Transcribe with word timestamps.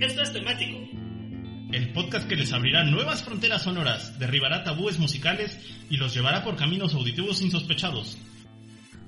Esto 0.00 0.22
es 0.22 0.32
temático. 0.32 0.78
El 1.72 1.92
podcast 1.92 2.28
que 2.28 2.36
les 2.36 2.52
abrirá 2.52 2.84
nuevas 2.84 3.24
fronteras 3.24 3.62
sonoras, 3.62 4.16
derribará 4.18 4.62
tabúes 4.62 4.98
musicales 4.98 5.58
y 5.90 5.96
los 5.96 6.14
llevará 6.14 6.44
por 6.44 6.56
caminos 6.56 6.94
auditivos 6.94 7.42
insospechados. 7.42 8.16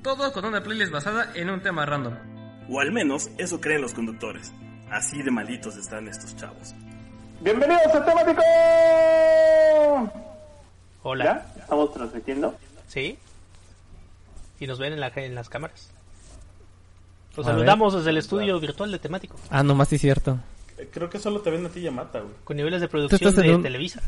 Todo 0.02 0.32
con 0.32 0.44
una 0.44 0.62
playlist 0.62 0.90
basada 0.90 1.30
en 1.36 1.48
un 1.48 1.62
tema 1.62 1.86
random. 1.86 2.14
O 2.68 2.80
al 2.80 2.90
menos 2.90 3.30
eso 3.38 3.60
creen 3.60 3.82
los 3.82 3.94
conductores. 3.94 4.52
Así 4.90 5.22
de 5.22 5.30
malitos 5.30 5.76
están 5.76 6.08
estos 6.08 6.34
chavos. 6.36 6.74
Bienvenidos 7.40 7.94
a 7.94 8.04
Temático. 8.04 8.42
Hola. 11.02 11.24
¿Ya? 11.24 11.60
¿Estamos 11.62 11.94
transmitiendo? 11.94 12.58
¿Sí? 12.88 13.16
Y 14.58 14.66
nos 14.66 14.80
ven 14.80 14.94
en, 14.94 15.00
la, 15.00 15.12
en 15.14 15.36
las 15.36 15.48
cámaras. 15.48 15.92
Los 17.36 17.46
A 17.46 17.52
saludamos 17.52 17.94
desde 17.94 18.10
el 18.10 18.16
estudio 18.16 18.58
virtual 18.58 18.90
de 18.90 18.98
temático. 18.98 19.36
Ah, 19.50 19.62
no 19.62 19.76
más 19.76 19.88
sí 19.88 19.98
cierto. 19.98 20.40
Eh, 20.80 20.88
Creo 20.92 21.08
que 21.10 21.18
solo 21.18 21.40
te 21.40 21.50
ven 21.50 21.66
a 21.66 21.68
ti 21.68 21.80
Yamata, 21.82 22.20
güey. 22.20 22.32
Con 22.44 22.56
niveles 22.56 22.80
de 22.80 22.88
producción 22.88 23.34
de 23.34 23.54
un- 23.54 23.62
Televisa. 23.62 24.00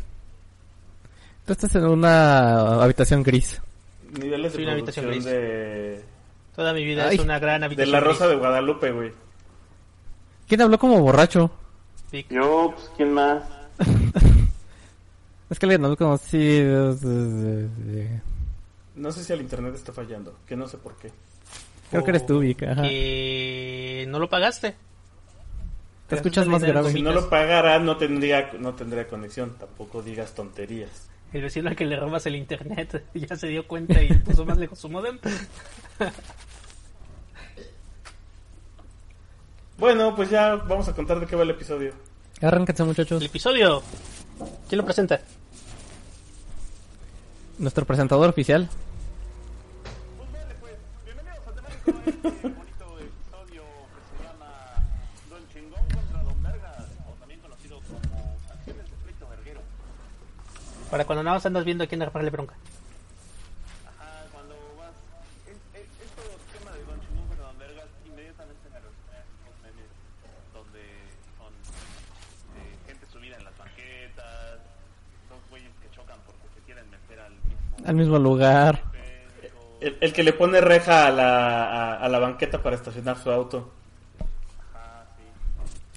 Tú 1.46 1.52
estás 1.52 1.74
en 1.74 1.84
una 1.86 2.82
habitación 2.82 3.22
gris. 3.22 3.60
Niveles 4.12 4.52
de 4.52 4.56
Soy 4.56 4.64
una 4.64 4.72
habitación 4.72 5.06
producción 5.06 5.34
gris. 5.34 5.42
de... 5.42 6.04
Toda 6.54 6.72
mi 6.74 6.84
vida 6.84 7.08
Ay. 7.08 7.16
es 7.16 7.22
una 7.22 7.38
gran 7.38 7.60
De 7.60 7.66
habitación. 7.66 7.92
la 7.92 8.00
Rosa 8.00 8.28
de. 8.28 8.36
Guadalupe, 8.36 8.90
güey. 8.92 9.10
¿Quién 10.46 10.60
habló 10.60 10.78
como 10.78 11.00
borracho? 11.00 11.50
Yo, 12.30 12.72
pues, 12.76 12.90
¿quién 12.96 13.12
más? 13.12 13.42
Es 15.50 15.58
que 15.58 15.66
alguien 15.66 15.84
habló 15.84 15.96
como 15.98 16.16
si... 16.16 16.62
No 18.94 19.10
sé 19.12 19.24
si 19.24 19.32
el 19.32 19.40
internet 19.42 19.74
está 19.74 19.92
fallando, 19.92 20.34
que 20.46 20.56
no 20.56 20.66
sé 20.68 20.78
por 20.78 20.94
qué. 20.96 21.10
Creo 21.90 22.04
que 22.04 22.10
eres 22.10 22.24
tú, 22.26 22.38
Vic. 22.40 22.62
Ajá. 22.62 22.82
Que 22.82 24.06
no 24.08 24.18
lo 24.18 24.28
pagaste. 24.30 24.74
Te 26.12 26.16
escuchas 26.16 26.46
más 26.46 26.62
grave. 26.62 26.92
Si 26.92 27.00
no 27.00 27.10
lo 27.10 27.30
pagara, 27.30 27.78
no 27.78 27.96
tendría, 27.96 28.50
no 28.58 28.74
tendría 28.74 29.08
conexión. 29.08 29.56
Tampoco 29.58 30.02
digas 30.02 30.34
tonterías. 30.34 31.08
El 31.32 31.40
vecino 31.40 31.70
al 31.70 31.76
que 31.76 31.86
le 31.86 31.96
robas 31.96 32.26
el 32.26 32.36
internet 32.36 33.02
ya 33.14 33.34
se 33.34 33.46
dio 33.46 33.66
cuenta 33.66 34.02
y 34.02 34.12
puso 34.18 34.44
más 34.44 34.58
lejos 34.58 34.78
su 34.78 34.90
modem. 34.90 35.18
Bueno, 39.78 40.14
pues 40.14 40.30
ya 40.30 40.54
vamos 40.54 40.86
a 40.86 40.94
contar 40.94 41.18
de 41.18 41.26
qué 41.26 41.34
va 41.34 41.42
el 41.42 41.50
episodio. 41.50 41.92
Arránquense, 42.40 42.84
muchachos. 42.84 43.20
El 43.20 43.26
episodio. 43.26 43.82
¿Quién 44.68 44.78
lo 44.78 44.84
presenta? 44.84 45.20
Nuestro 47.58 47.84
presentador 47.84 48.28
oficial. 48.28 48.68
Para 60.92 61.06
cuando 61.06 61.22
nada 61.22 61.36
más 61.36 61.46
andas 61.46 61.64
viendo 61.64 61.84
a 61.84 61.86
quién 61.86 62.02
agarrarle 62.02 62.28
bronca. 62.28 62.54
donde 70.52 70.80
son 71.38 71.52
eh, 72.58 72.76
gente 72.86 73.06
subida 73.10 73.36
en 73.38 73.44
las 73.44 73.56
banquetas, 73.56 74.58
dos 75.30 75.40
güeyes 75.48 75.70
que 75.80 75.90
chocan 75.96 76.18
porque 76.26 76.42
se 76.54 76.60
quieren 76.66 76.90
meter 76.90 77.20
al 77.20 77.32
mismo 77.32 77.76
Al 77.86 77.94
mismo 77.94 78.18
lugar. 78.18 78.82
El, 79.80 79.96
el 79.98 80.12
que 80.12 80.22
le 80.22 80.34
pone 80.34 80.60
reja 80.60 81.06
a 81.06 81.10
la, 81.10 81.64
a, 81.64 81.96
a 81.96 82.08
la 82.10 82.18
banqueta 82.18 82.62
para 82.62 82.76
estacionar 82.76 83.16
su 83.18 83.30
auto. 83.30 83.72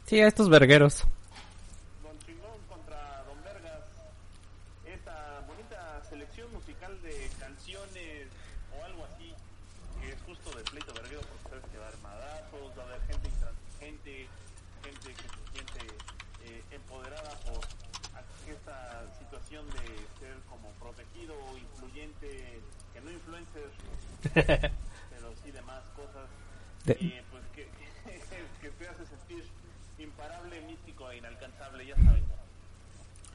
Sí, 0.05 0.21
a 0.21 0.27
estos 0.27 0.49
vergueros. 0.49 1.03
Don 2.01 2.17
Chingón 2.25 2.57
contra 2.69 3.23
Don 3.27 3.43
Vergas. 3.43 3.81
Esta 4.85 5.41
bonita 5.47 6.01
selección 6.09 6.51
musical 6.53 6.99
de 7.01 7.29
canciones 7.39 8.27
o 8.79 8.85
algo 8.85 9.05
así, 9.05 9.33
que 10.01 10.09
es 10.09 10.17
justo 10.25 10.49
de 10.57 10.63
pleito 10.63 10.93
verguero 10.93 11.21
porque 11.21 11.49
sabes 11.49 11.65
que 11.71 11.77
va 11.77 11.85
a 11.85 11.87
haber 11.89 12.01
madrazos, 12.01 12.77
va 12.77 12.83
a 12.83 12.85
haber 12.85 13.01
gente 13.01 13.27
intransigente, 13.29 14.27
gente 14.83 15.09
que 15.13 15.27
se 15.29 15.41
siente 15.53 15.81
eh, 16.45 16.61
empoderada 16.75 17.31
por 17.45 17.59
esta 18.49 19.03
situación 19.17 19.65
de 19.69 19.85
ser 20.19 20.35
como 20.49 20.69
protegido, 20.79 21.35
influyente, 21.57 22.59
que 22.93 23.01
no 23.01 23.11
influencer, 23.11 23.69
pero 25.09 25.33
sí 25.43 25.51
de 25.51 25.61
más 25.63 25.83
cosas. 25.95 26.29
Y 27.01 27.13
pues 27.31 27.43
que, 27.55 27.67
que 28.61 28.69
te 28.69 28.87
hace 28.87 29.05
sentir 29.05 29.43
imparable, 29.97 30.61
místico 30.61 31.09
e 31.09 31.17
inalcanzable, 31.17 31.85
ya 31.87 31.95
saben. 31.95 32.23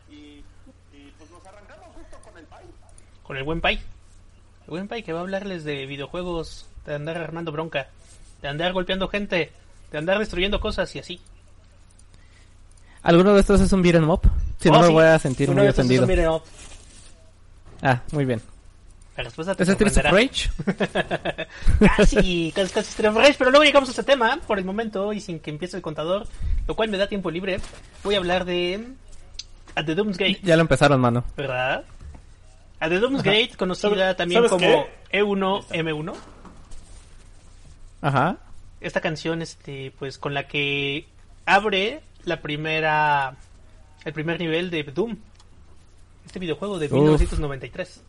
Y, 0.09 0.45
y 0.93 1.13
pues 1.19 1.31
nos 1.31 1.45
arrancamos 1.47 1.95
justo 1.95 2.19
con 2.23 2.39
el 2.39 2.45
país. 2.45 2.71
Con 3.23 3.37
el 3.37 3.45
buen 3.45 3.61
Pai. 3.61 3.77
El 3.77 4.71
buen 4.71 4.89
Pai 4.89 5.03
que 5.03 5.13
va 5.13 5.21
a 5.21 5.23
hablarles 5.23 5.65
de 5.65 5.87
videojuegos, 5.87 6.69
de 6.87 6.95
andar 6.95 7.19
armando 7.19 7.53
bronca, 7.53 7.89
de 8.43 8.49
andar 8.49 8.73
golpeando 8.73 9.09
gente, 9.09 9.53
de 9.91 9.99
andar 9.99 10.19
destruyendo 10.19 10.61
cosas 10.61 10.95
y 10.95 11.01
así. 11.01 11.21
¿Alguno 13.03 13.35
de 13.35 13.41
estos 13.41 13.61
es 13.61 13.73
un 13.73 13.83
beat'em 13.83 14.09
up? 14.11 14.21
Si 14.59 14.69
Oh, 14.69 14.73
no 14.73 14.81
me 14.81 14.87
sí. 14.89 14.93
voy 14.93 15.05
a 15.05 15.19
sentir 15.19 15.49
Uno 15.51 15.59
muy 15.59 15.65
de 15.65 15.71
estos 15.71 15.85
es 15.87 15.91
un 15.99 16.05
ofendido. 16.05 16.37
up. 16.37 16.43
Ah, 17.83 18.01
muy 18.13 18.25
bien. 18.27 18.43
La 19.17 19.25
respuesta 19.25 19.55
te 19.55 19.63
¿Es 19.65 19.69
Streets 19.71 19.97
of. 19.99 20.05
Rage? 20.05 20.51
Casi, 21.97 22.53
casi, 22.55 22.73
casi 22.73 22.89
Street 22.91 23.11
of 23.11 23.17
Rage, 23.17 23.35
pero 23.39 23.51
luego 23.51 23.65
llegamos 23.65 23.89
a 23.89 23.93
este 23.93 24.03
tema, 24.03 24.39
por 24.47 24.59
el 24.59 24.65
momento, 24.65 25.13
y 25.13 25.21
sin 25.21 25.41
que 25.41 25.51
empiece 25.51 25.77
el 25.77 25.83
contador, 25.83 26.27
lo 26.67 26.77
cual 26.77 26.89
me 26.91 26.99
da 26.99 27.07
tiempo 27.09 27.31
libre, 27.31 27.61
voy 28.05 28.15
a 28.15 28.19
hablar 28.19 28.45
de... 28.45 28.87
A 29.75 29.85
The 29.85 29.95
Doom's 29.95 30.17
Gate, 30.19 30.41
Ya 30.43 30.57
lo 30.57 30.63
empezaron, 30.63 31.01
mano. 31.01 31.25
¿verdad? 31.37 31.85
A 32.81 32.89
The 32.89 32.99
Doom's 32.99 33.23
Gate, 33.23 33.53
conocida 33.57 33.91
¿Sabe- 33.91 34.15
también 34.15 34.47
como 34.49 34.59
qué? 34.59 34.91
E1M1. 35.13 36.15
Ajá. 38.03 38.37
Esta 38.81 39.01
canción, 39.01 39.43
este, 39.43 39.93
pues, 39.99 40.19
con 40.19 40.33
la 40.35 40.47
que 40.49 41.07
abre 41.47 42.01
la 42.25 42.41
primera... 42.41 43.35
El 44.05 44.13
primer 44.13 44.39
nivel 44.41 44.71
de 44.71 44.83
Doom. 44.85 45.17
Este 46.27 46.39
videojuego 46.39 46.79
de 46.79 46.87
Uf. 46.87 46.93
1993. 46.93 48.03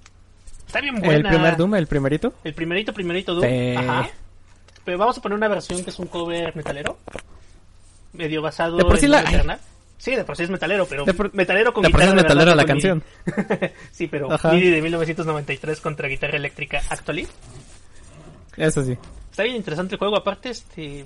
Está 0.67 0.79
bien 0.81 0.95
buena. 0.99 1.15
¿El 1.15 1.35
primer 1.35 1.57
Doom, 1.57 1.75
el 1.75 1.87
primerito? 1.87 2.33
El 2.43 2.53
primerito, 2.53 2.93
primerito 2.93 3.33
Doom. 3.35 3.45
Sí. 3.49 3.75
Ajá. 3.75 4.09
Pero 4.85 4.97
vamos 4.97 5.17
a 5.17 5.21
poner 5.21 5.37
una 5.37 5.47
versión 5.47 5.83
que 5.83 5.89
es 5.89 5.99
un 5.99 6.07
cover 6.07 6.55
metalero. 6.55 6.97
Medio 8.13 8.41
basado 8.41 8.77
De 8.77 8.83
por 8.83 8.97
sí 8.97 9.05
en 9.05 9.11
la- 9.11 9.21
Doom 9.21 9.33
Eternal. 9.33 9.59
Sí, 9.97 10.15
de 10.15 10.23
por 10.23 10.35
sí 10.35 10.43
es 10.43 10.49
metalero, 10.49 10.87
pero 10.87 11.05
De 11.05 11.13
por- 11.13 11.31
metalero 11.35 11.73
con 11.73 11.83
de 11.83 11.89
por 11.91 11.99
sí 12.01 12.07
guitarra 12.07 12.19
es 12.19 12.23
metalera 12.23 12.55
verdad, 12.55 12.67
la 12.67 13.53
MIDI. 13.61 13.71
sí, 13.91 14.07
pero 14.07 14.31
Ajá. 14.31 14.51
MIDI 14.51 14.69
de 14.71 14.81
1993 14.81 15.79
contra 15.79 16.07
guitarra 16.07 16.37
eléctrica 16.37 16.81
actually. 16.89 17.27
Eso 18.57 18.83
sí. 18.83 18.97
Está 19.29 19.43
bien 19.43 19.57
interesante 19.57 19.95
el 19.95 19.99
juego, 19.99 20.17
aparte 20.17 20.49
este 20.49 21.05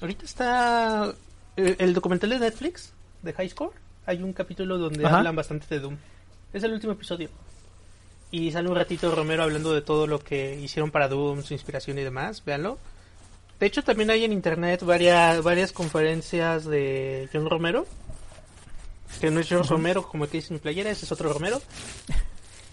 ahorita 0.00 0.24
está 0.24 1.12
eh, 1.56 1.76
el 1.78 1.94
documental 1.94 2.30
de 2.30 2.38
Netflix 2.38 2.92
de 3.22 3.32
High 3.32 3.50
Score. 3.50 3.72
Hay 4.06 4.22
un 4.22 4.32
capítulo 4.32 4.78
donde 4.78 5.06
Ajá. 5.06 5.18
hablan 5.18 5.36
bastante 5.36 5.66
de 5.68 5.80
Doom. 5.80 5.96
Es 6.52 6.62
el 6.62 6.72
último 6.72 6.92
episodio. 6.92 7.28
Y 8.30 8.50
sale 8.50 8.68
un 8.68 8.74
ratito 8.74 9.14
Romero 9.14 9.42
hablando 9.42 9.72
de 9.74 9.82
todo 9.82 10.06
lo 10.06 10.18
que 10.18 10.58
hicieron 10.58 10.90
para 10.90 11.08
Doom, 11.08 11.42
su 11.42 11.52
inspiración 11.52 11.98
y 11.98 12.02
demás. 12.02 12.44
Véanlo. 12.44 12.78
De 13.60 13.66
hecho, 13.66 13.84
también 13.84 14.10
hay 14.10 14.24
en 14.24 14.32
internet 14.32 14.82
varias, 14.82 15.42
varias 15.42 15.72
conferencias 15.72 16.64
de 16.64 17.28
John 17.32 17.48
Romero. 17.48 17.86
Que 19.20 19.30
no 19.30 19.40
es 19.40 19.46
John 19.48 19.64
Romero, 19.64 20.08
como 20.08 20.26
que 20.26 20.38
dice 20.38 20.52
mi 20.52 20.58
playera, 20.58 20.90
ese 20.90 21.04
es 21.04 21.12
otro 21.12 21.32
Romero. 21.32 21.60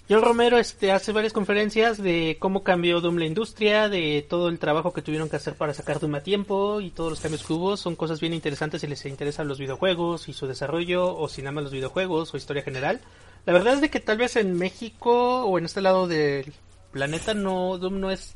John 0.09 0.23
Romero 0.23 0.57
este, 0.57 0.91
hace 0.91 1.11
varias 1.11 1.33
conferencias 1.33 2.01
de 2.01 2.37
cómo 2.39 2.63
cambió 2.63 2.99
Doom 2.99 3.17
la 3.17 3.25
industria, 3.25 3.89
de 3.89 4.25
todo 4.27 4.49
el 4.49 4.57
trabajo 4.57 4.91
que 4.91 5.03
tuvieron 5.03 5.29
que 5.29 5.35
hacer 5.35 5.53
para 5.53 5.75
sacar 5.75 5.99
Doom 5.99 6.15
a 6.15 6.21
tiempo 6.21 6.81
y 6.81 6.89
todos 6.89 7.11
los 7.11 7.19
cambios 7.19 7.45
que 7.45 7.53
hubo. 7.53 7.77
Son 7.77 7.95
cosas 7.95 8.19
bien 8.19 8.33
interesantes 8.33 8.81
si 8.81 8.87
les 8.87 9.05
interesan 9.05 9.47
los 9.47 9.59
videojuegos 9.59 10.27
y 10.27 10.33
su 10.33 10.47
desarrollo, 10.47 11.15
o 11.15 11.29
si 11.29 11.43
nada 11.43 11.51
más 11.51 11.65
los 11.65 11.73
videojuegos 11.73 12.33
o 12.33 12.37
historia 12.37 12.63
general. 12.63 13.01
La 13.45 13.53
verdad 13.53 13.75
es 13.75 13.81
de 13.81 13.91
que 13.91 13.99
tal 13.99 14.17
vez 14.17 14.35
en 14.35 14.57
México 14.57 15.43
o 15.43 15.59
en 15.59 15.65
este 15.65 15.79
lado 15.79 16.07
del 16.07 16.53
planeta 16.91 17.35
no 17.35 17.77
Doom 17.77 17.99
no 17.99 18.09
es 18.09 18.33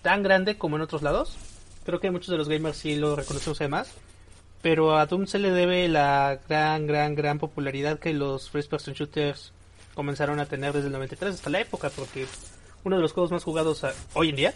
tan 0.00 0.22
grande 0.22 0.56
como 0.56 0.76
en 0.76 0.82
otros 0.82 1.02
lados. 1.02 1.36
Creo 1.84 2.00
que 2.00 2.10
muchos 2.10 2.30
de 2.30 2.38
los 2.38 2.48
gamers 2.48 2.78
sí 2.78 2.96
lo 2.96 3.16
reconocemos 3.16 3.60
además. 3.60 3.92
Pero 4.62 4.96
a 4.96 5.04
Doom 5.04 5.26
se 5.26 5.40
le 5.40 5.50
debe 5.50 5.88
la 5.88 6.40
gran, 6.48 6.86
gran, 6.86 7.14
gran 7.14 7.38
popularidad 7.38 7.98
que 7.98 8.14
los 8.14 8.48
first 8.48 8.70
person 8.70 8.94
shooters 8.94 9.52
comenzaron 9.96 10.38
a 10.38 10.46
tener 10.46 10.72
desde 10.72 10.86
el 10.86 10.92
93 10.92 11.34
hasta 11.34 11.50
la 11.50 11.58
época, 11.60 11.90
porque 11.90 12.26
uno 12.84 12.94
de 12.96 13.02
los 13.02 13.12
juegos 13.12 13.32
más 13.32 13.42
jugados 13.42 13.82
a- 13.82 13.92
hoy 14.14 14.28
en 14.28 14.36
día 14.36 14.54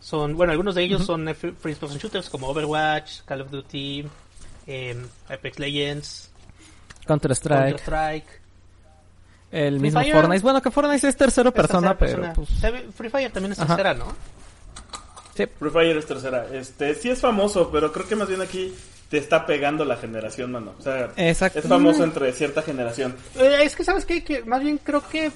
son, 0.00 0.34
bueno, 0.36 0.52
algunos 0.52 0.74
de 0.74 0.84
ellos 0.84 1.04
son 1.04 1.26
first 1.34 1.60
person 1.80 1.98
shooters 1.98 2.30
como 2.30 2.46
Overwatch, 2.48 3.22
Call 3.26 3.42
of 3.42 3.50
Duty, 3.50 4.06
em, 4.66 5.06
Apex 5.28 5.58
Legends, 5.58 6.30
Counter-Strike. 7.06 7.76
Counter-Strike, 7.76 8.40
El 9.50 9.74
Free 9.74 9.80
mismo 9.80 10.00
Fire. 10.00 10.12
Fortnite. 10.14 10.42
Bueno, 10.42 10.62
que 10.62 10.70
Fortnite 10.70 11.08
es 11.08 11.16
tercera 11.16 11.48
Es 11.48 11.54
persona, 11.54 11.96
tercera 11.96 12.22
pero 12.22 12.34
persona. 12.34 12.72
pues... 12.84 12.94
Free 12.94 13.10
Fire 13.10 13.32
también 13.32 13.52
es 13.52 13.58
Ajá. 13.58 13.76
tercera, 13.76 13.94
¿no? 13.94 14.14
Sí. 15.34 15.44
Free 15.58 15.70
Fire 15.70 15.96
es 15.96 16.06
tercera. 16.06 16.46
Este, 16.52 16.94
sí 16.94 17.10
es 17.10 17.20
famoso, 17.20 17.70
pero 17.70 17.92
creo 17.92 18.06
que 18.08 18.14
más 18.16 18.28
bien 18.28 18.42
aquí 18.42 18.74
te 19.08 19.18
está 19.18 19.46
pegando 19.46 19.84
la 19.84 19.96
generación, 19.96 20.52
mano. 20.52 20.74
O 20.78 20.82
sea, 20.82 21.10
Exacto. 21.16 21.60
es 21.60 21.66
famoso 21.66 22.04
entre 22.04 22.32
cierta 22.32 22.62
generación. 22.62 23.16
Eh, 23.36 23.60
es 23.62 23.74
que, 23.74 23.84
¿sabes 23.84 24.04
qué? 24.04 24.22
Que 24.22 24.44
más 24.44 24.62
bien 24.62 24.78
creo 24.78 25.06
que 25.08 25.30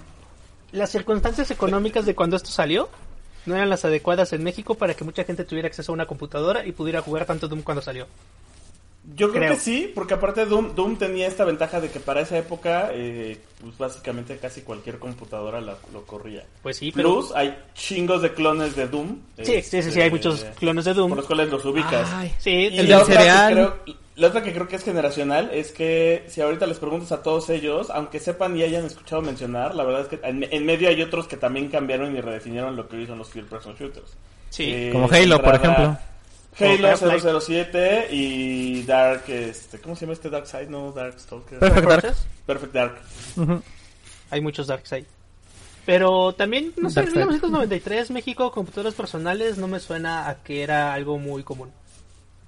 las 0.73 0.91
circunstancias 0.91 1.51
económicas 1.51 2.05
de 2.05 2.15
cuando 2.15 2.37
esto 2.37 2.51
salió 2.51 2.89
no 3.47 3.57
eran 3.57 3.71
las 3.71 3.85
adecuadas 3.85 4.33
en 4.33 4.45
México 4.45 4.75
para 4.75 4.95
que 4.95 5.05
mucha 5.05 5.25
gente 5.25 5.45
tuviera 5.45 5.69
acceso 5.69 5.93
a 5.93 5.95
una 5.95 6.07
computadora 6.07 6.67
y 6.67 6.73
pudiera 6.73 7.01
jugar 7.01 7.25
tanto 7.25 7.49
Doom 7.49 7.63
cuando 7.63 7.83
salió. 7.83 8.07
Yo 9.17 9.31
creo, 9.31 9.43
Creo. 9.43 9.55
que 9.55 9.61
sí, 9.61 9.91
porque 9.93 10.15
aparte 10.15 10.47
Doom, 10.47 10.77
Doom 10.77 10.97
tenía 10.97 11.27
esta 11.27 11.45
ventaja 11.45 11.81
de 11.81 11.91
que 11.91 11.99
para 11.99 12.21
esa 12.21 12.39
época, 12.39 12.91
eh, 12.93 13.37
pues 13.61 13.77
básicamente 13.77 14.37
casi 14.37 14.61
cualquier 14.61 15.01
computadora 15.01 15.61
la- 15.61 15.77
lo 15.93 16.05
corría. 16.07 16.45
Pues 16.63 16.77
sí, 16.77 16.93
pero... 16.95 17.15
Plus, 17.15 17.33
hay 17.35 17.59
chingos 17.75 18.23
de 18.23 18.33
clones 18.33 18.77
de 18.77 18.87
Doom. 18.87 19.19
Sí, 19.43 19.61
sí, 19.63 19.83
sí, 19.83 19.91
sí, 19.91 20.01
hay 20.01 20.11
muchos 20.11 20.45
clones 20.59 20.85
de 20.85 20.95
Doom. 20.95 21.09
Por 21.09 21.19
los 21.19 21.27
cuales 21.27 21.51
los 21.51 21.65
ubicas. 21.65 22.09
Ay, 22.13 22.33
Sí, 22.39 22.51
Y 22.71 22.79
el 22.79 22.89
la, 22.89 23.03
otra 23.03 23.15
cereal. 23.17 23.49
Que 23.49 23.55
creo, 23.55 23.97
la 24.15 24.29
otra 24.29 24.43
que 24.45 24.53
creo 24.53 24.69
que 24.69 24.77
es 24.77 24.85
generacional 24.85 25.51
es 25.53 25.73
que 25.73 26.25
si 26.29 26.41
ahorita 26.41 26.67
les 26.69 26.79
preguntas 26.79 27.11
a 27.11 27.23
todos 27.25 27.51
ellos, 27.51 27.91
aunque 27.91 28.21
sepan 28.21 28.57
y 28.57 28.63
hayan 28.63 28.85
escuchado 28.85 29.21
mencionar, 29.21 29.75
la 29.75 29.83
verdad 29.83 30.03
es 30.03 30.07
que 30.09 30.21
en, 30.23 30.47
en 30.49 30.65
medio 30.65 30.89
hay 30.89 31.03
otros 31.03 31.27
que 31.27 31.37
también 31.37 31.69
cambiaron 31.71 32.15
y 32.17 32.21
redefinieron 32.21 32.77
lo 32.77 32.87
que 32.89 32.99
hoy 32.99 33.07
son 33.09 33.19
los 33.19 33.29
first 33.31 33.49
person 33.49 33.75
shooters. 33.75 34.17
Sí. 34.51 34.65
Eh, 34.73 34.91
Como 34.93 35.09
Halo, 35.11 35.43
por 35.43 35.57
ejemplo. 35.57 35.99
Halo 36.59 36.89
O 36.89 36.91
Half-Life. 36.91 37.41
007 37.41 38.09
y 38.11 38.83
Dark, 38.85 39.25
este, 39.29 39.79
¿cómo 39.81 39.95
se 39.97 40.03
llama 40.03 40.13
este 40.13 40.29
Dark 40.31 40.47
Side? 40.47 40.67
No, 40.67 40.93
Dark 40.93 41.19
Stalker. 41.19 41.59
Perfect 41.59 41.87
Dark. 41.89 42.15
Perfect 42.47 42.73
Dark. 42.75 43.01
Hay 44.31 44.41
muchos 44.41 44.67
Darkseid. 44.67 45.05
Pero 45.87 46.33
también, 46.35 46.73
no 46.77 46.91
sé, 46.91 47.01
en 47.01 47.07
Darkseid. 47.07 47.27
1993 47.27 48.11
México, 48.11 48.51
computadoras 48.53 48.95
personales, 48.95 49.59
no 49.59 49.67
me 49.69 49.81
suena 49.81 50.29
a 50.29 50.37
que 50.43 50.63
era 50.63 50.93
algo 50.95 51.19
muy 51.19 51.43
común. 51.43 51.71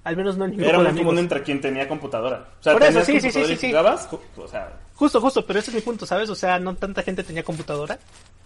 Al 0.03 0.15
menos 0.15 0.37
no 0.37 0.45
en 0.45 0.55
mi 0.55 0.63
Era 0.63 0.77
muy 0.79 0.93
común 1.01 1.17
entre 1.17 1.41
quien 1.41 1.59
tenía 1.59 1.87
computadora. 1.87 2.49
O 2.59 2.63
sea, 2.63 2.73
Por 2.73 2.83
eso, 2.83 3.03
sí, 3.03 3.19
sí, 3.19 3.31
sí, 3.31 3.39
y 3.41 3.45
sí, 3.47 3.55
sí. 3.57 3.67
jugabas, 3.69 4.07
ju- 4.09 4.19
o 4.37 4.47
sea, 4.47 4.71
Justo, 4.93 5.19
justo, 5.19 5.45
pero 5.45 5.59
ese 5.59 5.71
es 5.71 5.75
mi 5.75 5.81
punto, 5.81 6.05
¿sabes? 6.05 6.29
O 6.29 6.35
sea, 6.35 6.57
no 6.59 6.75
tanta 6.75 7.01
gente 7.03 7.23
tenía 7.23 7.43
computadora 7.43 7.97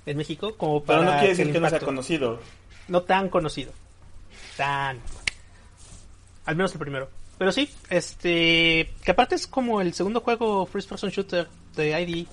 en 0.05 0.17
México 0.17 0.55
como 0.57 0.81
para 0.83 0.99
pero 0.99 1.11
no 1.11 1.17
quiere 1.19 1.35
decir 1.35 1.51
que 1.51 1.59
no 1.59 1.69
sea 1.69 1.79
conocido. 1.81 2.39
no 2.87 3.01
tan 3.03 3.27
conocido. 3.29 3.71
Tan. 4.57 4.99
Al 6.49 6.55
menos 6.55 6.73
el 6.73 6.79
primero. 6.79 7.07
Pero 7.37 7.51
sí, 7.51 7.69
este. 7.91 8.89
Que 9.03 9.11
aparte 9.11 9.35
es 9.35 9.45
como 9.45 9.81
el 9.81 9.93
segundo 9.93 10.19
juego 10.21 10.65
First 10.65 10.89
Person 10.89 11.11
Shooter 11.11 11.47
de 11.75 12.01
ID 12.01 12.25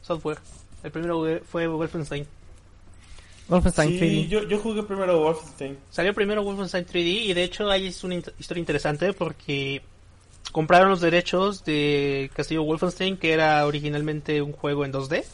Software. 0.00 0.38
El 0.84 0.92
primero 0.92 1.40
fue 1.50 1.66
Wolfenstein. 1.66 2.24
Wolfenstein 3.48 3.98
Sí, 3.98 3.98
3D. 3.98 4.28
yo, 4.28 4.42
yo 4.44 4.60
jugué 4.60 4.84
primero 4.84 5.18
Wolfenstein. 5.20 5.76
Salió 5.90 6.14
primero 6.14 6.44
Wolfenstein 6.44 6.86
3D 6.86 7.24
y 7.24 7.34
de 7.34 7.42
hecho 7.42 7.68
ahí 7.68 7.88
es 7.88 8.04
una 8.04 8.14
historia 8.14 8.60
interesante 8.60 9.12
porque 9.12 9.82
compraron 10.52 10.88
los 10.90 11.00
derechos 11.00 11.64
de 11.64 12.30
Castillo 12.32 12.62
Wolfenstein, 12.62 13.16
que 13.16 13.32
era 13.32 13.66
originalmente 13.66 14.40
un 14.40 14.52
juego 14.52 14.84
en 14.84 14.92
2D. 14.92 15.24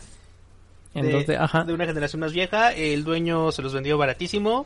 En 0.95 1.07
de, 1.07 1.27
2D, 1.27 1.37
ajá. 1.39 1.65
de 1.65 1.75
una 1.75 1.85
generación 1.85 2.21
más 2.21 2.33
vieja. 2.33 2.73
El 2.73 3.05
dueño 3.05 3.53
se 3.53 3.61
los 3.61 3.75
vendió 3.75 3.99
baratísimo 3.99 4.65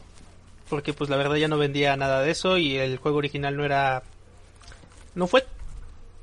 porque 0.69 0.93
pues 0.93 1.11
la 1.11 1.17
verdad 1.17 1.37
ya 1.37 1.49
no 1.49 1.59
vendía 1.59 1.97
nada 1.97 2.20
de 2.23 2.31
eso 2.31 2.56
y 2.56 2.76
el 2.76 2.99
juego 2.99 3.19
original 3.19 3.56
no 3.56 3.65
era 3.65 4.03
no 5.15 5.26
fue 5.26 5.47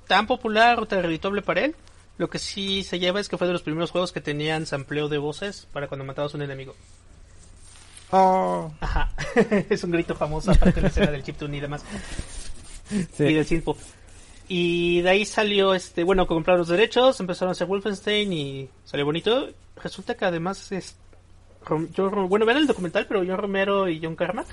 tan 0.07 0.27
popular 0.27 0.79
o 0.79 0.85
tan 0.85 1.01
redituable 1.03 1.41
para 1.41 1.65
él. 1.65 1.75
Lo 2.17 2.29
que 2.29 2.39
sí 2.39 2.83
se 2.83 2.97
lleva 2.99 3.19
es 3.19 3.27
que 3.27 3.37
fue 3.37 3.47
de 3.47 3.53
los 3.53 3.61
primeros 3.63 3.91
juegos 3.91 4.11
que 4.13 4.21
tenían 4.21 4.65
sampleo 4.65 5.09
de 5.09 5.17
voces 5.17 5.67
para 5.73 5.87
cuando 5.87 6.05
matabas 6.05 6.33
a 6.33 6.37
un 6.37 6.43
enemigo. 6.43 6.75
Oh. 8.11 8.71
Ajá, 8.79 9.11
es 9.69 9.83
un 9.83 9.91
grito 9.91 10.15
famoso 10.15 10.51
aparte 10.51 10.75
de 10.75 10.81
la 10.83 10.87
escena 10.87 11.11
del 11.11 11.23
chiptune 11.23 11.57
y 11.57 11.59
demás 11.59 11.83
y 12.91 13.03
Sí. 13.15 13.33
del 13.33 13.45
synthpop. 13.45 13.77
Y 14.47 15.01
de 15.01 15.09
ahí 15.09 15.25
salió 15.25 15.73
este, 15.73 16.03
bueno, 16.03 16.27
compraron 16.27 16.59
los 16.59 16.67
derechos, 16.67 17.19
empezaron 17.19 17.49
a 17.49 17.51
hacer 17.53 17.65
Wolfenstein 17.67 18.31
y 18.31 18.69
salió 18.85 19.03
bonito. 19.05 19.49
Resulta 19.83 20.15
que 20.15 20.23
además 20.25 20.71
es 20.71 20.95
Yo, 21.93 22.09
bueno, 22.27 22.45
vean 22.45 22.59
el 22.59 22.67
documental, 22.67 23.05
pero 23.07 23.21
John 23.25 23.37
Romero 23.37 23.87
y 23.89 23.99
John 24.03 24.15
Carmack 24.15 24.47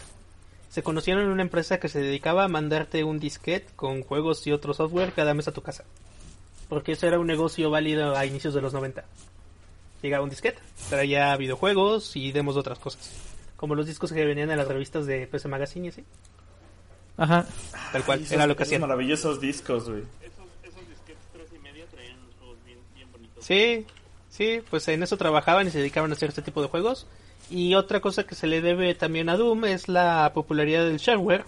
se 0.70 0.82
conocieron 0.82 1.24
en 1.24 1.30
una 1.30 1.42
empresa 1.42 1.78
que 1.78 1.88
se 1.88 2.00
dedicaba 2.00 2.44
a 2.44 2.48
mandarte 2.48 3.04
un 3.04 3.18
disquete 3.18 3.66
con 3.76 4.02
juegos 4.02 4.46
y 4.46 4.52
otro 4.52 4.72
software 4.74 5.12
cada 5.12 5.34
mes 5.34 5.46
a 5.48 5.52
tu 5.52 5.60
casa. 5.62 5.84
Porque 6.68 6.92
eso 6.92 7.06
era 7.06 7.18
un 7.18 7.26
negocio 7.26 7.68
válido 7.70 8.16
a 8.16 8.24
inicios 8.24 8.54
de 8.54 8.62
los 8.62 8.72
90. 8.72 9.04
Llegaba 10.00 10.24
un 10.24 10.30
disquete, 10.30 10.58
traía 10.88 11.36
videojuegos 11.36 12.16
y 12.16 12.32
demos 12.32 12.54
de 12.54 12.60
otras 12.60 12.78
cosas. 12.78 13.10
Como 13.56 13.74
los 13.74 13.86
discos 13.86 14.10
que 14.12 14.24
venían 14.24 14.50
en 14.50 14.56
las 14.56 14.66
revistas 14.66 15.04
de 15.06 15.26
PC 15.26 15.48
Magazine 15.48 15.86
y 15.86 15.88
así. 15.90 16.04
Ajá. 17.18 17.46
Tal 17.92 18.02
cual, 18.04 18.20
esos- 18.20 18.32
era 18.32 18.46
lo 18.46 18.56
que 18.56 18.62
esos 18.62 18.70
hacían. 18.70 18.80
maravillosos 18.80 19.40
discos, 19.40 19.88
güey. 19.88 20.02
Esos, 20.22 20.46
esos 20.64 20.88
disquetes 20.88 21.22
3 21.34 21.46
y 21.54 21.58
media 21.58 21.84
traían 21.90 22.18
unos 22.18 22.34
juegos 22.40 22.56
bien, 22.64 22.78
bien 22.96 23.12
bonitos. 23.12 23.44
Sí, 23.44 23.86
sí, 24.32 24.61
pues 24.69 24.88
en 24.88 25.05
eso 25.05 25.17
trabajaban 25.17 25.69
y 25.69 25.70
se 25.70 25.79
dedicaban 25.79 26.11
a 26.11 26.14
hacer 26.14 26.31
este 26.31 26.43
tipo 26.43 26.61
de 26.61 26.69
juegos. 26.69 27.06
Y 27.50 27.75
otra 27.75 28.00
cosa 28.00 28.25
que 28.25 28.34
se 28.34 28.46
le 28.46 28.61
debe 28.61 28.94
también 28.94 29.29
a 29.29 29.37
Doom 29.37 29.67
es 29.67 29.88
la 29.88 30.32
popularidad 30.34 30.84
del 30.84 30.96
shareware. 30.96 31.44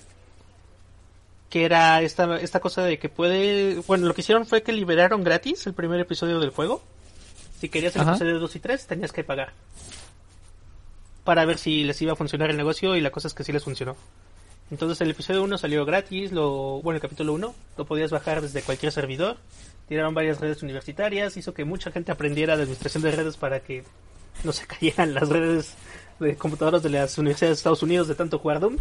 Que 1.51 1.65
era 1.65 2.03
esta, 2.03 2.39
esta 2.41 2.61
cosa 2.61 2.83
de 2.83 2.99
que 2.99 3.09
puede... 3.09 3.77
Bueno, 3.87 4.07
lo 4.07 4.15
que 4.15 4.21
hicieron 4.21 4.47
fue 4.47 4.63
que 4.63 4.73
liberaron 4.73 5.25
gratis 5.25 5.67
el 5.67 5.73
primer 5.73 6.01
episodio 6.01 6.41
del 6.41 6.51
juego. 6.51 6.83
Si 7.61 7.69
querías 7.69 7.95
el 7.97 8.03
Ajá. 8.03 8.11
episodio 8.11 8.39
2 8.39 8.57
y 8.57 8.61
3 8.61 8.87
tenías 8.87 9.13
que 9.13 9.25
pagar. 9.25 9.53
Para 11.23 11.45
ver 11.47 11.57
si 11.57 11.85
les 11.85 12.03
iba 12.03 12.13
a 12.13 12.17
funcionar 12.17 12.51
el 12.51 12.57
negocio 12.57 12.97
y 12.97 13.01
la 13.01 13.11
cosa 13.11 13.29
es 13.29 13.35
que 13.35 13.45
sí 13.45 13.53
les 13.53 13.65
funcionó. 13.65 13.97
Entonces 14.71 15.01
el 15.01 15.11
episodio 15.11 15.43
1 15.45 15.59
salió 15.59 15.85
gratis, 15.85 16.33
lo, 16.33 16.83
bueno, 16.83 16.97
el 16.97 17.03
capítulo 17.03 17.33
1 17.35 17.55
lo 17.79 17.85
podías 17.85 18.11
bajar 18.11 18.43
desde 18.43 18.63
cualquier 18.63 18.93
servidor. 18.93 19.37
Tiraron 19.89 20.15
varias 20.15 20.41
redes 20.41 20.63
universitarias, 20.63 21.37
hizo 21.37 21.53
que 21.53 21.65
mucha 21.65 21.91
gente 21.91 22.13
aprendiera 22.13 22.57
de 22.57 22.63
administración 22.63 23.03
de 23.03 23.11
redes 23.11 23.37
para 23.37 23.61
que 23.61 23.85
no 24.43 24.53
se 24.53 24.67
cayeran 24.69 25.15
las 25.15 25.29
redes 25.29 25.75
de 26.21 26.37
computadoras 26.37 26.83
de 26.83 26.91
las 26.91 27.19
universidades 27.19 27.57
de 27.57 27.61
Estados 27.61 27.83
Unidos 27.83 28.09
de 28.09 28.15
tanto 28.15 28.39
jugar 28.39 28.61
Doom. 28.61 28.77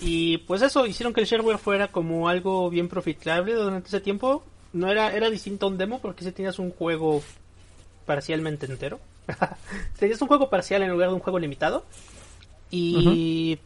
Y 0.00 0.38
pues 0.38 0.62
eso, 0.62 0.86
hicieron 0.86 1.12
que 1.12 1.20
el 1.20 1.26
shareware 1.26 1.58
fuera 1.58 1.88
como 1.88 2.28
algo 2.28 2.70
bien 2.70 2.88
profitable 2.88 3.54
durante 3.54 3.88
ese 3.88 4.00
tiempo. 4.00 4.42
No 4.72 4.88
era, 4.88 5.14
era 5.14 5.28
distinto 5.28 5.66
a 5.66 5.68
un 5.68 5.78
demo 5.78 6.00
porque 6.00 6.24
si 6.24 6.32
tenías 6.32 6.58
un 6.58 6.70
juego 6.70 7.22
parcialmente 8.06 8.66
entero. 8.66 8.98
tenías 9.98 10.22
un 10.22 10.28
juego 10.28 10.48
parcial 10.48 10.82
en 10.82 10.90
lugar 10.90 11.08
de 11.08 11.14
un 11.14 11.20
juego 11.20 11.38
limitado. 11.38 11.84
Y 12.70 13.58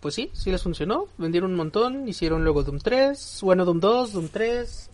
pues 0.00 0.14
sí, 0.14 0.30
sí 0.32 0.50
les 0.50 0.62
funcionó. 0.62 1.08
Vendieron 1.18 1.50
un 1.50 1.56
montón, 1.56 2.08
hicieron 2.08 2.44
luego 2.44 2.62
Doom 2.62 2.78
3, 2.78 3.38
bueno, 3.42 3.64
Doom 3.64 3.80
2, 3.80 4.12
Doom 4.12 4.28
3. 4.28 4.90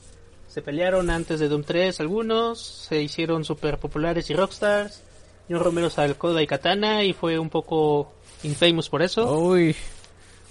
Se 0.51 0.63
pelearon 0.63 1.11
antes 1.11 1.39
de 1.39 1.49
Doom 1.49 1.63
3 1.63 2.01
algunos, 2.01 2.61
se 2.61 3.01
hicieron 3.01 3.45
super 3.45 3.79
populares 3.79 4.29
y 4.31 4.35
rockstars. 4.35 5.01
John 5.49 5.61
Romero 5.61 5.89
sacó 5.91 6.39
y 6.41 6.47
Katana 6.47 7.05
y 7.05 7.13
fue 7.13 7.39
un 7.39 7.49
poco 7.49 8.13
infamous 8.43 8.89
por 8.89 9.01
eso. 9.03 9.33
Uy. 9.33 9.77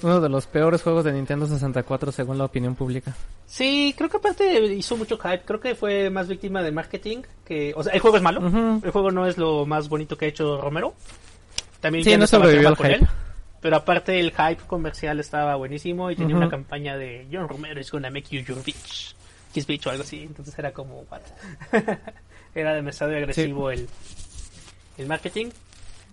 Uno 0.01 0.21
de 0.21 0.29
los 0.29 0.47
peores 0.47 0.81
juegos 0.81 1.03
de 1.03 1.11
Nintendo 1.11 1.45
64 1.45 2.13
según 2.13 2.37
la 2.37 2.45
opinión 2.45 2.75
pública. 2.75 3.13
Sí, 3.45 3.93
creo 3.97 4.09
que 4.09 4.15
aparte 4.17 4.63
hizo 4.73 4.95
mucho 4.95 5.17
hype. 5.17 5.41
Creo 5.43 5.59
que 5.59 5.75
fue 5.75 6.09
más 6.09 6.29
víctima 6.29 6.63
de 6.63 6.71
marketing 6.71 7.23
que... 7.43 7.73
O 7.75 7.83
sea, 7.83 7.91
el 7.93 7.99
juego 7.99 8.15
es 8.15 8.23
malo. 8.23 8.39
Ujú. 8.39 8.79
El 8.85 8.91
juego 8.91 9.11
no 9.11 9.27
es 9.27 9.37
lo 9.37 9.65
más 9.65 9.89
bonito 9.89 10.17
que 10.17 10.25
ha 10.25 10.29
hecho 10.29 10.61
Romero. 10.61 10.93
También 11.81 12.05
Sí, 12.05 12.11
ya 12.11 12.17
no 12.17 12.25
sobrevivió 12.27 12.69
al 12.69 12.77
hype. 12.77 12.93
él. 12.95 13.07
Pero 13.59 13.75
aparte 13.75 14.17
el 14.21 14.31
hype 14.31 14.63
comercial 14.67 15.19
estaba 15.19 15.55
buenísimo 15.57 16.09
y 16.09 16.15
tenía 16.15 16.35
Ujú. 16.35 16.43
una 16.43 16.49
campaña 16.49 16.95
de 16.95 17.27
John 17.29 17.49
Romero 17.49 17.81
is 17.81 17.91
gonna 17.91 18.09
make 18.09 18.27
you 18.33 18.41
your 18.41 18.63
bitch. 18.63 19.15
His 19.53 19.65
bitch 19.67 19.87
o 19.87 19.89
algo 19.91 20.03
así. 20.03 20.21
Entonces 20.23 20.57
era 20.57 20.71
como, 20.73 21.01
what? 21.09 21.21
era 22.55 22.73
demasiado 22.73 23.15
agresivo 23.15 23.71
el, 23.71 23.87
el 24.97 25.07
marketing. 25.07 25.47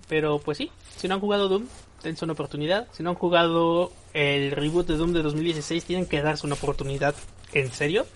Pero 0.08 0.38
pues 0.38 0.58
sí, 0.58 0.70
si 0.96 1.08
no 1.08 1.14
han 1.14 1.20
jugado 1.20 1.48
Doom, 1.48 1.66
dense 2.02 2.24
una 2.24 2.34
oportunidad. 2.34 2.86
Si 2.92 3.02
no 3.02 3.10
han 3.10 3.16
jugado 3.16 3.92
el 4.14 4.52
reboot 4.52 4.86
de 4.86 4.96
Doom 4.96 5.12
de 5.12 5.22
2016, 5.22 5.84
tienen 5.84 6.06
que 6.06 6.22
darse 6.22 6.46
una 6.46 6.54
oportunidad 6.54 7.14
en 7.52 7.72
serio. 7.72 8.06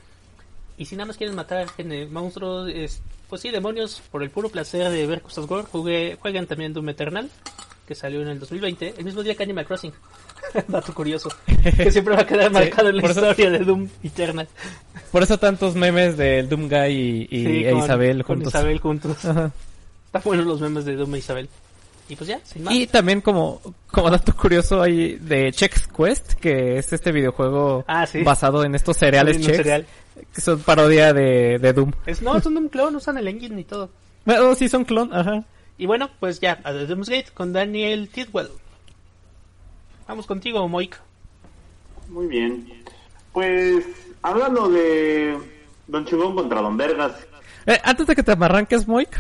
Y 0.79 0.85
si 0.87 0.97
nada 0.97 1.07
más 1.07 1.17
quieren 1.17 1.35
matar 1.37 1.67
monstruos, 2.11 2.71
es- 2.73 3.03
pues 3.29 3.43
sí, 3.43 3.51
demonios, 3.51 4.03
por 4.11 4.23
el 4.23 4.31
puro 4.31 4.49
placer 4.49 4.89
de 4.91 5.07
ver 5.07 5.21
cosas 5.23 5.47
gore, 5.47 5.65
jugué, 5.65 6.17
jueguen 6.21 6.47
también 6.47 6.73
Doom 6.73 6.89
Eternal, 6.89 7.31
que 7.87 7.95
salió 7.95 8.23
en 8.23 8.29
el 8.29 8.39
2020, 8.41 8.95
el 8.99 9.05
mismo 9.05 9.23
día 9.23 9.35
que 9.35 9.43
Animal 9.43 9.67
Crossing. 9.67 9.93
Dato 10.69 10.95
curioso, 10.95 11.29
que 11.77 11.91
siempre 11.91 12.15
va 12.15 12.23
a 12.23 12.27
quedar 12.27 12.51
marcado 12.51 12.89
en 12.89 12.97
la 12.97 13.03
por 13.03 13.11
eso- 13.13 13.21
historia 13.31 13.51
de 13.51 13.65
Doom 13.65 13.89
Eternal. 14.03 14.49
Por 15.13 15.23
eso 15.23 15.39
tantos 15.39 15.75
memes 15.75 16.17
del 16.17 16.49
Doom 16.49 16.69
Guy 16.69 16.87
y, 16.89 17.29
y 17.31 17.45
Sí, 17.47 17.65
e 17.65 17.71
con- 17.73 17.81
Isabel 17.85 18.25
con 18.25 18.37
juntos. 18.37 18.55
Isabel 18.55 18.79
juntos. 18.81 19.25
Ajá. 19.25 19.51
Están 20.07 20.23
buenos 20.25 20.47
los 20.47 20.61
memes 20.61 20.85
de 20.85 20.97
Doom 20.97 21.15
e 21.15 21.19
Isabel. 21.19 21.49
Y 22.09 22.17
pues 22.17 22.29
ya, 22.29 22.41
sin 22.45 22.65
más. 22.65 22.75
Y 22.75 22.87
también 22.89 23.21
como, 23.21 23.61
como 23.89 24.11
dato 24.11 24.35
curioso 24.35 24.83
hay 24.83 25.15
de 25.17 25.53
Chex 25.53 25.87
Quest, 25.87 26.33
que 26.35 26.79
es 26.79 26.93
este 26.93 27.13
videojuego 27.13 27.85
Ah, 27.87 28.05
sí. 28.07 28.23
basado 28.25 28.65
en 28.65 28.75
estos 28.75 28.97
cereales 28.97 29.37
Un 29.37 29.43
Chex, 29.45 29.57
cereal. 29.59 29.87
que 30.35 30.41
son 30.41 30.59
parodia 30.61 31.13
de, 31.13 31.59
de 31.61 31.73
Doom. 31.73 31.93
Es, 32.07 32.21
no, 32.23 32.37
es 32.37 32.45
un 32.47 32.55
Doom 32.55 32.69
clone, 32.69 32.97
usan 32.97 33.17
el 33.19 33.29
engine 33.29 33.61
y 33.61 33.65
todo. 33.65 33.91
Bueno, 34.25 34.55
sí 34.57 34.69
son 34.69 34.85
clon, 34.85 35.15
ajá. 35.15 35.45
Y 35.79 35.87
bueno, 35.87 36.11
pues 36.19 36.41
ya, 36.41 36.59
a 36.65 36.73
The 36.73 36.87
Doomsgate 36.87 37.29
con 37.33 37.53
Daniel 37.53 38.09
Tidwell. 38.09 38.49
Vamos 40.11 40.27
contigo, 40.27 40.67
Moik. 40.69 40.99
Muy 42.09 42.27
bien. 42.27 42.67
Pues, 43.33 43.85
hablando 44.23 44.69
de 44.69 45.39
Don 45.87 46.05
Chingón 46.05 46.35
contra 46.35 46.61
Don 46.61 46.77
Vergas, 46.77 47.13
Eh, 47.65 47.79
antes 47.85 48.09
de 48.09 48.17
que 48.17 48.25
te 48.25 48.33
arranques, 48.33 48.89
Moik, 48.89 49.17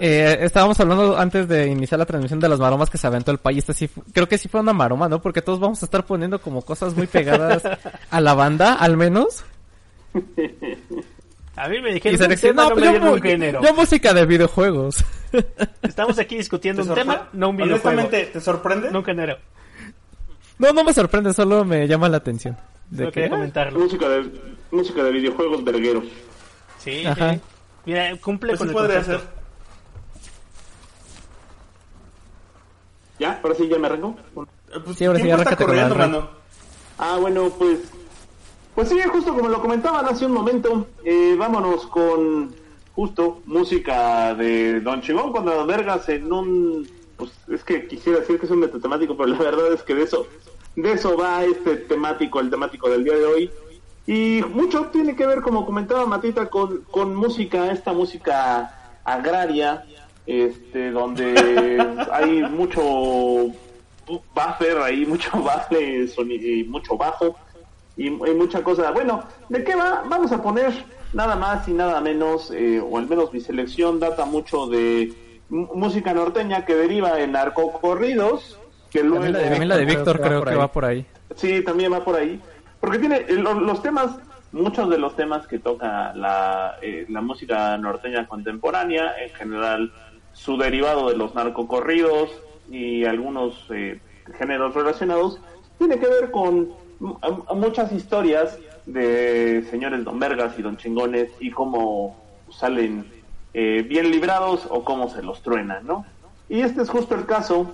eh, 0.00 0.38
estábamos 0.40 0.80
hablando 0.80 1.16
antes 1.16 1.46
de 1.46 1.68
iniciar 1.68 2.00
la 2.00 2.06
transmisión 2.06 2.40
de 2.40 2.48
las 2.48 2.58
maromas 2.58 2.90
que 2.90 2.98
se 2.98 3.06
aventó 3.06 3.30
el 3.30 3.38
país. 3.38 3.64
Fu- 3.86 4.02
creo 4.12 4.26
que 4.26 4.36
sí 4.36 4.48
fue 4.48 4.60
una 4.62 4.72
maroma, 4.72 5.08
¿no? 5.08 5.22
Porque 5.22 5.42
todos 5.42 5.60
vamos 5.60 5.80
a 5.80 5.86
estar 5.86 6.04
poniendo 6.04 6.40
como 6.40 6.62
cosas 6.62 6.96
muy 6.96 7.06
pegadas 7.06 7.62
a 8.10 8.20
la 8.20 8.34
banda, 8.34 8.74
al 8.74 8.96
menos. 8.96 9.44
A 11.56 11.68
mí 11.68 11.80
me 11.80 11.92
dijeron 11.94 12.34
tema, 12.36 12.64
no 12.64 12.70
no, 12.70 12.74
me 12.74 12.98
yo, 12.98 13.12
un 13.12 13.22
género. 13.22 13.62
yo 13.62 13.74
música 13.74 14.12
de 14.12 14.26
videojuegos. 14.26 15.04
Estamos 15.82 16.18
aquí 16.18 16.36
discutiendo 16.36 16.82
¿Te 16.82 16.88
un 16.88 16.94
tema, 16.96 17.28
no 17.32 17.50
un 17.50 17.56
videojuego. 17.56 18.00
Honestamente, 18.00 18.32
¿te 18.32 18.40
sorprende? 18.40 18.90
No 18.90 18.98
un 18.98 19.04
género. 19.04 19.38
No, 20.58 20.72
no 20.72 20.84
me 20.84 20.92
sorprende, 20.92 21.32
solo 21.32 21.64
me 21.64 21.86
llama 21.88 22.08
la 22.08 22.18
atención. 22.18 22.56
De 22.90 23.10
que, 23.10 23.28
comentarlo. 23.28 23.78
música 23.80 24.08
de, 24.08 24.30
música 24.70 25.02
de 25.02 25.10
videojuegos 25.10 25.64
vergueros. 25.64 26.04
Sí, 26.78 27.04
Ajá. 27.06 27.34
sí. 27.34 27.40
Mira, 27.86 28.16
cumple 28.18 28.50
Pues 28.50 28.58
con 28.58 28.68
sí 28.68 28.74
el 28.74 28.80
podría 28.80 29.04
ser. 29.04 29.20
¿Ya? 33.18 33.40
¿Ahora 33.42 33.54
sí 33.54 33.68
ya 33.68 33.78
me 33.78 33.86
arranco? 33.86 34.16
Eh, 34.36 34.78
Pues, 34.84 34.96
Sí, 34.96 35.04
ahora 35.04 35.18
sí, 35.20 35.28
está 35.30 35.56
corriendo, 35.56 35.94
mano. 35.94 36.28
Ah, 36.98 37.16
bueno, 37.20 37.50
pues... 37.58 37.80
Pues 38.74 38.88
sí, 38.88 38.98
justo 39.02 39.32
como 39.34 39.48
lo 39.48 39.60
comentaban 39.60 40.04
hace 40.06 40.26
un 40.26 40.32
momento, 40.32 40.88
eh, 41.04 41.36
vámonos 41.38 41.86
con 41.86 42.52
justo 42.92 43.40
música 43.46 44.34
de 44.34 44.80
Don 44.80 45.00
Chingón 45.00 45.30
contra 45.32 45.54
Don 45.54 45.66
Vergas 45.68 46.08
en 46.08 46.32
un... 46.32 46.88
Pues 47.16 47.30
es 47.48 47.62
que 47.64 47.86
quisiera 47.86 48.20
decir 48.20 48.38
que 48.38 48.46
es 48.46 48.52
un 48.52 48.60
metatemático, 48.60 49.16
pero 49.16 49.28
la 49.28 49.38
verdad 49.38 49.72
es 49.72 49.82
que 49.82 49.94
de 49.94 50.02
eso, 50.02 50.26
de 50.76 50.92
eso 50.92 51.16
va 51.16 51.44
este 51.44 51.76
temático, 51.76 52.40
el 52.40 52.50
temático 52.50 52.88
del 52.90 53.04
día 53.04 53.14
de 53.16 53.24
hoy. 53.24 53.50
Y 54.06 54.42
mucho 54.50 54.86
tiene 54.86 55.16
que 55.16 55.26
ver, 55.26 55.40
como 55.40 55.64
comentaba 55.64 56.04
Matita, 56.06 56.50
con, 56.50 56.82
con 56.84 57.14
música, 57.14 57.70
esta 57.72 57.92
música 57.92 59.00
agraria, 59.04 59.84
este, 60.26 60.90
donde 60.90 61.86
hay 62.12 62.42
mucho 62.42 62.82
buffer 64.34 64.78
ahí, 64.82 65.06
mucho 65.06 65.30
soni- 65.30 66.60
y 66.60 66.64
mucho 66.64 66.96
bajo 66.96 67.36
y, 67.96 68.08
y 68.08 68.34
mucha 68.34 68.62
cosa. 68.62 68.90
Bueno, 68.90 69.22
¿de 69.48 69.64
qué 69.64 69.74
va? 69.74 70.02
Vamos 70.06 70.32
a 70.32 70.42
poner 70.42 70.72
nada 71.12 71.36
más 71.36 71.66
y 71.68 71.72
nada 71.72 72.00
menos, 72.00 72.50
eh, 72.50 72.80
o 72.80 72.98
al 72.98 73.08
menos 73.08 73.32
mi 73.32 73.40
selección 73.40 74.00
data 74.00 74.24
mucho 74.24 74.66
de 74.66 75.14
música 75.54 76.12
norteña 76.12 76.64
que 76.64 76.74
deriva 76.74 77.20
en 77.20 77.32
narcocorridos, 77.32 78.58
que 78.90 79.02
luego... 79.02 79.24
También 79.24 79.32
la 79.32 79.38
de, 79.38 79.48
también 79.50 79.68
la 79.68 79.76
de 79.76 79.84
Víctor 79.84 80.20
creo 80.20 80.42
que 80.44 80.54
va 80.54 80.70
por 80.70 80.84
ahí. 80.84 81.06
Sí, 81.36 81.62
también 81.62 81.92
va 81.92 82.04
por 82.04 82.16
ahí. 82.16 82.40
Porque 82.80 82.98
tiene 82.98 83.18
eh, 83.28 83.34
lo- 83.34 83.54
los, 83.60 83.82
temas, 83.82 84.16
muchos 84.52 84.90
de 84.90 84.98
los 84.98 85.16
temas 85.16 85.46
que 85.46 85.58
toca 85.58 86.12
la, 86.14 86.76
eh, 86.82 87.06
la 87.08 87.20
música 87.20 87.76
norteña 87.78 88.26
contemporánea, 88.26 89.14
en 89.22 89.30
general 89.34 89.92
su 90.32 90.56
derivado 90.56 91.08
de 91.10 91.16
los 91.16 91.34
narcocorridos 91.34 92.30
y 92.70 93.04
algunos 93.04 93.64
eh, 93.70 94.00
géneros 94.36 94.74
relacionados, 94.74 95.40
tiene 95.78 95.98
que 95.98 96.06
ver 96.06 96.30
con 96.30 96.70
muchas 97.54 97.92
historias 97.92 98.58
de 98.86 99.64
señores 99.70 100.04
don 100.04 100.18
Vergas 100.18 100.58
y 100.58 100.62
don 100.62 100.76
Chingones 100.76 101.30
y 101.40 101.50
cómo 101.50 102.16
salen 102.50 103.06
eh, 103.54 103.82
bien 103.88 104.10
librados 104.10 104.66
o 104.68 104.84
cómo 104.84 105.08
se 105.08 105.22
los 105.22 105.42
truenan, 105.42 105.86
¿no? 105.86 106.04
Y 106.48 106.60
este 106.60 106.82
es 106.82 106.90
justo 106.90 107.14
el 107.14 107.24
caso 107.26 107.72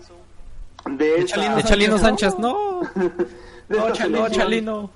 de, 0.88 1.16
esta- 1.18 1.54
De 1.56 1.62
Chalino 1.62 1.98
Sánchez, 1.98 2.38
no. 2.38 2.80
de 3.68 3.76
esta 3.78 3.88
No, 3.88 3.94
selección- 3.94 4.30
Chalino. 4.32 4.90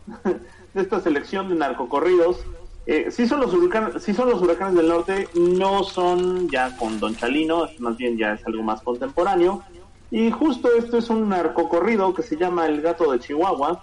de 0.75 0.81
esta 0.83 1.01
selección 1.01 1.49
de 1.49 1.55
narcocorridos. 1.57 2.39
Eh, 2.87 3.11
sí 3.11 3.27
son 3.27 3.41
los 3.41 3.55
huracanes, 3.55 4.03
sí 4.03 4.13
son 4.13 4.29
los 4.29 4.43
huracanes 4.43 4.75
del 4.75 4.89
norte, 4.89 5.29
no 5.35 5.85
son 5.85 6.49
ya 6.51 6.77
con 6.77 7.01
Don 7.01 7.17
Chalino, 7.17 7.65
es 7.65 7.81
más 7.81 7.97
bien 7.97 8.19
ya 8.19 8.35
es 8.35 8.47
algo 8.47 8.63
más 8.63 8.83
contemporáneo. 8.83 9.63
Y 10.11 10.31
justo 10.31 10.69
esto 10.77 10.99
es 10.99 11.09
un 11.09 11.29
narcocorrido 11.31 12.13
que 12.13 12.23
se 12.23 12.37
llama 12.37 12.67
El 12.67 12.83
Gato 12.83 13.11
de 13.11 13.19
Chihuahua, 13.21 13.83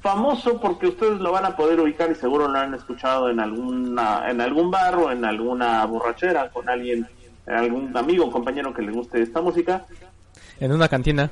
famoso 0.00 0.60
porque 0.60 0.86
ustedes 0.88 1.20
lo 1.20 1.32
van 1.32 1.44
a 1.44 1.56
poder 1.56 1.80
ubicar 1.80 2.10
y 2.10 2.14
seguro 2.14 2.48
lo 2.48 2.58
han 2.58 2.74
escuchado 2.74 3.30
en 3.30 3.40
alguna, 3.40 4.30
en 4.30 4.40
algún 4.40 4.70
bar 4.70 4.96
o 4.96 5.10
en 5.10 5.24
alguna 5.24 5.84
borrachera 5.86 6.50
con 6.50 6.68
alguien, 6.68 7.06
algún 7.46 7.96
amigo 7.96 8.26
o 8.26 8.30
compañero 8.30 8.72
que 8.72 8.82
le 8.82 8.92
guste 8.92 9.20
esta 9.22 9.40
música. 9.40 9.84
En 10.58 10.72
una 10.72 10.88
cantina. 10.88 11.30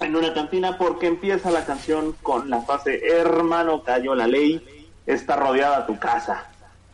en 0.00 0.16
una 0.16 0.32
cantina 0.32 0.78
porque 0.78 1.06
empieza 1.06 1.50
la 1.50 1.64
canción 1.66 2.14
con 2.22 2.48
la 2.48 2.62
frase 2.62 3.00
hermano 3.06 3.82
cayó 3.82 4.14
la 4.14 4.26
ley 4.26 4.88
está 5.06 5.36
rodeada 5.36 5.84
tu 5.86 5.98
casa 5.98 6.46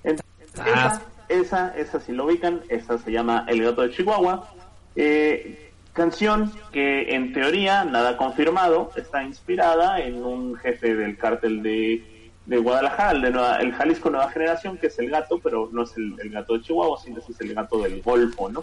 En- 0.02 0.18
esa, 0.64 1.02
esa 1.28 1.68
esa 1.76 2.00
si 2.00 2.10
lo 2.12 2.24
ubican 2.24 2.62
esa 2.68 2.98
se 2.98 3.12
llama 3.12 3.44
el 3.48 3.62
gato 3.62 3.82
de 3.82 3.90
Chihuahua. 3.90 4.48
Eh, 4.96 5.65
canción 5.96 6.52
que 6.70 7.14
en 7.16 7.32
teoría 7.32 7.84
nada 7.84 8.16
confirmado 8.16 8.90
está 8.96 9.24
inspirada 9.24 9.98
en 9.98 10.22
un 10.22 10.54
jefe 10.56 10.94
del 10.94 11.16
cártel 11.18 11.62
de, 11.62 12.30
de 12.46 12.56
Guadalajara 12.58 13.10
el 13.12 13.22
de 13.22 13.30
Nueva- 13.32 13.56
el 13.56 13.72
Jalisco 13.72 14.10
Nueva 14.10 14.30
Generación 14.30 14.76
que 14.78 14.86
es 14.86 14.98
el 15.00 15.10
gato 15.10 15.40
pero 15.42 15.68
no 15.72 15.82
es 15.82 15.96
el, 15.96 16.14
el 16.22 16.30
gato 16.30 16.54
de 16.54 16.62
Chihuahua 16.62 16.98
sino 17.02 17.18
ese 17.18 17.32
es 17.32 17.40
el 17.40 17.54
gato 17.54 17.78
del 17.82 18.00
Golfo 18.02 18.48
no 18.48 18.60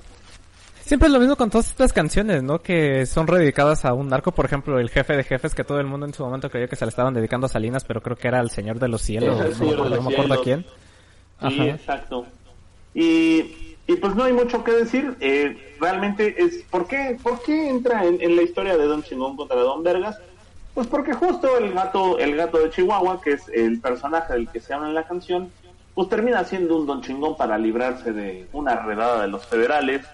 Siempre 0.82 1.08
es 1.08 1.14
lo 1.14 1.20
mismo 1.22 1.38
con 1.38 1.50
todas 1.50 1.70
estas 1.70 1.94
canciones, 1.94 2.44
¿no? 2.44 2.60
Que 2.60 3.06
son 3.06 3.26
dedicadas 3.26 3.86
a 3.86 3.94
un 3.94 4.10
narco, 4.10 4.34
por 4.34 4.44
ejemplo, 4.44 4.78
el 4.80 4.90
jefe 4.90 5.16
de 5.16 5.24
jefes 5.24 5.56
que 5.56 5.64
todo 5.64 5.80
el 5.80 5.86
mundo 5.88 6.06
en 6.06 6.14
su 6.14 6.26
momento 6.26 6.50
creía 6.50 6.68
que 6.68 6.76
se 6.76 6.84
le 6.84 6.90
estaban 6.90 7.14
dedicando 7.14 7.46
a 7.46 7.50
Salinas, 7.50 7.86
pero 7.86 8.02
creo 8.02 8.18
que 8.18 8.28
era 8.28 8.42
el 8.42 8.50
señor 8.50 8.80
de 8.80 8.90
los 8.90 9.02
cielos, 9.02 9.38
no, 9.60 9.66
me 9.66 10.14
acuerdo- 10.14 10.28
no 10.28 10.34
a 10.34 10.44
quién. 10.44 10.64
Sí, 11.40 11.46
Ajá. 11.62 11.66
exacto. 11.68 12.26
Y, 12.94 13.73
y 13.86 13.96
pues 13.98 14.16
no 14.16 14.24
hay 14.24 14.34
mucho 14.34 14.64
que 14.64 14.72
decir. 14.72 15.16
Eh, 15.20 15.76
realmente 15.80 16.42
es 16.42 16.64
¿por 16.70 16.88
qué, 16.88 17.18
por 17.22 17.42
qué 17.44 17.70
entra 17.70 18.06
en, 18.06 18.36
la 18.36 18.42
historia 18.42 18.78
de 18.78 18.86
Don 18.86 19.04
Chingón 19.04 19.36
contra 19.36 19.58
Don 19.58 19.84
Vergas? 19.84 20.18
Pues 20.74 20.88
porque 20.88 21.14
justo 21.14 21.58
el 21.58 21.74
gato, 21.74 22.18
el 22.18 22.36
gato 22.36 22.60
de 22.60 22.70
Chihuahua, 22.70 23.22
que 23.22 23.34
es 23.34 23.48
el 23.50 23.80
personaje 23.80 24.34
del 24.34 24.50
que 24.50 24.60
se 24.60 24.74
habla 24.74 24.88
en 24.88 24.96
la 24.96 25.06
canción, 25.06 25.52
pues 25.94 26.10
termina 26.10 26.44
siendo 26.46 26.78
un 26.78 26.88
Don 26.88 27.02
Chingón 27.02 27.36
para 27.36 27.58
librarse 27.58 28.14
de 28.14 28.48
una 28.54 28.78
redada 28.78 29.22
de 29.22 29.28
los 29.28 29.46
federales. 29.46 30.06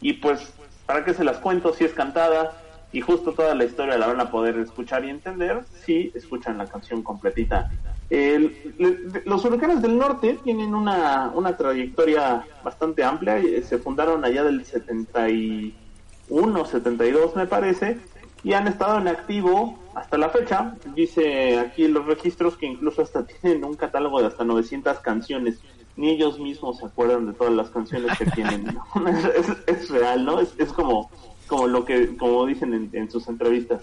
Y 0.00 0.14
pues, 0.14 0.54
¿para 0.86 1.04
qué 1.04 1.12
se 1.12 1.24
las 1.24 1.38
cuento 1.38 1.74
si 1.74 1.84
es 1.84 1.92
cantada? 1.92 2.52
Y 2.92 3.00
justo 3.00 3.32
toda 3.32 3.54
la 3.54 3.64
historia 3.64 3.98
la 3.98 4.06
van 4.06 4.20
a 4.20 4.30
poder 4.30 4.56
escuchar 4.58 5.04
y 5.04 5.10
entender 5.10 5.64
si 5.84 6.12
escuchan 6.14 6.56
la 6.56 6.66
canción 6.66 7.02
completita. 7.02 7.70
Le- 8.08 9.22
los 9.24 9.44
huracanes 9.44 9.82
del 9.82 9.98
norte 9.98 10.38
tienen 10.44 10.74
una, 10.74 11.32
una 11.34 11.56
trayectoria 11.56 12.44
bastante 12.62 13.02
amplia. 13.02 13.38
eh, 13.38 13.62
Se 13.62 13.78
fundaron 13.78 14.24
allá 14.24 14.44
del 14.44 14.64
71, 14.64 16.64
72 16.64 17.34
me 17.36 17.46
parece, 17.46 17.98
y 18.44 18.52
han 18.52 18.68
estado 18.68 18.98
en 18.98 19.08
activo 19.08 19.78
hasta 19.94 20.18
la 20.18 20.28
fecha. 20.30 20.76
Dice 20.94 21.58
aquí 21.58 21.88
los 21.88 22.06
registros 22.06 22.56
que 22.56 22.66
incluso 22.66 23.02
hasta 23.02 23.26
tienen 23.40 23.64
un 23.64 23.74
catálogo 23.74 24.20
de 24.20 24.28
hasta 24.28 24.44
900 24.44 25.00
canciones. 25.00 25.58
Ni 25.96 26.10
ellos 26.10 26.38
mismos 26.38 26.78
se 26.78 26.86
acuerdan 26.86 27.26
de 27.26 27.32
todas 27.32 27.54
las 27.54 27.70
canciones 27.70 28.16
que 28.18 28.26
tienen. 28.26 28.64
¿no? 28.66 29.08
es, 29.08 29.48
es 29.66 29.88
real, 29.88 30.26
¿no? 30.26 30.40
Es, 30.40 30.52
como, 30.74 31.10
como 31.46 31.66
lo 31.66 31.86
que 31.86 32.14
como 32.18 32.44
dicen 32.44 32.74
en, 32.74 32.90
en 32.92 33.10
sus 33.10 33.26
entrevistas. 33.28 33.82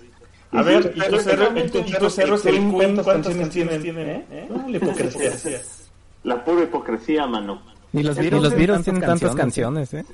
A 0.54 0.62
ver, 0.62 0.94
tu 0.94 1.20
cerro, 2.10 2.36
es 2.36 2.46
el 2.46 2.54
Queen, 2.56 2.72
¿Cuántas 2.72 3.04
¿cuántas 3.06 3.36
canciones 3.36 3.82
tienen? 3.82 4.08
¿Eh? 4.32 4.48
No, 4.50 4.68
la 4.70 4.78
hipocresía. 4.78 5.32
La 6.24 6.44
pura 6.44 6.64
hipocresía, 6.64 7.26
mano. 7.28 7.62
Y 7.92 8.04
los, 8.04 8.18
virus, 8.18 8.42
los 8.44 8.56
virus 8.56 8.76
tantas 8.78 8.84
tienen 8.86 9.02
tantas 9.02 9.36
canciones, 9.36 9.94
¿eh? 9.94 10.06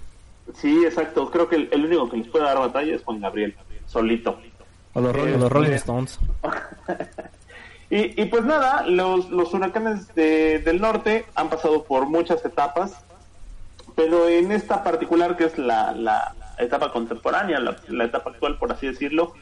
Sí, 0.55 0.83
exacto. 0.85 1.29
Creo 1.29 1.47
que 1.47 1.55
el, 1.57 1.69
el 1.71 1.85
único 1.85 2.09
que 2.09 2.17
les 2.17 2.27
puede 2.27 2.45
dar 2.45 2.57
batalla 2.57 2.95
es 2.95 3.03
Juan 3.03 3.19
Gabriel, 3.21 3.55
solito. 3.85 4.39
O 4.93 5.01
los, 5.01 5.15
Eh, 5.15 5.37
los 5.37 5.51
Rolling 5.51 5.71
eh, 5.71 5.75
Stones. 5.75 6.19
Y, 7.91 8.21
y 8.21 8.25
pues 8.25 8.45
nada, 8.45 8.85
los, 8.85 9.31
los 9.31 9.51
huracanes 9.51 10.13
de- 10.13 10.59
del 10.59 10.79
norte 10.79 11.25
han 11.33 11.49
pasado 11.49 11.83
por 11.85 12.05
muchas 12.05 12.45
etapas, 12.45 12.91
pero 13.95 14.29
en 14.29 14.51
esta 14.51 14.83
particular, 14.83 15.35
que 15.35 15.45
es 15.45 15.57
la, 15.57 15.93
la 15.93 16.35
etapa 16.59 16.91
contemporánea, 16.91 17.59
la, 17.59 17.75
la 17.87 18.05
etapa 18.05 18.29
actual, 18.29 18.59
por 18.59 18.71
así 18.71 18.85
decirlo, 18.85 19.33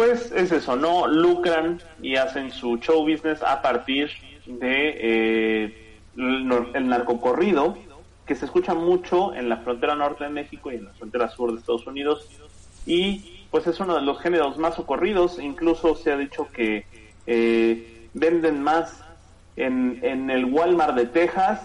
pues 0.00 0.32
es 0.32 0.50
eso, 0.50 0.76
¿no? 0.76 1.06
Lucran 1.06 1.78
y 2.00 2.16
hacen 2.16 2.50
su 2.52 2.78
show 2.78 3.02
business 3.06 3.42
a 3.42 3.60
partir 3.60 4.08
de 4.46 4.96
eh, 4.98 5.98
el, 6.16 6.88
narcocorrido, 6.88 7.76
que 8.24 8.34
se 8.34 8.46
escucha 8.46 8.72
mucho 8.72 9.34
en 9.34 9.50
la 9.50 9.58
frontera 9.58 9.94
norte 9.94 10.24
de 10.24 10.30
México 10.30 10.72
y 10.72 10.76
en 10.76 10.86
la 10.86 10.92
frontera 10.94 11.28
sur 11.28 11.52
de 11.52 11.58
Estados 11.58 11.86
Unidos, 11.86 12.26
y 12.86 13.44
pues 13.50 13.66
es 13.66 13.78
uno 13.78 13.94
de 13.94 14.00
los 14.00 14.18
géneros 14.20 14.56
más 14.56 14.78
ocurridos, 14.78 15.38
incluso 15.38 15.94
se 15.94 16.12
ha 16.12 16.16
dicho 16.16 16.48
que 16.50 16.86
eh, 17.26 18.08
venden 18.14 18.62
más 18.62 19.04
en, 19.56 19.98
en 20.02 20.30
el 20.30 20.46
Walmart 20.46 20.96
de 20.96 21.04
Texas 21.08 21.60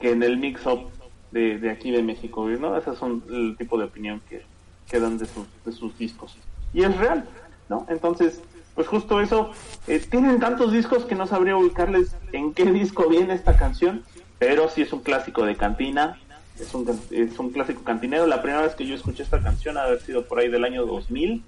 que 0.00 0.10
en 0.10 0.24
el 0.24 0.38
mix-up 0.38 0.88
de, 1.30 1.56
de 1.60 1.70
aquí 1.70 1.92
de 1.92 2.02
México, 2.02 2.48
¿no? 2.48 2.76
Ese 2.76 2.90
es 2.90 3.00
un- 3.00 3.22
el 3.30 3.56
tipo 3.56 3.78
de 3.78 3.84
opinión 3.84 4.20
que, 4.28 4.42
que 4.90 4.98
dan 4.98 5.18
de 5.18 5.26
sus, 5.26 5.46
de 5.64 5.70
sus 5.70 5.96
discos. 5.96 6.36
Y 6.74 6.82
es 6.82 6.96
real, 6.96 7.24
¿no? 7.70 7.86
Entonces, 7.88 8.42
pues 8.74 8.86
justo 8.86 9.20
eso, 9.20 9.50
eh, 9.86 9.98
tienen 10.10 10.38
tantos 10.40 10.72
discos 10.72 11.06
que 11.06 11.14
no 11.14 11.26
sabría 11.26 11.56
ubicarles 11.56 12.14
en 12.32 12.52
qué 12.52 12.66
disco 12.66 13.08
viene 13.08 13.32
esta 13.32 13.56
canción, 13.56 14.04
pero 14.38 14.68
sí 14.68 14.82
es 14.82 14.92
un 14.92 15.00
clásico 15.00 15.46
de 15.46 15.56
cantina, 15.56 16.18
es 16.58 16.74
un, 16.74 17.00
es 17.10 17.38
un 17.38 17.50
clásico 17.50 17.82
cantinero. 17.84 18.26
La 18.26 18.42
primera 18.42 18.62
vez 18.62 18.74
que 18.74 18.86
yo 18.86 18.94
escuché 18.94 19.22
esta 19.22 19.40
canción 19.40 19.78
ha 19.78 19.84
haber 19.84 20.00
sido 20.02 20.26
por 20.26 20.38
ahí 20.38 20.48
del 20.48 20.64
año 20.64 20.84
2000 20.84 21.42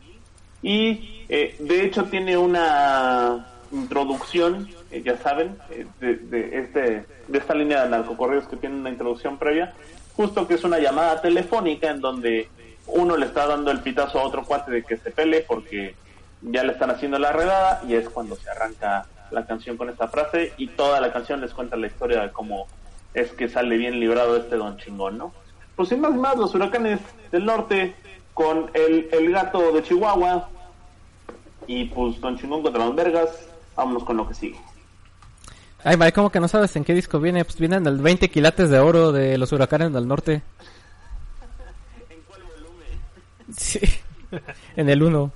y 0.63 1.25
eh, 1.29 1.57
de 1.59 1.85
hecho 1.85 2.05
tiene 2.05 2.37
una 2.37 3.47
introducción, 3.73 4.69
eh, 4.91 5.03
ya 5.05 5.17
saben, 5.19 5.57
eh, 5.71 5.87
de, 6.01 6.17
de, 6.17 6.59
este, 6.59 7.07
de 7.29 7.39
esta 7.39 7.55
línea 7.55 7.83
de 7.85 7.91
narcocorridos 7.91 8.47
que 8.47 8.57
tiene 8.57 8.77
una 8.77 8.91
introducción 8.91 9.39
previa, 9.39 9.75
justo 10.15 10.47
que 10.47 10.55
es 10.55 10.65
una 10.65 10.79
llamada 10.79 11.21
telefónica 11.21 11.91
en 11.91 12.01
donde 12.01 12.49
uno 12.87 13.17
le 13.17 13.27
está 13.27 13.47
dando 13.47 13.71
el 13.71 13.81
pitazo 13.81 14.21
a 14.21 14.25
otro 14.25 14.45
cuate 14.45 14.71
de 14.71 14.83
que 14.83 14.97
se 14.97 15.11
pele 15.11 15.45
porque 15.47 15.95
ya 16.43 16.65
le 16.65 16.73
están 16.73 16.91
haciendo 16.91 17.19
la 17.19 17.33
redada 17.33 17.83
y 17.87 17.95
es 17.95 18.09
cuando 18.09 18.37
se 18.37 18.51
arranca 18.51 19.07
la 19.31 19.47
canción 19.47 19.77
con 19.77 19.89
esta 19.89 20.09
frase 20.09 20.53
y 20.57 20.69
toda 20.69 21.01
la 21.01 21.13
canción 21.13 21.41
les 21.41 21.55
cuenta 21.55 21.77
la 21.77 21.87
historia 21.87 22.23
de 22.23 22.31
cómo 22.31 22.67
es 23.15 23.31
que 23.33 23.49
sale 23.49 23.77
bien 23.77 24.01
librado 24.01 24.37
este 24.37 24.57
don 24.57 24.77
chingón, 24.79 25.19
¿no? 25.19 25.33
Pues 25.77 25.89
sin 25.89 26.01
más 26.01 26.15
más, 26.15 26.37
los 26.37 26.55
huracanes 26.55 27.01
del 27.31 27.45
norte 27.45 27.95
con 28.35 28.71
el, 28.75 29.09
el 29.13 29.33
gato 29.33 29.73
de 29.73 29.83
Chihuahua 29.83 30.49
y 31.67 31.87
pues 31.87 32.21
don 32.21 32.39
chingón 32.39 32.63
contra 32.63 32.85
don 32.85 32.97
Vergas, 32.97 33.49
vámonos 33.77 34.05
con 34.05 34.17
lo 34.17 34.29
que 34.29 34.35
sigue. 34.35 34.59
Ay, 35.85 35.97
Mike, 35.97 36.13
¿cómo 36.13 36.31
que 36.31 36.41
no 36.41 36.47
sabes 36.47 36.77
en 36.77 36.85
qué 36.85 36.95
disco 36.95 37.19
viene? 37.19 37.45
Pues 37.45 37.59
viene 37.59 37.77
en 37.77 37.87
el 37.87 37.99
20 37.99 38.31
quilates 38.31 38.71
de 38.71 38.79
oro 38.79 39.11
de 39.11 39.37
los 39.37 39.51
huracanes 39.53 39.93
del 39.93 40.07
norte. 40.07 40.43
¿En 42.09 42.21
cuál 42.29 42.43
volumen? 42.43 43.57
Sí, 43.57 43.81
en 44.77 44.89
el 44.89 45.03
1. 45.03 45.33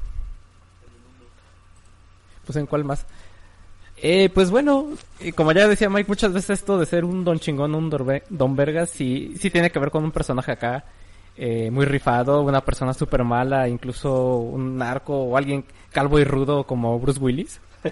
Pues 2.47 2.57
en 2.57 2.67
cuál 2.67 2.85
más. 2.85 3.05
Eh, 3.99 4.29
pues 4.33 4.51
bueno, 4.51 4.89
eh, 5.21 5.33
como 5.33 5.53
ya 5.53 5.67
decía 5.69 5.89
Mike, 5.91 6.09
muchas 6.09 6.33
veces 6.33 6.51
esto 6.61 6.79
de 6.79 6.87
ser 6.87 7.05
un 7.05 7.25
don 7.25 7.39
chingón, 7.41 7.75
un 7.75 7.91
dorbe- 7.91 8.23
don 8.29 8.55
vergas, 8.57 8.91
sí, 8.91 9.35
sí 9.39 9.51
tiene 9.51 9.71
que 9.71 9.79
ver 9.79 9.91
con 9.91 10.05
un 10.05 10.13
personaje 10.13 10.53
acá 10.53 10.85
eh, 11.37 11.71
muy 11.71 11.87
rifado, 11.87 12.43
una 12.43 12.63
persona 12.63 12.93
súper 12.95 13.25
mala, 13.25 13.69
incluso 13.69 14.37
un 14.37 14.77
narco 14.77 15.15
o 15.17 15.37
alguien 15.37 15.65
calvo 15.93 16.19
y 16.19 16.25
rudo 16.25 16.65
como 16.65 16.99
Bruce 16.99 17.21
Willis. 17.21 17.61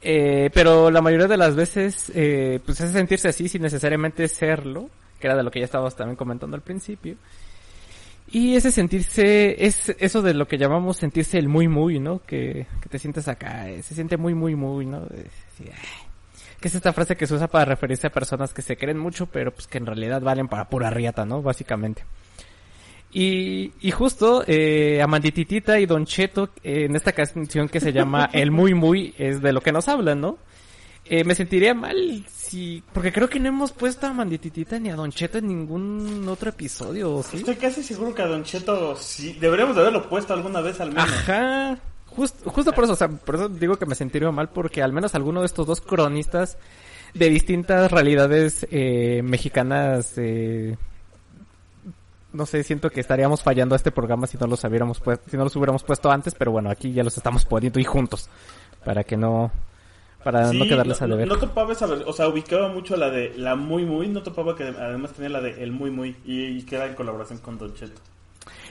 Eh, 0.00 0.50
pero 0.54 0.90
la 0.90 1.00
mayoría 1.00 1.26
de 1.26 1.36
las 1.36 1.56
veces, 1.56 2.12
eh, 2.14 2.60
pues 2.64 2.80
es 2.80 2.92
sentirse 2.92 3.28
así 3.28 3.48
sin 3.48 3.62
necesariamente 3.62 4.28
serlo, 4.28 4.88
que 5.18 5.26
era 5.26 5.36
de 5.36 5.42
lo 5.42 5.50
que 5.50 5.58
ya 5.58 5.64
estábamos 5.64 5.96
también 5.96 6.14
comentando 6.16 6.54
al 6.56 6.62
principio. 6.62 7.16
Y 8.30 8.56
ese 8.56 8.70
sentirse, 8.70 9.64
es 9.64 9.94
eso 9.98 10.20
de 10.20 10.34
lo 10.34 10.46
que 10.46 10.58
llamamos 10.58 10.98
sentirse 10.98 11.38
el 11.38 11.48
muy 11.48 11.66
muy, 11.66 11.98
¿no? 11.98 12.22
Que, 12.22 12.66
que 12.80 12.88
te 12.88 12.98
sientes 12.98 13.26
acá, 13.26 13.70
eh, 13.70 13.82
se 13.82 13.94
siente 13.94 14.16
muy 14.16 14.34
muy 14.34 14.54
muy, 14.54 14.84
¿no? 14.84 15.04
Eh, 15.04 15.26
sí, 15.56 15.64
que 16.60 16.68
es 16.68 16.74
esta 16.74 16.92
frase 16.92 17.16
que 17.16 17.26
se 17.26 17.34
usa 17.34 17.46
para 17.46 17.64
referirse 17.64 18.06
a 18.08 18.10
personas 18.10 18.52
que 18.52 18.62
se 18.62 18.76
creen 18.76 18.98
mucho, 18.98 19.26
pero 19.26 19.52
pues 19.52 19.66
que 19.66 19.78
en 19.78 19.86
realidad 19.86 20.20
valen 20.20 20.48
para 20.48 20.68
pura 20.68 20.90
riata, 20.90 21.24
¿no? 21.24 21.40
Básicamente. 21.40 22.04
Y, 23.12 23.72
y 23.80 23.90
justo, 23.90 24.44
eh, 24.46 25.00
Amandititita 25.00 25.80
y 25.80 25.86
Don 25.86 26.04
Cheto, 26.04 26.50
eh, 26.62 26.84
en 26.84 26.96
esta 26.96 27.12
canción 27.12 27.68
que 27.68 27.80
se 27.80 27.92
llama 27.92 28.28
El 28.32 28.50
Muy 28.50 28.74
Muy, 28.74 29.14
es 29.18 29.40
de 29.40 29.52
lo 29.52 29.60
que 29.60 29.72
nos 29.72 29.88
hablan, 29.88 30.20
¿no? 30.20 30.38
Eh, 31.04 31.24
me 31.24 31.34
sentiría 31.34 31.72
mal 31.72 32.26
si, 32.48 32.82
porque 32.92 33.12
creo 33.12 33.28
que 33.28 33.38
no 33.38 33.48
hemos 33.48 33.72
puesto 33.72 34.06
a 34.06 34.12
Mandititita 34.12 34.78
ni 34.78 34.90
a 34.90 34.96
Don 34.96 35.10
Cheto 35.12 35.38
en 35.38 35.48
ningún 35.48 36.26
otro 36.28 36.50
episodio, 36.50 37.14
¿o 37.16 37.22
¿sí? 37.22 37.38
Estoy 37.38 37.56
casi 37.56 37.82
seguro 37.82 38.14
que 38.14 38.22
a 38.22 38.26
Don 38.26 38.42
Cheto 38.44 38.96
sí. 38.96 39.34
Deberíamos 39.40 39.76
de 39.76 39.82
haberlo 39.82 40.08
puesto 40.08 40.32
alguna 40.34 40.60
vez 40.60 40.80
al 40.80 40.88
menos. 40.90 41.04
Ajá. 41.10 41.78
Just- 42.06 42.42
justo 42.46 42.72
por 42.72 42.84
eso, 42.84 42.94
o 42.94 42.96
sea, 42.96 43.08
por 43.08 43.34
eso 43.36 43.48
digo 43.48 43.76
que 43.76 43.86
me 43.86 43.94
sentiría 43.94 44.30
mal 44.32 44.48
porque 44.48 44.82
al 44.82 44.92
menos 44.92 45.14
alguno 45.14 45.40
de 45.40 45.46
estos 45.46 45.66
dos 45.66 45.80
cronistas 45.80 46.56
de 47.14 47.28
distintas 47.28 47.90
realidades 47.92 48.66
eh, 48.70 49.20
mexicanas, 49.22 50.14
eh, 50.16 50.76
no 52.32 52.44
sé, 52.46 52.62
siento 52.64 52.90
que 52.90 53.00
estaríamos 53.00 53.42
fallando 53.42 53.74
a 53.74 53.76
este 53.76 53.90
programa 53.90 54.26
si 54.26 54.36
no 54.38 54.46
los 54.46 54.62
hubiéramos 54.64 55.00
puesto, 55.00 55.30
si 55.30 55.36
no 55.36 55.44
los 55.44 55.54
hubiéramos 55.56 55.82
puesto 55.84 56.10
antes, 56.10 56.34
pero 56.34 56.50
bueno, 56.50 56.70
aquí 56.70 56.92
ya 56.92 57.04
los 57.04 57.16
estamos 57.16 57.44
poniendo 57.44 57.78
y 57.80 57.84
juntos 57.84 58.28
para 58.84 59.04
que 59.04 59.16
no, 59.16 59.50
para 60.22 60.50
Sí, 60.50 60.58
no 60.58 60.64
quedarles 60.66 61.00
a 61.02 61.06
deber. 61.06 61.28
no 61.28 61.36
topaba 61.38 61.72
esa 61.72 61.86
o 61.86 62.12
sea, 62.12 62.28
ubicaba 62.28 62.68
mucho 62.68 62.96
la 62.96 63.10
de 63.10 63.32
la 63.36 63.54
muy 63.56 63.84
muy, 63.84 64.08
no 64.08 64.22
topaba 64.22 64.54
que 64.56 64.64
además 64.64 65.12
tenía 65.12 65.30
la 65.30 65.40
de 65.40 65.62
el 65.62 65.72
muy 65.72 65.90
muy 65.90 66.16
y, 66.26 66.44
y 66.58 66.62
que 66.64 66.76
era 66.76 66.86
en 66.86 66.94
colaboración 66.94 67.38
con 67.38 67.56
Don 67.58 67.74
Cheto. 67.74 68.00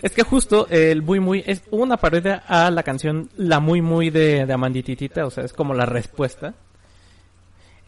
Es 0.01 0.13
que 0.13 0.23
justo 0.23 0.67
el 0.69 1.01
Muy 1.01 1.19
Muy 1.19 1.43
es 1.45 1.63
una 1.71 1.97
parodia 1.97 2.43
a 2.47 2.69
la 2.69 2.83
canción 2.83 3.29
La 3.38 3.60
Muy 3.60 3.81
Muy 3.81 4.10
de, 4.12 4.45
de 4.45 4.53
Amandititita, 4.53 5.25
o 5.25 5.31
sea, 5.31 5.43
es 5.43 5.53
como 5.53 5.73
la 5.73 5.86
respuesta. 5.88 6.53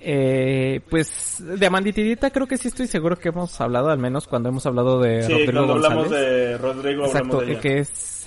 Eh, 0.01 0.79
pues 0.89 1.37
de 1.45 1.65
Amandititita 1.65 2.29
creo 2.31 2.47
que 2.47 2.57
sí 2.57 2.69
estoy 2.69 2.87
seguro 2.87 3.17
que 3.17 3.29
hemos 3.29 3.59
hablado, 3.59 3.89
al 3.89 3.99
menos 3.99 4.27
cuando 4.27 4.47
hemos 4.49 4.65
hablado 4.65 4.99
de 5.01 5.23
Sí, 5.23 5.33
Rodrigo 5.33 5.67
cuando 5.67 5.73
hablamos 5.73 6.07
González. 6.07 6.09
de 6.09 6.57
Rodrigo 6.57 7.05
Exacto, 7.05 7.37
hablamos 7.39 7.45
de 7.47 7.51
ella. 7.51 7.61
que 7.61 7.79
es 7.79 8.18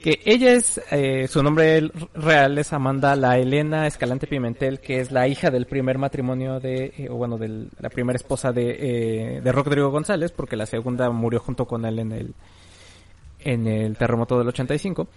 que 0.00 0.20
ella 0.24 0.52
es 0.52 0.80
eh, 0.90 1.26
su 1.28 1.42
nombre 1.42 1.90
real 2.14 2.58
es 2.58 2.72
Amanda 2.72 3.16
la 3.16 3.38
Elena 3.38 3.86
Escalante 3.86 4.26
Pimentel, 4.26 4.80
que 4.80 5.00
es 5.00 5.10
la 5.10 5.26
hija 5.26 5.50
del 5.50 5.66
primer 5.66 5.98
matrimonio 5.98 6.60
de 6.60 6.92
eh, 6.98 7.08
o 7.10 7.14
bueno, 7.14 7.38
de 7.38 7.68
la 7.78 7.88
primera 7.88 8.16
esposa 8.16 8.52
de 8.52 8.76
eh, 8.78 9.40
de 9.40 9.52
Rodrigo 9.52 9.90
González, 9.90 10.32
porque 10.32 10.56
la 10.56 10.66
segunda 10.66 11.10
murió 11.10 11.40
junto 11.40 11.66
con 11.66 11.84
él 11.86 11.98
en 11.98 12.12
el 12.12 12.34
en 13.40 13.66
el 13.66 13.96
terremoto 13.96 14.38
del 14.38 14.48
85. 14.48 15.08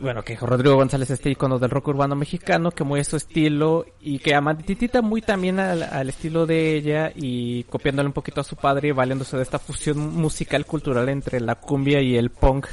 Bueno, 0.00 0.22
que 0.22 0.36
Rodrigo 0.36 0.74
González 0.74 1.08
este 1.10 1.30
icono 1.30 1.58
del 1.60 1.70
rock 1.70 1.88
urbano 1.88 2.16
mexicano, 2.16 2.72
que 2.72 2.82
muy 2.82 2.98
es 2.98 3.06
su 3.06 3.16
estilo 3.16 3.86
y 4.00 4.18
que 4.18 4.34
Amanditita 4.34 5.02
muy 5.02 5.22
también 5.22 5.60
al, 5.60 5.84
al 5.84 6.08
estilo 6.08 6.46
de 6.46 6.74
ella 6.74 7.12
y 7.14 7.62
copiándole 7.64 8.08
un 8.08 8.12
poquito 8.12 8.40
a 8.40 8.44
su 8.44 8.56
padre 8.56 8.92
valiéndose 8.92 9.36
de 9.36 9.44
esta 9.44 9.60
fusión 9.60 9.98
musical 9.98 10.66
cultural 10.66 11.08
entre 11.08 11.40
la 11.40 11.54
cumbia 11.54 12.00
y 12.02 12.16
el 12.16 12.30
punk 12.30 12.66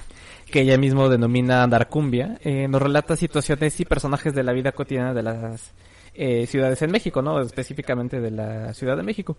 que 0.52 0.62
ella 0.62 0.78
mismo 0.78 1.10
denomina 1.10 1.64
andarcumbia, 1.64 2.38
eh, 2.44 2.68
nos 2.68 2.82
relata 2.82 3.16
situaciones 3.16 3.80
y 3.80 3.86
personajes 3.86 4.36
de 4.36 4.44
la 4.44 4.54
vida 4.54 4.72
cotidiana 4.74 5.14
de 5.14 5.24
las 5.24 5.72
eh, 6.14 6.46
ciudades 6.46 6.82
en 6.84 6.92
México, 6.92 7.22
¿no? 7.22 7.42
Específicamente 7.42 8.20
de 8.22 8.32
la 8.32 8.74
Ciudad 8.74 8.98
de 8.98 9.04
México. 9.04 9.38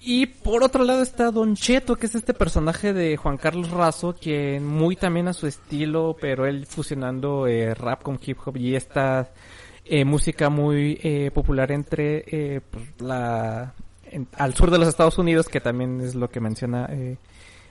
Y 0.00 0.26
por 0.26 0.62
otro 0.62 0.84
lado 0.84 1.02
está 1.02 1.30
Don 1.30 1.56
Cheto, 1.56 1.96
que 1.96 2.06
es 2.06 2.14
este 2.14 2.34
personaje 2.34 2.92
de 2.92 3.16
Juan 3.16 3.38
Carlos 3.38 3.70
Razo, 3.70 4.14
que 4.14 4.60
muy 4.60 4.94
también 4.94 5.28
a 5.28 5.32
su 5.32 5.46
estilo, 5.46 6.16
pero 6.20 6.46
él 6.46 6.66
fusionando 6.66 7.46
eh, 7.46 7.74
rap 7.74 8.02
con 8.02 8.18
hip 8.24 8.38
hop 8.44 8.56
y 8.56 8.76
esta 8.76 9.30
eh, 9.84 10.04
música 10.04 10.50
muy 10.50 11.00
eh, 11.02 11.30
popular 11.32 11.72
entre 11.72 12.62
la 12.98 13.74
al 14.36 14.54
sur 14.54 14.70
de 14.70 14.78
los 14.78 14.88
Estados 14.88 15.18
Unidos, 15.18 15.48
que 15.48 15.60
también 15.60 16.00
es 16.00 16.14
lo 16.14 16.30
que 16.30 16.40
menciona 16.40 16.88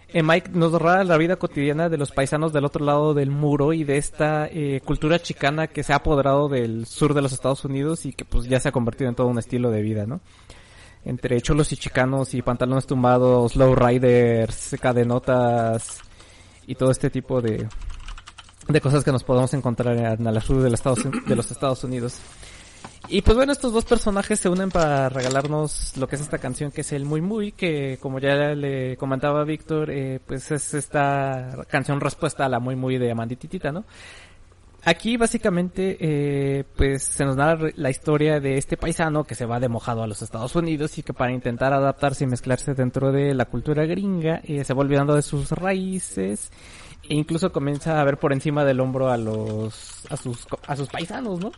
eh, 0.09 0.23
Mike, 0.23 0.51
nos 0.53 0.71
narra 0.71 1.03
la 1.03 1.17
vida 1.17 1.35
cotidiana 1.35 1.89
de 1.89 1.97
los 1.97 2.11
paisanos 2.11 2.53
del 2.53 2.65
otro 2.65 2.85
lado 2.85 3.13
del 3.13 3.31
muro 3.31 3.73
y 3.73 3.83
de 3.83 3.97
esta 3.97 4.47
eh, 4.47 4.81
cultura 4.85 5.19
chicana 5.19 5.67
que 5.67 5.83
se 5.83 5.93
ha 5.93 5.97
apoderado 5.97 6.47
del 6.49 6.85
sur 6.85 7.13
de 7.13 7.21
los 7.21 7.33
Estados 7.33 7.65
Unidos 7.65 8.05
y 8.05 8.13
que 8.13 8.25
pues 8.25 8.47
ya 8.47 8.59
se 8.59 8.69
ha 8.69 8.71
convertido 8.71 9.09
en 9.09 9.15
todo 9.15 9.27
un 9.27 9.39
estilo 9.39 9.71
de 9.71 9.81
vida, 9.81 10.05
¿no? 10.05 10.21
entre 11.05 11.39
cholos 11.39 11.71
y 11.71 11.77
chicanos 11.77 12.33
y 12.33 12.41
pantalones 12.41 12.87
tumbados, 12.87 13.55
low 13.55 13.75
riders, 13.75 14.75
cadenotas 14.81 15.99
y 16.65 16.75
todo 16.75 16.91
este 16.91 17.11
tipo 17.11 17.41
de, 17.41 17.67
de 18.67 18.81
cosas 18.81 19.03
que 19.03 19.11
nos 19.11 19.23
podemos 19.23 19.53
encontrar 19.53 19.95
en 20.19 20.25
el 20.25 20.41
sur 20.41 20.61
del 20.61 20.73
Estados, 20.73 21.03
de 21.03 21.35
los 21.35 21.49
Estados 21.51 21.83
Unidos. 21.83 22.19
Y 23.07 23.21
pues 23.21 23.37
bueno, 23.37 23.51
estos 23.51 23.71
dos 23.71 23.85
personajes 23.85 24.39
se 24.39 24.49
unen 24.49 24.71
para 24.71 25.09
regalarnos 25.09 25.95
lo 25.97 26.07
que 26.07 26.15
es 26.15 26.21
esta 26.21 26.39
canción 26.39 26.71
que 26.71 26.81
es 26.81 26.91
el 26.91 27.05
Muy 27.05 27.21
Muy, 27.21 27.51
que 27.51 27.97
como 28.01 28.19
ya 28.19 28.55
le 28.55 28.97
comentaba 28.97 29.43
Víctor, 29.43 29.91
eh, 29.91 30.19
pues 30.25 30.51
es 30.51 30.73
esta 30.73 31.65
canción 31.69 32.01
respuesta 32.01 32.45
a 32.45 32.49
la 32.49 32.59
Muy 32.59 32.75
Muy 32.75 32.97
de 32.97 33.11
Amandititita, 33.11 33.71
¿no? 33.71 33.85
Aquí 34.87 35.17
básicamente 35.17 35.97
eh, 35.99 36.63
pues 36.75 37.01
se 37.01 37.25
nos 37.25 37.35
narra 37.35 37.69
la 37.75 37.89
historia 37.89 38.39
de 38.39 38.57
este 38.57 38.77
paisano 38.77 39.23
que 39.23 39.33
se 39.33 39.47
va 39.47 39.59
de 39.59 39.67
mojado 39.67 40.03
a 40.03 40.07
los 40.07 40.21
Estados 40.21 40.55
Unidos 40.55 40.99
y 40.99 41.03
que 41.03 41.11
para 41.11 41.31
intentar 41.31 41.73
adaptarse 41.73 42.23
y 42.23 42.27
mezclarse 42.27 42.75
dentro 42.75 43.11
de 43.11 43.33
la 43.33 43.45
cultura 43.45 43.85
gringa 43.85 44.41
eh, 44.43 44.63
se 44.63 44.73
va 44.75 44.81
olvidando 44.81 45.15
de 45.15 45.23
sus 45.23 45.49
raíces 45.49 46.51
e 47.09 47.15
incluso 47.15 47.51
comienza 47.51 47.99
a 47.99 48.03
ver 48.03 48.17
por 48.17 48.31
encima 48.31 48.63
del 48.63 48.79
hombro 48.79 49.09
a 49.09 49.17
los 49.17 50.05
a 50.11 50.17
sus 50.17 50.45
a 50.67 50.75
sus 50.75 50.87
paisanos, 50.87 51.39
¿no? 51.39 51.51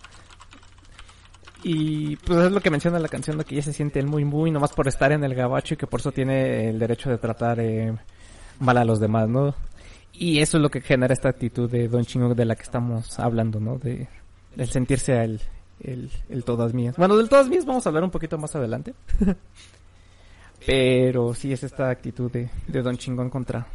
Y 1.63 2.15
pues 2.17 2.39
es 2.39 2.52
lo 2.52 2.62
que 2.62 2.70
menciona 2.70 3.00
la 3.00 3.08
canción 3.08 3.38
de 3.38 3.43
que 3.43 3.56
ya 3.56 3.62
se 3.62 3.74
siente 3.74 4.00
el 4.00 4.08
muy 4.08 4.26
muy 4.26 4.52
nomás 4.52 4.74
por 4.74 4.88
estar 4.88 5.12
en 5.12 5.24
el 5.24 5.34
gabacho 5.34 5.74
y 5.74 5.78
que 5.78 5.88
por 5.88 6.00
eso 6.00 6.12
tiene 6.12 6.70
el 6.70 6.80
derecho 6.80 7.10
de 7.10 7.17
tratar 7.17 7.60
eh, 7.60 7.96
mal 8.60 8.78
a 8.78 8.86
los 8.86 9.00
demás, 9.00 9.28
¿no? 9.28 9.56
Y 10.13 10.39
eso 10.39 10.58
es 10.58 10.63
lo 10.63 10.70
que 10.70 10.82
genera 10.82 11.13
esta 11.13 11.30
actitud 11.30 11.70
de 11.70 11.88
Don 11.88 12.06
Chingo 12.06 12.34
de 12.34 12.46
la 12.46 12.56
que 12.56 12.63
estamos 12.63 13.20
hablando, 13.20 13.60
¿no? 13.60 13.78
De 13.78 14.08
el 14.56 14.70
sentirse 14.70 15.24
el, 15.24 15.41
el, 15.82 16.12
el 16.30 16.43
todas 16.43 16.74
mías. 16.74 16.96
Bueno, 16.98 17.17
del 17.17 17.30
todas 17.30 17.48
mías 17.48 17.65
vamos 17.65 17.86
a 17.86 17.89
hablar 17.89 18.04
un 18.04 18.12
poquito 18.12 18.38
más 18.38 18.56
adelante. 18.56 18.93
Pero 20.65 21.34
sí 21.34 21.54
es 21.54 21.63
esta 21.63 21.89
actitud 21.89 22.32
de, 22.32 22.50
de 22.67 22.82
Don 22.82 22.98
Chingón 22.98 23.30
contra, 23.30 23.67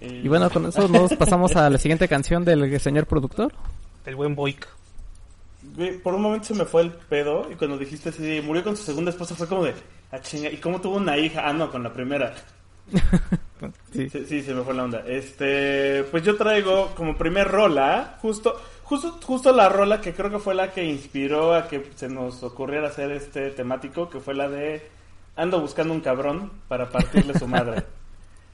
Y 0.00 0.28
bueno, 0.28 0.48
con 0.50 0.66
eso 0.66 0.86
nos 0.88 1.12
pasamos 1.14 1.56
a 1.56 1.68
la 1.68 1.78
siguiente 1.78 2.08
canción 2.08 2.44
del 2.44 2.80
señor 2.80 3.06
productor. 3.06 3.52
El 4.06 4.16
buen 4.16 4.34
Boik. 4.34 4.66
güey, 5.76 5.98
por 5.98 6.14
un 6.14 6.22
momento 6.22 6.46
se 6.46 6.54
me 6.54 6.64
fue 6.64 6.82
el 6.82 6.92
pedo 6.92 7.48
y 7.50 7.56
cuando 7.56 7.76
dijiste 7.76 8.10
así, 8.10 8.40
murió 8.44 8.62
con 8.64 8.76
su 8.76 8.84
segunda 8.84 9.10
esposa 9.10 9.34
fue 9.34 9.48
como 9.48 9.64
de, 9.64 9.74
ah, 10.12 10.20
chinga, 10.20 10.50
¿y 10.50 10.56
cómo 10.58 10.80
tuvo 10.80 10.96
una 10.96 11.18
hija? 11.18 11.42
Ah, 11.44 11.52
no, 11.52 11.70
con 11.70 11.82
la 11.82 11.92
primera. 11.92 12.34
Sí. 13.92 14.08
Sí, 14.08 14.24
sí, 14.24 14.42
se 14.42 14.54
me 14.54 14.62
fue 14.62 14.72
la 14.72 14.84
onda. 14.84 15.02
Este, 15.04 16.04
pues 16.12 16.22
yo 16.22 16.36
traigo 16.36 16.94
como 16.94 17.16
primer 17.16 17.48
rola, 17.48 18.16
justo, 18.22 18.54
justo, 18.84 19.18
justo 19.24 19.52
la 19.52 19.68
rola 19.68 20.00
que 20.00 20.14
creo 20.14 20.30
que 20.30 20.38
fue 20.38 20.54
la 20.54 20.70
que 20.70 20.84
inspiró 20.84 21.52
a 21.52 21.66
que 21.66 21.90
se 21.96 22.08
nos 22.08 22.40
ocurriera 22.44 22.86
hacer 22.86 23.10
este 23.10 23.50
temático, 23.50 24.08
que 24.08 24.20
fue 24.20 24.34
la 24.34 24.48
de 24.48 24.88
ando 25.34 25.60
buscando 25.60 25.92
un 25.92 26.00
cabrón 26.00 26.52
para 26.68 26.88
partirle 26.88 27.36
su 27.36 27.48
madre. 27.48 27.84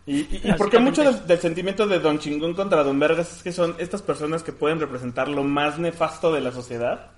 Y, 0.07 0.17
y- 0.21 0.40
y 0.45 0.53
porque 0.59 0.79
mucho 0.79 1.03
del, 1.03 1.27
del 1.27 1.38
sentimiento 1.38 1.87
de 1.87 1.99
Don 1.99 2.19
Chingón 2.19 2.53
contra 2.55 2.83
Don 2.85 2.99
Vergas 2.99 3.37
es 3.37 3.43
que 3.43 3.53
son 3.53 3.75
estas 3.79 4.03
personas 4.03 4.43
que 4.43 4.53
pueden 4.53 4.79
representar 4.81 5.29
lo 5.29 5.43
más 5.45 5.79
nefasto 5.79 6.31
de 6.33 6.43
la 6.43 6.53
sociedad 6.53 7.11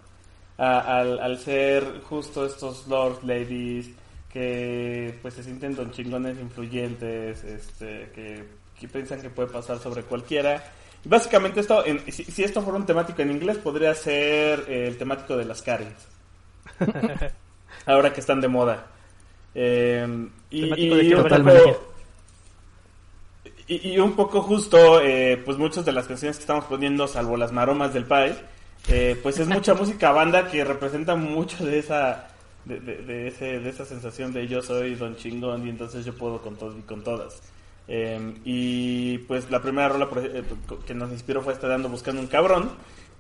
a- 0.57 0.99
al, 1.01 1.19
al 1.19 1.39
ser 1.39 2.01
justo 2.05 2.47
estos 2.47 2.87
lords, 2.87 3.25
ladies, 3.25 3.91
que 4.33 5.19
pues 5.21 5.35
se 5.35 5.43
sienten 5.43 5.75
don 5.75 5.91
chingones 5.91 6.39
influyentes, 6.39 7.43
este, 7.43 8.11
que, 8.15 8.45
que 8.79 8.87
piensan 8.89 9.21
que 9.21 9.31
puede 9.31 9.49
pasar 9.49 9.79
sobre 9.79 10.03
cualquiera. 10.05 10.63
Y 11.05 11.09
básicamente 11.09 11.61
esto, 11.61 11.85
en- 11.85 12.01
si, 12.13 12.23
si 12.25 12.45
esto 12.45 12.63
fuera 12.63 12.79
un 12.79 12.87
temático 12.87 13.21
en 13.23 13.33
inglés, 13.33 13.59
podría 13.59 13.95
ser 13.95 14.65
eh, 14.69 14.87
el 14.87 14.97
temático 14.97 15.37
de 15.37 15.45
las 15.45 15.61
Karens. 15.61 16.07
Ahora 17.87 18.13
que 18.13 18.21
están 18.21 18.41
de 18.41 18.49
moda. 18.49 18.87
Eh, 19.55 20.29
y, 20.51 20.61
Temático 20.63 20.95
de 20.97 21.05
y 21.05 21.15
un 21.15 21.23
ver 21.25 21.35
al 21.35 21.43
poco- 21.43 21.53
manager. 21.55 21.77
Y, 23.69 23.91
y 23.95 23.99
un 23.99 24.15
poco 24.15 24.43
justo, 24.43 25.01
eh, 25.01 25.41
pues 25.45 25.59
muchas 25.59 25.85
de 25.85 25.93
las 25.93 26.07
canciones 26.07 26.37
que 26.37 26.43
estamos 26.43 26.65
poniendo, 26.67 27.07
salvo 27.09 27.37
las 27.37 27.53
maromas 27.53 27.93
del 27.95 28.05
país, 28.05 28.35
eh, 28.89 29.19
pues 29.23 29.39
es 29.39 29.49
mucha 29.49 29.75
música 29.81 30.13
banda 30.13 30.49
que 30.51 30.65
representa 30.65 31.17
mucho 31.17 31.65
de 31.65 31.79
esa, 31.79 32.29
de, 32.65 32.81
de- 32.81 32.99
de 33.03 33.29
ese, 33.29 33.59
de 33.61 33.69
esa 33.71 33.85
sensación 33.85 34.33
de 34.33 34.47
yo 34.49 34.63
soy 34.63 34.95
don 34.95 35.17
chingón 35.17 35.67
y 35.67 35.71
entonces 35.71 36.05
yo 36.05 36.15
puedo 36.17 36.41
con 36.43 36.57
todos 36.57 36.77
y 36.79 36.83
con 36.83 37.03
todas. 37.03 37.43
Eh, 37.89 38.35
y 38.45 39.19
pues 39.19 39.51
la 39.51 39.63
primera 39.63 39.89
rola 39.89 40.09
eh, 40.17 40.43
que 40.87 40.95
nos 40.95 41.11
inspiró 41.13 41.41
fue 41.43 41.53
esta 41.53 41.69
dando 41.69 41.89
buscando 41.89 42.21
un 42.21 42.27
cabrón, 42.29 42.71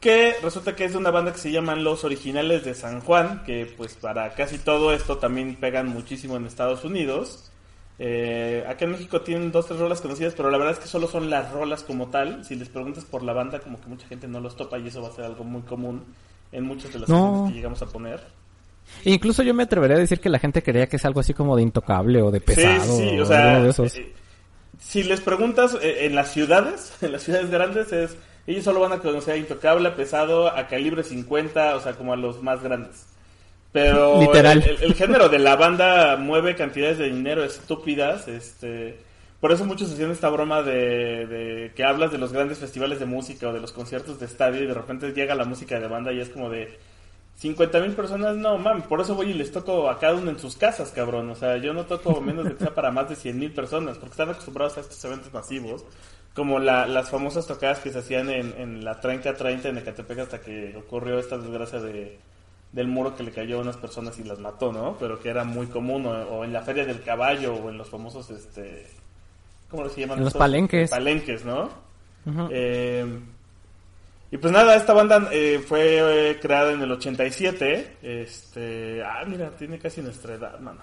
que 0.01 0.35
resulta 0.43 0.77
que 0.77 0.85
es 0.85 0.93
de 0.93 0.99
una 0.99 1.11
banda 1.11 1.33
que 1.33 1.39
se 1.39 1.51
llaman 1.53 1.83
Los 1.85 2.05
Originales 2.05 2.65
de 2.65 2.75
San 2.75 3.01
Juan, 3.01 3.43
que 3.45 3.67
pues 3.77 3.95
para 3.95 4.35
casi 4.35 4.59
todo 4.59 4.93
esto 4.93 5.19
también 5.19 5.57
pegan 5.57 5.87
muchísimo 5.89 6.37
en 6.37 6.47
Estados 6.47 6.85
Unidos. 6.85 7.51
Eh, 7.99 8.63
acá 8.69 8.85
en 8.85 8.91
México 8.93 9.23
tienen 9.23 9.51
dos, 9.53 9.67
tres 9.67 9.81
rolas 9.81 10.01
conocidas, 10.03 10.35
pero 10.37 10.51
la 10.51 10.59
verdad 10.59 10.75
es 10.75 10.81
que 10.81 10.87
solo 10.89 11.07
son 11.09 11.31
las 11.31 11.51
rolas 11.53 11.83
como 11.83 12.09
tal. 12.09 12.45
Si 12.45 12.55
les 12.55 12.69
preguntas 12.69 13.05
por 13.05 13.23
la 13.23 13.33
banda, 13.33 13.59
como 13.61 13.81
que 13.81 13.87
mucha 13.89 14.07
gente 14.07 14.29
no 14.29 14.41
los 14.41 14.57
topa 14.57 14.79
y 14.79 14.89
eso 14.89 15.01
va 15.03 15.09
a 15.09 15.13
ser 15.13 15.25
algo 15.25 15.45
muy 15.45 15.63
común 15.63 16.05
en 16.53 16.65
muchas 16.65 16.93
de 16.93 16.99
las 17.01 17.09
No. 17.09 17.17
canciones 17.23 17.51
que 17.51 17.57
llegamos 17.57 17.83
a 17.83 17.87
poner. 17.87 18.21
Incluso 19.05 19.43
yo 19.43 19.53
me 19.55 19.65
atrevería 19.65 19.97
a 19.97 20.01
decir 20.01 20.21
que 20.21 20.29
la 20.29 20.39
gente 20.39 20.63
creía 20.63 20.87
que 20.89 20.97
es 20.97 21.05
algo 21.05 21.21
así 21.21 21.35
como 21.35 21.57
de 21.57 21.63
intocable 21.63 22.23
o 22.23 22.31
de 22.31 22.41
pesado. 22.41 22.97
Sí, 22.97 23.09
sí, 23.11 23.19
o 23.19 23.23
o 23.23 23.27
sea, 23.27 23.39
alguno 23.49 23.65
de 23.65 23.71
esos. 23.71 23.97
eh, 23.97 24.13
si 24.79 25.03
les 25.03 25.21
preguntas 25.21 25.77
eh, 25.83 26.07
en 26.07 26.15
las 26.15 26.31
ciudades, 26.33 26.93
en 27.03 27.13
las 27.13 27.23
ciudades 27.23 27.51
grandes 27.51 27.93
es, 27.93 28.17
ellos 28.47 28.63
solo 28.63 28.79
van 28.81 28.93
a 28.93 28.99
conocer 28.99 29.35
a 29.35 29.37
Intocable, 29.39 29.89
a 29.89 29.97
Pesado, 29.97 30.49
a 30.49 30.69
Calibre 30.69 31.03
50, 31.03 31.75
o 31.77 31.81
sea, 31.81 31.95
como 31.95 32.13
a 32.13 32.17
los 32.17 32.43
más 32.43 32.63
grandes. 32.63 33.07
Pero 33.83 34.21
Literal. 34.21 34.63
El, 34.63 34.71
el- 34.77 34.83
el 34.85 34.95
género 34.95 35.29
de 35.29 35.39
la 35.39 35.55
banda 35.57 36.17
mueve 36.17 36.55
cantidades 36.57 36.99
de 36.99 37.07
dinero 37.11 37.45
estúpidas, 37.45 38.27
este... 38.29 38.99
Por 39.41 39.53
eso 39.53 39.67
muchos 39.67 39.93
hacían 39.93 40.11
esta 40.11 40.31
broma 40.31 40.63
de, 40.63 41.27
de 41.27 41.73
que 41.77 41.85
hablas 41.85 42.11
de 42.11 42.17
los 42.17 42.33
grandes 42.33 42.59
festivales 42.59 42.99
de 42.99 43.05
música 43.05 43.49
o 43.49 43.53
de 43.53 43.61
los 43.61 43.71
conciertos 43.73 44.19
de 44.19 44.25
estadio 44.25 44.63
y 44.63 44.67
de 44.67 44.73
repente 44.73 45.13
llega 45.13 45.35
la 45.35 45.45
música 45.45 45.79
de 45.79 45.87
banda 45.89 46.11
y 46.11 46.21
es 46.21 46.31
como 46.31 46.49
de 46.49 46.79
50 47.37 47.81
mil 47.81 47.93
personas, 47.93 48.35
no 48.37 48.57
mami, 48.57 48.81
por 48.81 49.03
eso 49.03 49.15
voy 49.15 49.31
y 49.31 49.35
les 49.35 49.53
toco 49.53 49.91
a 49.91 49.99
cada 49.99 50.15
uno 50.15 50.31
en 50.31 50.39
sus 50.39 50.57
casas, 50.57 50.91
cabrón. 50.91 51.29
O 51.29 51.35
sea, 51.35 51.59
yo 51.59 51.75
no 51.75 51.85
toco 51.85 52.19
menos 52.23 52.47
de 52.47 52.55
que 52.55 52.61
sea 52.65 52.75
para 52.75 52.91
más 52.91 53.11
de 53.11 53.15
100 53.17 53.39
mil 53.39 53.53
personas, 53.53 53.99
porque 53.99 54.13
están 54.13 54.31
acostumbrados 54.31 54.79
a 54.79 54.81
estos 54.81 55.05
eventos 55.05 55.31
masivos, 55.35 55.85
como 56.35 56.59
la- 56.59 56.87
las 56.87 57.11
famosas 57.11 57.47
tocadas 57.47 57.81
que 57.81 57.91
se 57.93 57.99
hacían 57.99 58.31
en, 58.31 58.55
en 58.57 58.85
la 58.87 59.03
30-30 59.03 59.67
en 59.67 59.77
Ecatepec 59.79 60.19
hasta 60.21 60.41
que 60.41 60.75
ocurrió 60.79 61.19
esta 61.19 61.37
desgracia 61.37 61.79
de, 61.81 62.19
del 62.73 62.89
muro 62.89 63.15
que 63.17 63.23
le 63.23 63.33
cayó 63.33 63.59
a 63.59 63.63
unas 63.63 63.77
personas 63.77 64.19
y 64.19 64.25
las 64.25 64.39
mató, 64.39 64.73
¿no? 64.73 64.97
Pero 64.99 65.19
que 65.21 65.31
era 65.31 65.45
muy 65.45 65.67
común, 65.67 66.05
o, 66.07 66.11
o 66.11 66.45
en 66.45 66.53
la 66.53 66.63
Feria 66.63 66.85
del 66.85 67.03
Caballo, 67.03 67.55
o 67.55 67.71
en 67.71 67.79
los 67.79 67.89
famosos, 67.89 68.29
este... 68.31 68.87
¿Cómo 69.71 69.89
se 69.89 70.01
llaman? 70.03 70.19
En 70.19 70.25
los 70.25 70.29
estos? 70.31 70.41
palenques. 70.41 70.91
Palenques, 70.91 71.45
¿no? 71.45 71.69
Eh, 72.51 73.21
y 74.31 74.37
pues 74.39 74.53
nada, 74.53 74.75
esta 74.77 74.93
banda 74.93 75.29
eh, 75.33 75.59
fue 75.67 76.31
eh, 76.31 76.39
creada 76.41 76.73
en 76.73 76.83
el 76.83 76.91
87. 76.93 77.97
Este, 78.03 79.03
ah, 79.05 79.25
mira, 79.27 79.51
tiene 79.53 79.79
casi 79.79 80.03
nuestra 80.03 80.35
edad, 80.35 80.59
mano. 80.61 80.81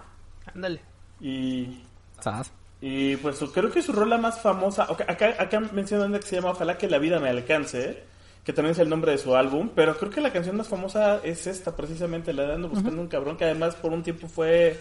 Ándale. 0.54 0.82
Y, 1.22 1.82
Sas. 2.20 2.52
y 2.82 3.16
pues 3.18 3.38
su- 3.38 3.52
creo 3.52 3.70
que 3.72 3.82
su 3.82 3.92
rola 3.94 4.18
más 4.18 4.40
famosa, 4.42 4.86
ok, 4.90 5.02
acá, 5.08 5.36
acá 5.40 5.60
mencionan 5.60 6.10
una 6.10 6.20
que 6.20 6.26
se 6.28 6.36
llama 6.38 6.52
Ojalá 6.52 6.78
que 6.78 6.90
la 6.90 6.98
vida 6.98 7.20
me 7.20 7.30
alcance, 7.30 8.04
que 8.44 8.54
también 8.54 8.74
es 8.74 8.80
el 8.80 8.90
nombre 8.90 9.12
de 9.12 9.18
su 9.18 9.36
álbum, 9.36 9.70
pero 9.74 9.98
creo 9.98 10.12
que 10.12 10.20
la 10.22 10.32
canción 10.34 10.58
más 10.58 10.68
famosa 10.68 11.20
es 11.24 11.48
esta, 11.48 11.76
precisamente, 11.76 12.34
la 12.34 12.44
de 12.46 12.54
Ando 12.56 12.70
Buscando 12.70 13.02
un 13.02 13.08
Cabrón, 13.08 13.38
que 13.38 13.46
además 13.46 13.76
por 13.76 13.94
un 13.94 14.04
tiempo 14.04 14.28
fue 14.28 14.78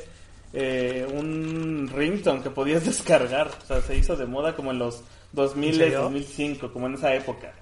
eh, 0.53 1.07
un 1.15 1.89
ringtone 1.95 2.43
que 2.43 2.51
podías 2.51 2.85
descargar, 2.87 3.49
o 3.63 3.67
sea, 3.67 3.81
se 3.81 3.97
hizo 3.97 4.17
de 4.17 4.27
moda 4.27 4.55
como 4.57 4.71
en 4.73 4.79
los 4.79 5.03
2000, 5.33 5.69
¿En 5.75 5.79
serio? 5.79 6.03
2005, 6.03 6.73
como 6.73 6.87
en 6.89 6.95
esa 6.95 7.15
época. 7.15 7.53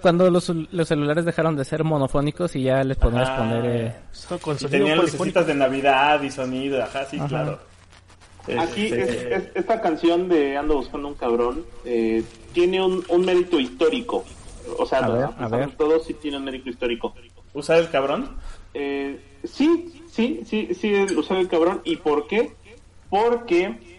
Cuando 0.00 0.30
los, 0.30 0.48
los 0.50 0.88
celulares 0.88 1.24
dejaron 1.24 1.56
de 1.56 1.64
ser 1.64 1.82
monofónicos 1.84 2.54
y 2.56 2.62
ya 2.64 2.82
les 2.84 2.96
podías 2.98 3.28
Ah, 3.30 3.36
poner... 3.38 3.64
eh, 3.66 3.94
Con 4.42 4.56
Y 4.60 4.64
tenían 4.66 4.98
lucecitas 4.98 5.46
de 5.46 5.54
Navidad 5.54 6.20
y 6.22 6.30
sonido, 6.30 6.82
ajá, 6.82 7.04
sí, 7.06 7.16
Ajá. 7.18 7.28
claro. 7.28 7.58
Aquí 8.58 8.84
Este, 8.86 9.02
es- 9.34 9.42
es- 9.42 9.48
esta 9.54 9.80
canción 9.80 10.28
de 10.28 10.56
Ando 10.56 10.76
buscando 10.76 11.08
un 11.08 11.14
cabrón 11.14 11.64
eh, 11.84 12.22
tiene 12.52 12.82
un, 12.84 13.02
un 13.08 13.24
mérito 13.24 13.58
histórico. 13.58 14.24
O 14.78 14.86
sea, 14.86 14.98
A 15.00 15.08
ver, 15.08 15.24
a 15.24 15.26
a 15.28 15.30
pesar 15.36 15.50
ver. 15.58 15.70
de 15.70 15.76
todo 15.76 16.00
sí 16.00 16.14
tiene 16.14 16.36
un 16.38 16.44
mérito 16.44 16.68
histórico. 16.70 17.14
¿Usar 17.54 17.78
el 17.78 17.88
cabrón? 17.90 18.36
Eh, 18.74 19.20
sí, 19.44 20.02
sí, 20.10 20.42
sí, 20.46 20.74
sí, 20.74 20.94
usar 21.16 21.38
el 21.38 21.48
cabrón. 21.48 21.80
¿Y 21.84 21.96
por 21.96 22.26
qué? 22.26 22.52
Porque 23.08 23.98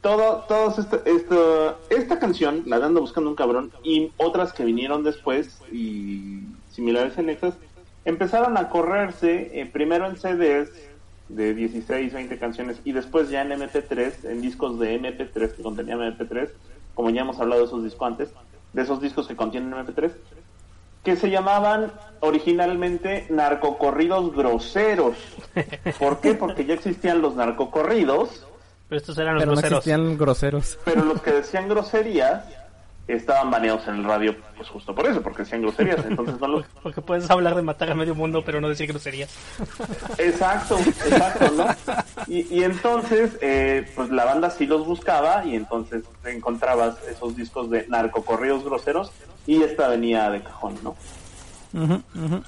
todo, 0.00 0.44
todos 0.48 0.78
esta, 0.78 1.00
esta, 1.06 1.76
esta 1.90 2.18
canción, 2.18 2.64
la 2.66 2.78
de 2.78 2.86
Ando 2.86 3.00
buscando 3.00 3.30
un 3.30 3.36
cabrón, 3.36 3.70
y 3.84 4.10
otras 4.16 4.52
que 4.52 4.64
vinieron 4.64 5.04
después 5.04 5.60
y 5.72 6.40
similares 6.70 7.16
en 7.18 7.28
estas, 7.30 7.54
empezaron 8.04 8.56
a 8.56 8.68
correrse 8.68 9.60
eh, 9.60 9.66
primero 9.66 10.06
en 10.06 10.16
CDs 10.16 10.70
de 11.28 11.54
16, 11.54 12.12
20 12.12 12.38
canciones 12.38 12.80
y 12.84 12.92
después 12.92 13.30
ya 13.30 13.42
en 13.42 13.50
MP3, 13.52 14.24
en 14.24 14.42
discos 14.42 14.78
de 14.78 15.00
MP3 15.00 15.52
que 15.52 15.62
contenían 15.62 16.00
MP3, 16.00 16.50
como 16.94 17.10
ya 17.10 17.22
hemos 17.22 17.38
hablado 17.38 17.62
de 17.62 17.66
esos 17.68 17.84
discos 17.84 18.08
antes, 18.08 18.30
de 18.72 18.82
esos 18.82 19.00
discos 19.00 19.26
que 19.28 19.36
contienen 19.36 19.72
MP3, 19.72 20.12
que 21.04 21.16
se 21.16 21.30
llamaban 21.30 21.92
originalmente 22.20 23.26
narcocorridos 23.30 24.34
groseros. 24.34 25.16
¿Por 25.98 26.20
qué? 26.20 26.34
Porque 26.34 26.64
ya 26.64 26.74
existían 26.74 27.20
los 27.22 27.34
narcocorridos, 27.36 28.46
Pero 28.88 28.98
estos 29.00 29.18
eran 29.18 29.34
los 29.34 29.42
pero 29.42 29.52
no 29.52 29.56
groseros. 29.60 29.78
existían 29.86 30.18
groseros. 30.18 30.78
pero 30.84 31.04
los 31.04 31.20
que 31.22 31.32
decían 31.32 31.68
groserías 31.68 32.44
estaban 33.08 33.50
baneados 33.50 33.86
en 33.88 33.96
el 33.96 34.04
radio, 34.04 34.36
pues 34.56 34.68
justo 34.68 34.94
por 34.94 35.06
eso, 35.06 35.22
porque 35.22 35.42
decían 35.42 35.62
groserías. 35.62 36.04
Entonces 36.08 36.40
no 36.40 36.46
los... 36.46 36.66
Porque 36.82 37.00
puedes 37.00 37.30
hablar 37.30 37.54
de 37.54 37.62
matar 37.62 37.90
a 37.90 37.94
medio 37.94 38.14
mundo, 38.14 38.42
pero 38.44 38.60
no 38.60 38.68
decir 38.68 38.86
groserías. 38.86 39.30
Exacto, 40.18 40.78
exacto, 40.78 41.50
¿no? 41.56 41.66
Y, 42.26 42.58
y 42.58 42.64
entonces, 42.64 43.36
eh, 43.40 43.90
pues 43.94 44.10
la 44.10 44.24
banda 44.24 44.50
sí 44.50 44.66
los 44.66 44.86
buscaba 44.86 45.44
y 45.44 45.56
entonces 45.56 46.04
encontrabas 46.24 46.96
esos 47.10 47.36
discos 47.36 47.70
de 47.70 47.86
narcocorridos 47.88 48.64
groseros 48.64 49.10
y 49.46 49.62
esta 49.62 49.88
venía 49.88 50.30
de 50.30 50.42
cajón, 50.42 50.78
¿no? 50.82 50.96
Ujú, 51.74 52.02
ujú. 52.14 52.42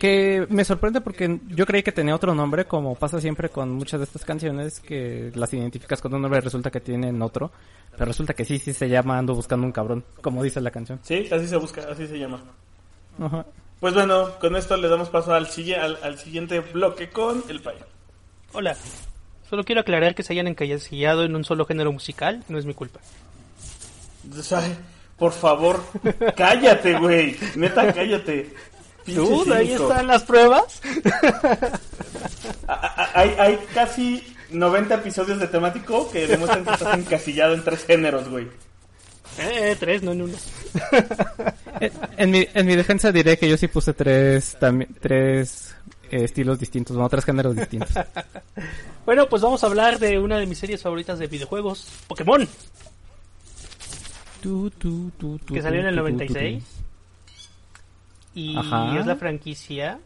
Que 0.00 0.46
me 0.48 0.64
sorprende 0.64 1.02
porque 1.02 1.40
yo 1.48 1.66
creí 1.66 1.82
que 1.82 1.92
tenía 1.92 2.14
otro 2.14 2.34
nombre, 2.34 2.64
como 2.64 2.94
pasa 2.94 3.20
siempre 3.20 3.50
con 3.50 3.70
muchas 3.72 4.00
de 4.00 4.04
estas 4.04 4.24
canciones, 4.24 4.80
que 4.80 5.30
las 5.34 5.52
identificas 5.52 6.00
con 6.00 6.14
un 6.14 6.22
nombre 6.22 6.38
y 6.38 6.42
resulta 6.42 6.70
que 6.70 6.80
tienen 6.80 7.20
otro. 7.20 7.52
Pero 7.92 8.06
resulta 8.06 8.32
que 8.32 8.46
sí, 8.46 8.58
sí 8.58 8.72
se 8.72 8.88
llama 8.88 9.18
Ando 9.18 9.34
Buscando 9.34 9.66
un 9.66 9.72
Cabrón, 9.72 10.02
como 10.22 10.42
dice 10.42 10.58
la 10.62 10.70
canción. 10.70 11.00
Sí, 11.02 11.28
así 11.30 11.46
se 11.46 11.56
busca, 11.58 11.82
así 11.82 12.06
se 12.06 12.18
llama. 12.18 12.42
Ajá. 13.18 13.44
Pues 13.78 13.92
bueno, 13.92 14.38
con 14.40 14.56
esto 14.56 14.74
le 14.78 14.88
damos 14.88 15.10
paso 15.10 15.34
al, 15.34 15.46
al, 15.46 15.98
al 16.02 16.18
siguiente 16.18 16.60
bloque 16.60 17.10
con 17.10 17.44
el 17.50 17.60
payo. 17.60 17.84
Hola. 18.54 18.74
Solo 19.50 19.64
quiero 19.64 19.82
aclarar 19.82 20.14
que 20.14 20.22
se 20.22 20.32
hayan 20.32 20.46
encasillado 20.46 21.24
en 21.24 21.36
un 21.36 21.44
solo 21.44 21.66
género 21.66 21.92
musical, 21.92 22.42
no 22.48 22.58
es 22.58 22.64
mi 22.64 22.72
culpa. 22.72 23.00
Ay, 24.52 24.78
por 25.18 25.32
favor, 25.32 25.82
cállate, 26.36 26.98
güey. 26.98 27.36
Neta, 27.56 27.92
cállate. 27.92 28.54
Dude, 29.06 29.54
ahí 29.54 29.72
están 29.72 30.06
las 30.06 30.22
pruebas. 30.22 30.80
Hay, 33.12 33.34
hay 33.38 33.58
casi 33.74 34.22
90 34.50 34.94
episodios 34.94 35.40
de 35.40 35.48
temático 35.48 36.08
que 36.10 36.28
demuestran 36.28 36.64
que 36.64 36.70
estás 36.72 36.96
encasillado 36.96 37.54
en 37.54 37.64
tres 37.64 37.84
géneros, 37.84 38.28
güey. 38.28 38.46
Eh, 39.38 39.76
tres, 39.78 40.02
no 40.02 40.12
en 40.12 40.22
uno. 40.22 40.34
En, 42.18 42.30
mi, 42.30 42.46
en 42.52 42.66
mi 42.66 42.76
defensa 42.76 43.10
diré 43.10 43.38
que 43.38 43.48
yo 43.48 43.56
sí 43.56 43.66
puse 43.66 43.94
tres, 43.94 44.56
tres 45.00 45.74
eh, 46.10 46.24
estilos 46.24 46.58
distintos, 46.58 46.94
bueno, 46.94 47.08
tres 47.08 47.24
géneros 47.24 47.56
distintos. 47.56 47.90
Bueno, 49.06 49.28
pues 49.28 49.40
vamos 49.42 49.64
a 49.64 49.66
hablar 49.66 49.98
de 49.98 50.18
una 50.18 50.38
de 50.38 50.46
mis 50.46 50.58
series 50.58 50.82
favoritas 50.82 51.18
de 51.18 51.26
videojuegos, 51.26 51.88
Pokémon, 52.06 52.46
tu, 54.40 54.70
tu, 54.70 55.10
tu, 55.18 55.38
que 55.46 55.62
salió 55.62 55.80
en 55.80 55.86
el 55.86 55.96
tu, 55.96 56.02
tu, 56.02 56.10
tu, 56.10 56.26
tu. 56.26 56.34
96. 56.34 56.64
Y 58.34 58.56
Ajá. 58.56 58.98
es 58.98 59.06
la 59.06 59.16
franquicia 59.16 59.98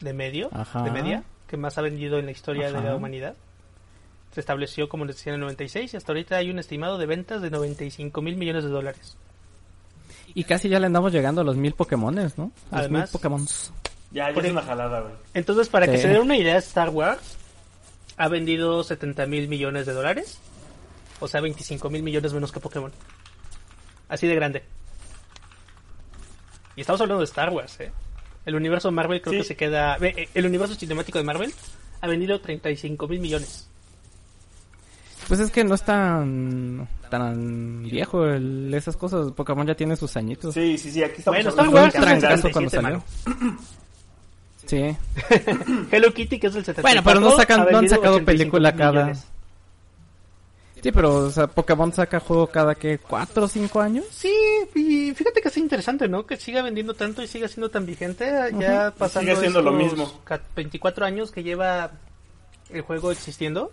de 0.00 0.12
medio, 0.12 0.48
Ajá. 0.52 0.82
de 0.82 0.90
media, 0.90 1.22
que 1.46 1.56
más 1.56 1.78
ha 1.78 1.82
vendido 1.82 2.18
en 2.18 2.26
la 2.26 2.32
historia 2.32 2.72
de 2.72 2.80
la 2.82 2.96
humanidad. 2.96 3.34
Se 4.32 4.40
estableció, 4.40 4.88
como 4.88 5.04
les 5.04 5.16
decía, 5.16 5.30
en 5.32 5.34
el 5.34 5.40
96 5.42 5.92
y 5.92 5.96
hasta 5.96 6.10
ahorita 6.12 6.36
hay 6.36 6.50
un 6.50 6.58
estimado 6.58 6.98
de 6.98 7.06
ventas 7.06 7.42
de 7.42 7.50
95 7.50 8.22
mil 8.22 8.36
millones 8.36 8.64
de 8.64 8.70
dólares. 8.70 9.16
Y 10.34 10.44
casi 10.44 10.68
ya 10.68 10.80
le 10.80 10.86
andamos 10.86 11.12
llegando 11.12 11.42
a 11.42 11.44
los 11.44 11.56
mil 11.56 11.74
Pokémones, 11.74 12.38
¿no? 12.38 12.50
Los 12.70 12.80
Además- 12.80 13.10
mil 13.10 13.12
Pokémon. 13.12 13.46
Ya, 14.10 14.28
ya 14.28 14.34
Por 14.34 14.42
es 14.44 14.50
el- 14.50 14.56
una 14.56 14.62
jalada, 14.66 15.00
güey. 15.00 15.14
Entonces, 15.34 15.68
para 15.68 15.86
que 15.86 15.98
se 15.98 16.08
den 16.08 16.22
una 16.22 16.36
idea, 16.36 16.56
Star 16.58 16.88
Wars 16.90 17.36
ha 18.16 18.28
vendido 18.28 18.82
70 18.82 19.26
mil 19.26 19.48
millones 19.48 19.86
de 19.86 19.92
dólares. 19.92 20.38
O 21.20 21.28
sea, 21.28 21.40
25 21.40 21.88
mil 21.90 22.02
millones 22.02 22.32
menos 22.32 22.50
que 22.52 22.60
Pokémon. 22.60 22.90
Así 24.08 24.26
de 24.26 24.34
grande. 24.34 24.64
Y 26.76 26.80
estamos 26.82 27.00
hablando 27.00 27.20
de 27.20 27.24
Star 27.26 27.50
Wars, 27.50 27.78
¿eh? 27.80 27.92
El 28.46 28.54
universo 28.56 28.90
Marvel 28.90 29.20
creo 29.22 29.32
Sí. 29.34 29.38
que 29.38 29.44
se 29.44 29.56
queda... 29.56 29.96
eh, 30.00 30.28
El 30.34 30.46
universo 30.46 30.74
cinemático 30.74 31.18
de 31.18 31.24
Marvel 31.24 31.52
ha 32.00 32.06
vendido 32.08 32.40
35 32.40 33.06
mil 33.08 33.20
millones. 33.20 33.68
Pues 35.28 35.38
es 35.38 35.50
que 35.52 35.62
no 35.62 35.74
es 35.76 35.82
tan, 35.84 36.88
tan 37.08 37.82
viejo 37.84 38.26
el- 38.26 38.74
esas 38.74 38.96
cosas. 38.96 39.30
Pokémon 39.32 39.66
ya 39.66 39.74
tiene 39.76 39.94
sus 39.96 40.16
añitos. 40.16 40.52
Sí, 40.54 40.76
sí, 40.78 40.90
sí, 40.90 41.02
aquí 41.04 41.16
estamos 41.18 41.36
Bueno, 41.38 41.50
Star 41.50 41.68
Wars 41.68 41.82
un 41.82 41.88
es 41.88 41.94
el 41.94 42.00
trancazo 42.18 42.48
gigante. 42.48 42.52
cuando 42.52 42.70
77, 42.70 43.04
salió. 43.36 43.62
Sí. 44.66 44.96
Hello 45.92 46.12
Kitty, 46.12 46.38
que 46.40 46.46
es 46.48 46.54
el 46.56 46.64
74, 46.64 46.82
Bueno, 46.82 47.02
pero 47.04 47.20
no 47.20 47.36
sacan- 47.36 47.68
no 47.70 47.78
han 47.78 47.88
sacado 47.88 48.16
85 48.16 48.24
película 48.26 48.74
cada- 48.74 48.92
millones. 49.04 49.26
Sí, 50.82 50.90
pero 50.90 51.14
o 51.14 51.30
sea, 51.30 51.46
Pokémon 51.46 51.92
saca 51.92 52.18
juego 52.18 52.48
cada 52.48 52.74
que 52.74 52.98
cuatro 52.98 53.44
o 53.44 53.48
cinco 53.48 53.80
años. 53.80 54.04
Sí, 54.10 54.34
y 54.74 55.12
fíjate 55.14 55.40
que 55.40 55.48
es 55.48 55.56
interesante, 55.56 56.08
¿no? 56.08 56.26
Que 56.26 56.36
siga 56.36 56.60
vendiendo 56.62 56.94
tanto 56.94 57.22
y 57.22 57.28
siga 57.28 57.46
siendo 57.46 57.70
tan 57.70 57.86
vigente. 57.86 58.28
Ya 58.58 58.92
pasando 58.96 59.30
Sigue 59.30 59.40
siendo 59.42 59.62
lo 59.62 59.70
mismo. 59.72 60.20
ca- 60.24 60.40
24 60.56 61.06
años 61.06 61.30
que 61.30 61.44
lleva 61.44 61.92
el 62.70 62.80
juego 62.82 63.12
existiendo, 63.12 63.70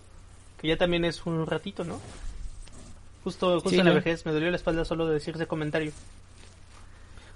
que 0.61 0.67
ya 0.67 0.77
también 0.77 1.03
es 1.03 1.25
un 1.25 1.47
ratito, 1.47 1.83
¿no? 1.83 1.99
Justo, 3.23 3.55
justo 3.55 3.69
Sí, 3.71 3.79
en 3.79 3.85
la 3.85 3.93
vejez, 3.93 4.25
me 4.25 4.31
dolió 4.31 4.49
la 4.51 4.55
espalda 4.57 4.85
solo 4.85 5.07
de 5.07 5.15
decir 5.15 5.33
ese 5.35 5.47
comentario. 5.47 5.91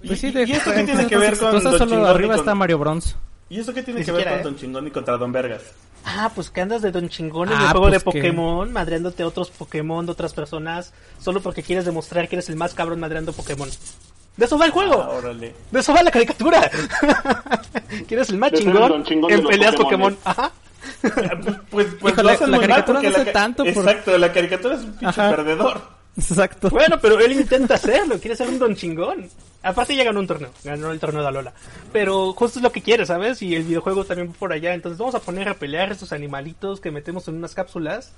Pues 0.06 0.20
sí, 0.20 0.28
¿Y- 0.28 0.32
de 0.32 0.44
y 0.44 0.52
esto 0.52 0.70
qué 0.72 0.84
tiene 0.84 1.06
que 1.08 1.16
ver 1.16 1.36
con 1.36 1.48
Entonces 1.48 1.70
Don 1.72 1.78
solo 1.80 1.90
Chingón 1.90 2.06
y 2.06 2.10
arriba 2.14 2.34
con- 2.34 2.40
está 2.40 2.54
Mario 2.54 2.78
Bronze. 2.78 3.14
¿Y 3.50 3.58
eso 3.60 3.74
qué 3.74 3.82
tiene 3.82 4.00
Ni 4.00 4.06
que 4.06 4.12
ver 4.12 4.28
con 4.28 4.38
¿eh? 4.38 4.42
Don 4.42 4.56
Chingón 4.56 4.86
y 4.86 4.90
contra 4.92 5.16
Don 5.16 5.32
Vergas? 5.32 5.62
Ah, 6.04 6.30
pues 6.34 6.50
que 6.50 6.60
andas 6.60 6.82
de 6.82 6.90
Don 6.92 7.08
Chingón 7.08 7.48
en 7.48 7.54
Ah, 7.58 7.62
el 7.62 7.70
juego 7.72 7.86
de 7.90 8.00
pues 8.00 8.14
que- 8.14 8.20
Pokémon, 8.20 8.72
madreándote 8.72 9.22
a 9.22 9.26
otros 9.26 9.50
Pokémon 9.50 10.04
de 10.04 10.12
otras 10.12 10.34
personas, 10.34 10.92
solo 11.20 11.40
porque 11.40 11.62
quieres 11.62 11.84
demostrar 11.86 12.28
que 12.28 12.36
eres 12.36 12.48
el 12.50 12.56
más 12.56 12.74
cabrón 12.74 13.00
madreando 13.00 13.32
Pokémon. 13.32 13.68
De 14.36 14.44
eso 14.44 14.58
va 14.58 14.66
el 14.66 14.72
juego. 14.72 15.00
Ah, 15.02 15.10
órale. 15.10 15.54
De 15.70 15.80
eso 15.80 15.94
va 15.94 16.02
la 16.02 16.10
caricatura. 16.10 16.70
que 18.08 18.14
eres 18.14 18.28
el 18.30 18.38
más 18.38 18.50
De 18.52 18.58
ser 18.58 18.66
el 18.66 18.72
chingón, 18.74 18.90
don 18.90 19.04
chingón 19.04 19.30
en 19.32 19.46
peleas. 19.46 19.74
Pokémon. 19.76 20.16
Ajá. 20.24 20.52
Pues, 21.70 21.86
pues 21.98 22.12
Híjole, 22.12 22.22
lo 22.22 22.30
hacen 22.30 22.50
la 22.50 22.56
muy 22.58 22.66
caricatura 22.66 23.00
no 23.00 23.08
la 23.08 23.16
hace 23.16 23.24
ca- 23.24 23.32
tanto 23.32 23.64
por- 23.64 23.88
Exacto, 23.88 24.18
la 24.18 24.32
caricatura 24.32 24.74
es 24.74 24.80
un 24.82 24.92
pinche 24.92 25.06
Ajá. 25.20 25.30
perdedor. 25.30 25.93
Exacto. 26.16 26.70
Bueno, 26.70 26.98
pero 27.00 27.18
él 27.18 27.32
intenta 27.32 27.74
hacerlo, 27.74 28.18
quiere 28.18 28.36
ser 28.36 28.48
un 28.48 28.58
don 28.58 28.76
chingón. 28.76 29.28
Aparte 29.62 29.96
ya 29.96 30.04
ganó 30.04 30.20
un 30.20 30.26
torneo, 30.26 30.50
ganó 30.62 30.92
el 30.92 31.00
torneo 31.00 31.22
de 31.22 31.28
Alola. 31.28 31.52
Pero 31.92 32.32
justo 32.34 32.58
es 32.58 32.62
lo 32.62 32.70
que 32.70 32.82
quiere, 32.82 33.06
¿sabes? 33.06 33.40
Y 33.42 33.54
el 33.54 33.64
videojuego 33.64 34.04
también 34.04 34.32
por 34.32 34.52
allá. 34.52 34.74
Entonces 34.74 34.98
vamos 34.98 35.14
a 35.14 35.20
poner 35.20 35.48
a 35.48 35.54
pelear 35.54 35.90
estos 35.90 36.12
animalitos 36.12 36.80
que 36.80 36.90
metemos 36.90 37.26
en 37.28 37.36
unas 37.36 37.54
cápsulas. 37.54 38.12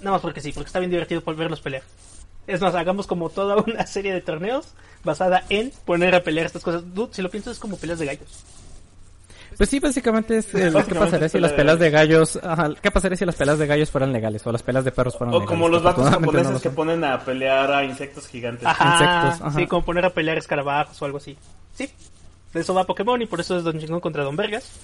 Nada 0.00 0.12
más 0.12 0.20
porque 0.20 0.40
sí, 0.40 0.52
porque 0.52 0.66
está 0.66 0.80
bien 0.80 0.90
divertido 0.90 1.20
por 1.20 1.36
verlos 1.36 1.60
pelear. 1.60 1.82
Es 2.46 2.60
más, 2.60 2.74
hagamos 2.74 3.06
como 3.06 3.30
toda 3.30 3.56
una 3.56 3.86
serie 3.86 4.12
de 4.12 4.20
torneos 4.20 4.74
basada 5.04 5.44
en 5.48 5.72
poner 5.84 6.14
a 6.14 6.24
pelear 6.24 6.46
estas 6.46 6.62
cosas. 6.62 6.82
Dude, 6.94 7.14
si 7.14 7.22
lo 7.22 7.30
piensas 7.30 7.54
es 7.54 7.58
como 7.58 7.76
peleas 7.76 8.00
de 8.00 8.06
gallos. 8.06 8.44
Pues 9.60 9.68
sí, 9.68 9.78
básicamente 9.78 10.38
es 10.38 10.54
el, 10.54 10.60
¿qué 10.60 10.70
Básicamente 10.70 10.98
pasaría 11.04 11.26
es 11.26 11.32
si 11.32 11.38
las 11.38 11.52
pelas 11.52 11.78
de 11.78 11.90
gallos, 11.90 12.40
ajá, 12.42 12.70
qué 12.80 12.90
pasaría 12.90 13.18
si 13.18 13.26
las 13.26 13.36
pelas 13.36 13.58
de 13.58 13.66
gallos 13.66 13.90
fueran 13.90 14.10
legales 14.10 14.46
o 14.46 14.52
las 14.52 14.62
pelas 14.62 14.86
de 14.86 14.90
perros 14.90 15.18
fueran 15.18 15.34
O 15.34 15.38
legales? 15.40 15.48
como 15.50 15.68
los 15.68 15.82
vatos 15.82 16.02
no 16.06 16.10
japoneses 16.12 16.50
lo 16.54 16.60
que 16.62 16.70
ponen 16.70 17.04
a 17.04 17.20
pelear 17.20 17.70
a 17.70 17.84
insectos 17.84 18.26
gigantes. 18.26 18.66
Ajá, 18.66 18.92
Insectos, 18.94 19.46
ajá. 19.46 19.58
sí, 19.60 19.66
como 19.66 19.84
poner 19.84 20.06
a 20.06 20.14
pelear 20.14 20.38
escarabajos 20.38 21.02
o 21.02 21.04
algo 21.04 21.18
así. 21.18 21.36
Sí, 21.74 21.90
de 22.54 22.60
eso 22.60 22.72
va 22.72 22.84
Pokémon 22.84 23.20
y 23.20 23.26
por 23.26 23.40
eso 23.40 23.58
es 23.58 23.62
Don 23.62 23.78
Chingón 23.78 24.00
contra 24.00 24.24
Don 24.24 24.34
Vergas. 24.34 24.80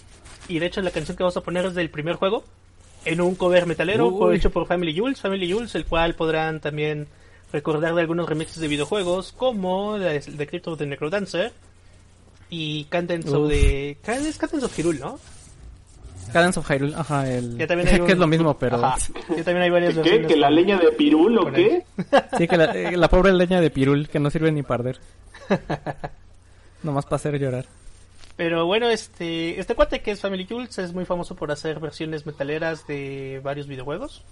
Y 0.47 0.59
de 0.59 0.67
hecho 0.67 0.83
la 0.83 0.91
canción 0.91 1.17
que 1.17 1.23
vamos 1.23 1.39
a 1.39 1.41
poner 1.41 1.65
es 1.65 1.75
del 1.75 1.89
primer 1.89 2.17
juego, 2.17 2.45
en 3.07 3.23
un 3.23 3.35
cover 3.35 3.65
metalero, 3.65 4.09
Uy. 4.09 4.37
hecho 4.37 4.51
por 4.51 4.67
Family 4.67 4.95
Jules, 4.95 5.23
Family 5.23 5.51
Jules, 5.51 5.75
el 5.75 5.87
cual 5.87 6.15
podrán 6.17 6.61
también 6.61 7.09
recordar 7.51 7.95
de 7.95 8.03
algunos 8.03 8.29
remixes 8.29 8.61
de 8.61 8.69
videojuegos, 8.69 9.33
como 9.33 9.99
de, 9.99 10.21
de 10.21 10.47
Crypt 10.47 10.69
of 10.69 10.77
the 10.77 10.85
Necrodancer 10.85 11.55
y 12.51 12.85
Cadence 12.85 13.29
of 13.31 13.49
the... 13.49 13.91
Es 13.91 14.39
Cadence 14.39 14.65
of 14.65 14.77
Hyrule, 14.79 14.99
¿no? 15.01 15.19
Cadence 16.33 16.59
of 16.59 16.69
Hyrule, 16.71 16.95
ajá, 16.97 17.31
el... 17.31 17.57
Ya 17.59 17.67
también 17.67 17.89
hay 17.89 18.01
que 18.01 18.07
es 18.07 18.15
un- 18.15 18.21
lo 18.21 18.27
mismo, 18.27 18.57
pero... 18.59 18.85
Ajá, 18.85 18.97
ya 19.31 19.45
también 19.45 19.63
hay 19.63 19.71
varias 19.71 19.95
¿Qué? 19.99 20.23
¿Que 20.27 20.37
la 20.37 20.51
leña 20.51 20.79
de 20.79 20.93
pirul 20.93 21.39
o 21.39 21.53
qué? 21.53 21.85
Sí, 22.37 22.49
que 22.49 22.57
la, 22.57 22.65
eh, 22.73 22.97
la 22.97 23.09
pobre 23.09 23.33
leña 23.33 23.61
de 23.61 23.71
pirul, 23.71 24.09
que 24.09 24.19
no 24.19 24.31
sirve 24.31 24.51
ni 24.53 24.63
para 24.63 24.81
arder. 24.91 25.01
Nomás 26.83 27.05
para 27.05 27.17
hacer 27.17 27.39
llorar. 27.39 27.67
Pero 28.37 28.67
bueno, 28.67 28.91
este, 28.91 29.59
este 29.59 29.75
cuate 29.75 30.03
que 30.03 30.11
es 30.11 30.21
Family 30.21 30.47
Jules 30.49 30.77
es 30.79 30.93
muy 30.93 31.05
famoso 31.07 31.35
por 31.35 31.51
hacer 31.51 31.81
versiones 31.81 32.27
metaleras 32.27 32.87
de 32.87 33.41
varios 33.43 33.67
videojuegos. 33.67 34.23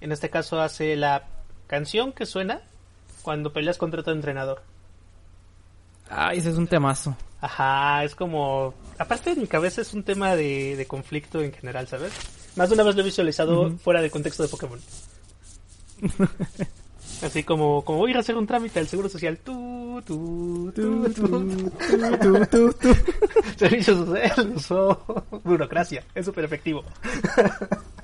En 0.00 0.12
este 0.12 0.30
caso 0.30 0.60
hace 0.60 0.94
la 0.96 1.24
canción 1.66 2.12
que 2.12 2.24
suena 2.26 2.60
cuando 3.22 3.52
peleas 3.52 3.78
contra 3.78 4.02
tu 4.02 4.10
entrenador. 4.10 4.62
Ay, 6.08 6.38
ese 6.38 6.50
es 6.50 6.56
un 6.56 6.66
temazo. 6.68 7.16
Ajá, 7.42 8.04
es 8.04 8.14
como... 8.14 8.72
Aparte 8.98 9.32
en 9.32 9.40
mi 9.40 9.48
cabeza 9.48 9.82
es 9.82 9.92
un 9.94 10.04
tema 10.04 10.36
de, 10.36 10.76
de 10.76 10.86
conflicto 10.86 11.42
en 11.42 11.52
general, 11.52 11.88
¿sabes? 11.88 12.12
Más 12.54 12.68
de 12.68 12.74
una 12.76 12.84
vez 12.84 12.94
lo 12.94 13.02
he 13.02 13.04
visualizado 13.04 13.76
fuera 13.78 14.00
del 14.00 14.12
contexto 14.12 14.44
de 14.44 14.48
Pokémon. 14.48 14.78
Así 17.22 17.42
como, 17.42 17.84
como 17.84 17.98
voy 17.98 18.10
a 18.10 18.12
ir 18.12 18.16
a 18.16 18.20
hacer 18.20 18.36
un 18.36 18.46
trámite 18.46 18.78
al 18.78 18.86
Seguro 18.86 19.08
Social. 19.08 19.38
Tú, 19.38 20.00
tú, 20.06 20.72
tú, 20.74 21.12
tú. 21.12 22.74
Servicios 23.56 24.06
sociales 24.06 24.70
o 24.70 25.24
burocracia. 25.42 26.04
Es 26.14 26.24
súper 26.26 26.44
efectivo. 26.44 26.84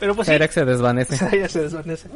Pero 0.00 0.14
pues 0.14 0.26
sí. 0.26 0.32
Se 0.50 0.64
desvanece. 0.64 1.16
Ya 1.38 1.48
se 1.48 1.62
desvanece. 1.62 2.08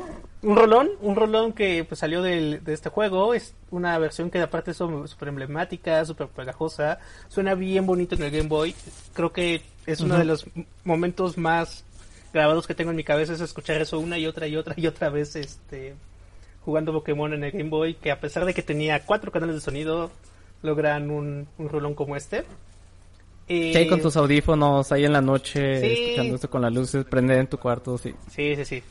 Un 0.43 0.57
rolón, 0.57 0.91
un 1.01 1.17
rolón 1.17 1.53
que 1.53 1.85
pues 1.85 2.01
salió 2.01 2.23
del- 2.23 2.63
de 2.65 2.73
este 2.75 2.89
juego, 2.91 3.35
es 3.35 3.55
una 3.71 3.99
versión 3.99 4.31
que 4.31 4.41
aparte 4.41 4.73
es 4.73 4.77
súper 4.77 5.29
emblemática, 5.29 6.05
súper 6.05 6.29
pegajosa, 6.29 6.99
suena 7.29 7.55
bien 7.55 7.87
bonito 7.87 8.15
en 8.15 8.23
el 8.23 8.31
Game 8.31 8.49
Boy, 8.49 8.75
creo 9.15 9.33
que 9.33 9.63
es 9.87 10.01
uno 10.01 10.19
de 10.19 10.25
los 10.25 10.47
momentos 10.85 11.39
más 11.39 11.85
grabados 12.33 12.67
que 12.67 12.75
tengo 12.75 12.91
en 12.91 12.97
mi 12.97 13.05
cabeza 13.05 13.33
es 13.33 13.41
escuchar 13.41 13.81
eso 13.81 13.99
una 13.99 14.19
y 14.19 14.27
otra 14.27 14.47
y 14.47 14.57
otra 14.57 14.75
y 14.77 14.87
otra 14.87 15.09
vez 15.09 15.35
este 15.35 15.95
jugando 16.65 16.93
Pokémon 16.93 17.33
en 17.33 17.43
el 17.45 17.53
Game 17.53 17.71
Boy, 17.71 17.95
que 17.95 18.11
a 18.11 18.21
pesar 18.21 18.45
de 18.45 18.53
que 18.53 18.63
tenía 18.63 19.05
cuatro 19.07 19.33
canales 19.33 19.55
de 19.55 19.61
sonido, 19.63 20.11
logran 20.63 21.11
un, 21.11 21.49
un 21.57 21.69
rolón 21.71 21.95
como 21.95 22.15
este. 22.17 22.45
Eh, 23.49 23.73
Sí, 23.75 23.89
con 23.89 24.01
tus 24.03 24.17
audífonos 24.17 24.93
ahí 24.93 25.05
en 25.05 25.13
la 25.13 25.21
noche, 25.23 25.81
Sí. 25.81 26.03
escuchando 26.03 26.35
esto 26.35 26.51
con 26.51 26.63
las 26.63 26.73
luces, 26.73 27.05
prender 27.05 27.39
en 27.39 27.47
tu 27.47 27.59
cuarto, 27.59 27.97
sí. 27.97 28.15
Sí, 28.31 28.55
sí, 28.57 28.65
sí. 28.65 28.83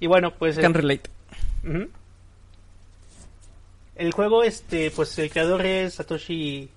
Y 0.00 0.06
bueno, 0.06 0.32
pues... 0.38 0.58
Can 0.58 0.72
eh, 0.72 0.78
relate. 0.78 1.10
El 3.96 4.12
juego, 4.12 4.42
este, 4.44 4.90
pues 4.92 5.18
el 5.18 5.30
creador 5.30 5.66
es 5.66 5.94
Satoshi 5.94 6.68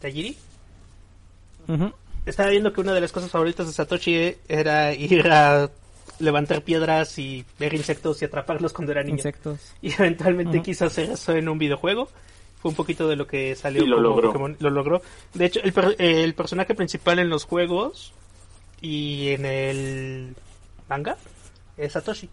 Tajiri. 0.00 0.36
Estaba 2.24 2.50
viendo 2.50 2.72
que 2.72 2.80
una 2.80 2.94
de 2.94 3.00
las 3.00 3.10
cosas 3.12 3.30
favoritas 3.30 3.66
de 3.66 3.72
Satoshi 3.72 4.36
era 4.48 4.94
ir 4.94 5.26
a 5.30 5.70
levantar 6.20 6.62
piedras 6.62 7.18
y 7.18 7.44
ver 7.58 7.74
insectos 7.74 8.22
y 8.22 8.24
atraparlos 8.24 8.72
cuando 8.72 8.92
era 8.92 9.02
niño. 9.02 9.16
Insectos. 9.16 9.74
Y 9.82 9.92
eventualmente 9.92 10.58
Ujú. 10.58 10.64
quiso 10.64 10.86
hacer 10.86 11.10
eso 11.10 11.32
en 11.32 11.48
un 11.48 11.58
videojuego. 11.58 12.08
Fue 12.60 12.70
un 12.70 12.74
poquito 12.76 13.08
de 13.08 13.16
lo 13.16 13.26
que 13.26 13.54
salió 13.54 13.84
Y 13.84 13.86
lo 13.86 13.96
como 13.96 14.08
logró. 14.08 14.28
Pokémon. 14.32 14.56
Lo 14.60 14.70
logró. 14.70 15.02
De 15.34 15.44
hecho, 15.46 15.60
el, 15.62 15.72
per- 15.72 15.94
el 15.98 16.34
personaje 16.34 16.74
principal 16.74 17.18
en 17.20 17.28
los 17.28 17.44
juegos 17.44 18.12
y 18.80 19.28
en 19.28 19.44
el 19.46 20.34
manga 20.88 21.16
es 21.76 21.92
Satoshi. 21.92 22.28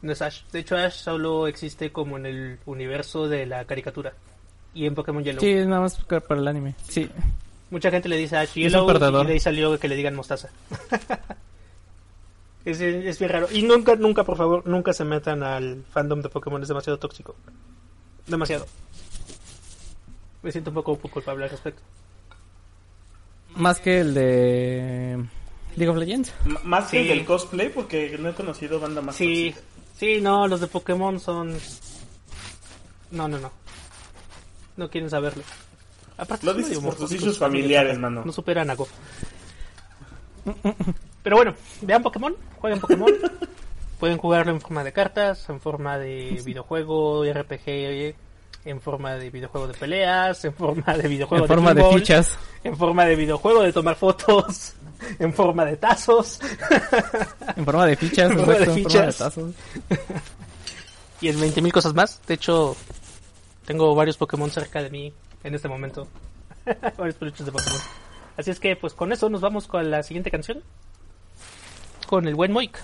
No 0.00 0.12
es 0.12 0.22
Ash. 0.22 0.42
De 0.52 0.60
hecho, 0.60 0.76
Ash 0.76 0.94
solo 0.94 1.46
existe 1.48 1.90
como 1.92 2.16
en 2.16 2.26
el 2.26 2.58
universo 2.66 3.28
de 3.28 3.44
la 3.46 3.64
caricatura. 3.64 4.14
Y 4.72 4.86
en 4.86 4.94
Pokémon 4.94 5.24
Yellow. 5.24 5.40
Sí, 5.40 5.54
nada 5.66 5.80
más 5.82 5.96
para 6.04 6.40
el 6.40 6.46
anime. 6.48 6.74
Sí. 6.88 7.10
Mucha 7.70 7.90
gente 7.90 8.08
le 8.08 8.16
dice 8.16 8.36
Ash 8.36 8.54
Yellow 8.54 8.88
y 9.22 9.26
de 9.26 9.32
ahí 9.32 9.40
salió 9.40 9.78
que 9.78 9.88
le 9.88 9.96
digan 9.96 10.14
mostaza. 10.14 10.48
Es, 12.64 12.80
es 12.80 13.18
bien 13.18 13.30
raro. 13.30 13.46
Y 13.50 13.62
nunca, 13.62 13.96
nunca, 13.96 14.24
por 14.24 14.36
favor, 14.36 14.66
nunca 14.66 14.92
se 14.92 15.04
metan 15.04 15.42
al 15.42 15.84
fandom 15.90 16.20
de 16.20 16.28
Pokémon. 16.28 16.60
Es 16.60 16.68
demasiado 16.68 16.98
tóxico. 16.98 17.34
Demasiado. 18.28 18.66
Me 20.42 20.52
siento 20.52 20.70
un 20.70 20.74
poco 20.74 20.96
culpable 20.98 21.44
al 21.44 21.50
respecto. 21.50 21.82
Más 23.56 23.80
que 23.80 24.00
el 24.00 24.14
de 24.14 25.24
League 25.76 25.88
of 25.90 25.96
Legends. 25.96 26.32
M- 26.44 26.58
más 26.64 26.90
que 26.90 27.00
el 27.02 27.08
del 27.08 27.24
cosplay, 27.24 27.70
porque 27.70 28.16
no 28.18 28.28
he 28.28 28.34
conocido 28.34 28.78
banda 28.78 29.00
más 29.00 29.16
Sí, 29.16 29.50
tóxica. 29.50 29.66
sí, 29.98 30.20
no, 30.20 30.46
los 30.46 30.60
de 30.60 30.66
Pokémon 30.68 31.18
son... 31.18 31.56
No, 33.10 33.26
no, 33.26 33.38
no. 33.38 33.50
No 34.76 34.90
quieren 34.90 35.10
saberlo. 35.10 35.42
Aparte, 36.18 36.46
Lo 36.46 36.54
dices 36.54 36.78
por 36.78 36.94
tus 36.94 37.10
issues 37.12 37.38
familiares, 37.38 37.98
mano. 37.98 38.22
No 38.24 38.32
superan 38.32 38.70
a 38.70 38.74
Go. 38.74 38.86
Pero 41.22 41.36
bueno, 41.36 41.54
vean 41.82 42.02
Pokémon, 42.02 42.34
jueguen 42.58 42.80
Pokémon. 42.80 43.10
Pueden 43.98 44.18
jugarlo 44.18 44.52
en 44.52 44.60
forma 44.60 44.84
de 44.84 44.92
cartas, 44.92 45.48
en 45.48 45.60
forma 45.60 45.98
de 45.98 46.40
videojuego, 46.44 47.24
RPG, 47.24 48.14
en 48.64 48.80
forma 48.80 49.14
de 49.14 49.30
videojuego 49.30 49.66
de 49.66 49.74
peleas, 49.74 50.44
en 50.44 50.54
forma 50.54 50.96
de 50.96 51.08
videojuego 51.08 51.44
En 51.44 51.48
forma 51.48 51.74
de 51.74 51.84
fichas. 51.84 52.38
en 52.64 52.76
forma 52.76 53.06
de 53.06 53.16
videojuego 53.16 53.62
de 53.62 53.72
tomar 53.72 53.96
fotos, 53.96 54.74
en 55.18 55.32
forma 55.32 55.64
de 55.64 55.76
tazos 55.76 56.40
En 57.56 57.64
forma 57.64 57.86
de 57.86 57.96
fichas. 57.96 58.30
En 58.30 58.36
forma 58.38 58.54
de 58.54 58.64
exacto, 58.64 58.74
en 58.74 58.74
forma 58.74 58.74
de 58.74 58.74
fichas. 58.74 59.18
tazos. 59.18 59.54
y 61.20 61.28
en 61.28 61.36
20.000 61.40 61.72
cosas 61.72 61.94
más. 61.94 62.20
De 62.26 62.34
hecho, 62.34 62.76
tengo 63.64 63.94
varios 63.94 64.16
Pokémon 64.16 64.50
cerca 64.50 64.82
de 64.82 64.90
mí 64.90 65.12
en 65.44 65.54
este 65.54 65.68
momento. 65.68 66.06
varios 66.96 67.16
peluches 67.16 67.46
de 67.46 67.52
Pokémon. 67.52 67.80
Así 68.36 68.52
es 68.52 68.60
que, 68.60 68.76
pues 68.76 68.94
con 68.94 69.12
eso 69.12 69.28
nos 69.28 69.40
vamos 69.40 69.66
con 69.66 69.90
la 69.90 70.02
siguiente 70.04 70.30
canción. 70.30 70.62
Con 72.06 72.28
el 72.28 72.36
buen 72.36 72.52
Moik. 72.52 72.78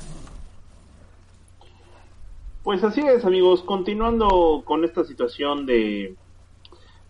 Pues 2.65 2.83
así 2.83 3.03
es, 3.03 3.27
amigos. 3.27 3.63
Continuando 3.63 4.63
con 4.65 4.85
esta 4.85 5.05
situación 5.05 5.67
de, 5.67 6.17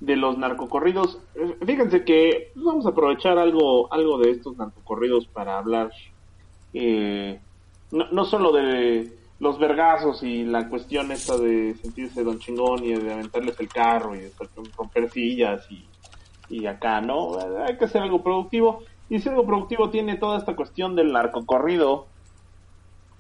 de 0.00 0.16
los 0.16 0.36
narcocorridos, 0.36 1.20
eh, 1.36 1.56
fíjense 1.64 2.04
que 2.04 2.50
pues, 2.52 2.66
vamos 2.66 2.86
a 2.86 2.88
aprovechar 2.88 3.38
algo, 3.38 3.90
algo 3.92 4.18
de 4.18 4.32
estos 4.32 4.56
narcocorridos 4.56 5.28
para 5.28 5.56
hablar 5.56 5.92
eh, 6.72 7.38
no, 7.92 8.10
no 8.10 8.24
solo 8.24 8.50
de 8.50 9.16
los 9.38 9.60
vergazos 9.60 10.24
y 10.24 10.42
la 10.42 10.68
cuestión 10.68 11.12
esta 11.12 11.38
de 11.38 11.76
sentirse 11.80 12.24
don 12.24 12.40
chingón 12.40 12.82
y 12.82 12.92
de 12.92 13.12
aventarles 13.12 13.58
el 13.60 13.68
carro 13.68 14.16
y 14.16 14.22
de 14.22 14.32
romper 14.76 15.08
sillas 15.08 15.64
y, 15.70 15.86
y 16.48 16.66
acá, 16.66 17.00
¿no? 17.00 17.38
Hay 17.64 17.78
que 17.78 17.84
hacer 17.84 18.02
algo 18.02 18.24
productivo. 18.24 18.80
Y 19.08 19.20
si 19.20 19.28
algo 19.28 19.46
productivo 19.46 19.90
tiene 19.90 20.16
toda 20.16 20.36
esta 20.38 20.56
cuestión 20.56 20.96
del 20.96 21.12
narcocorrido, 21.12 22.08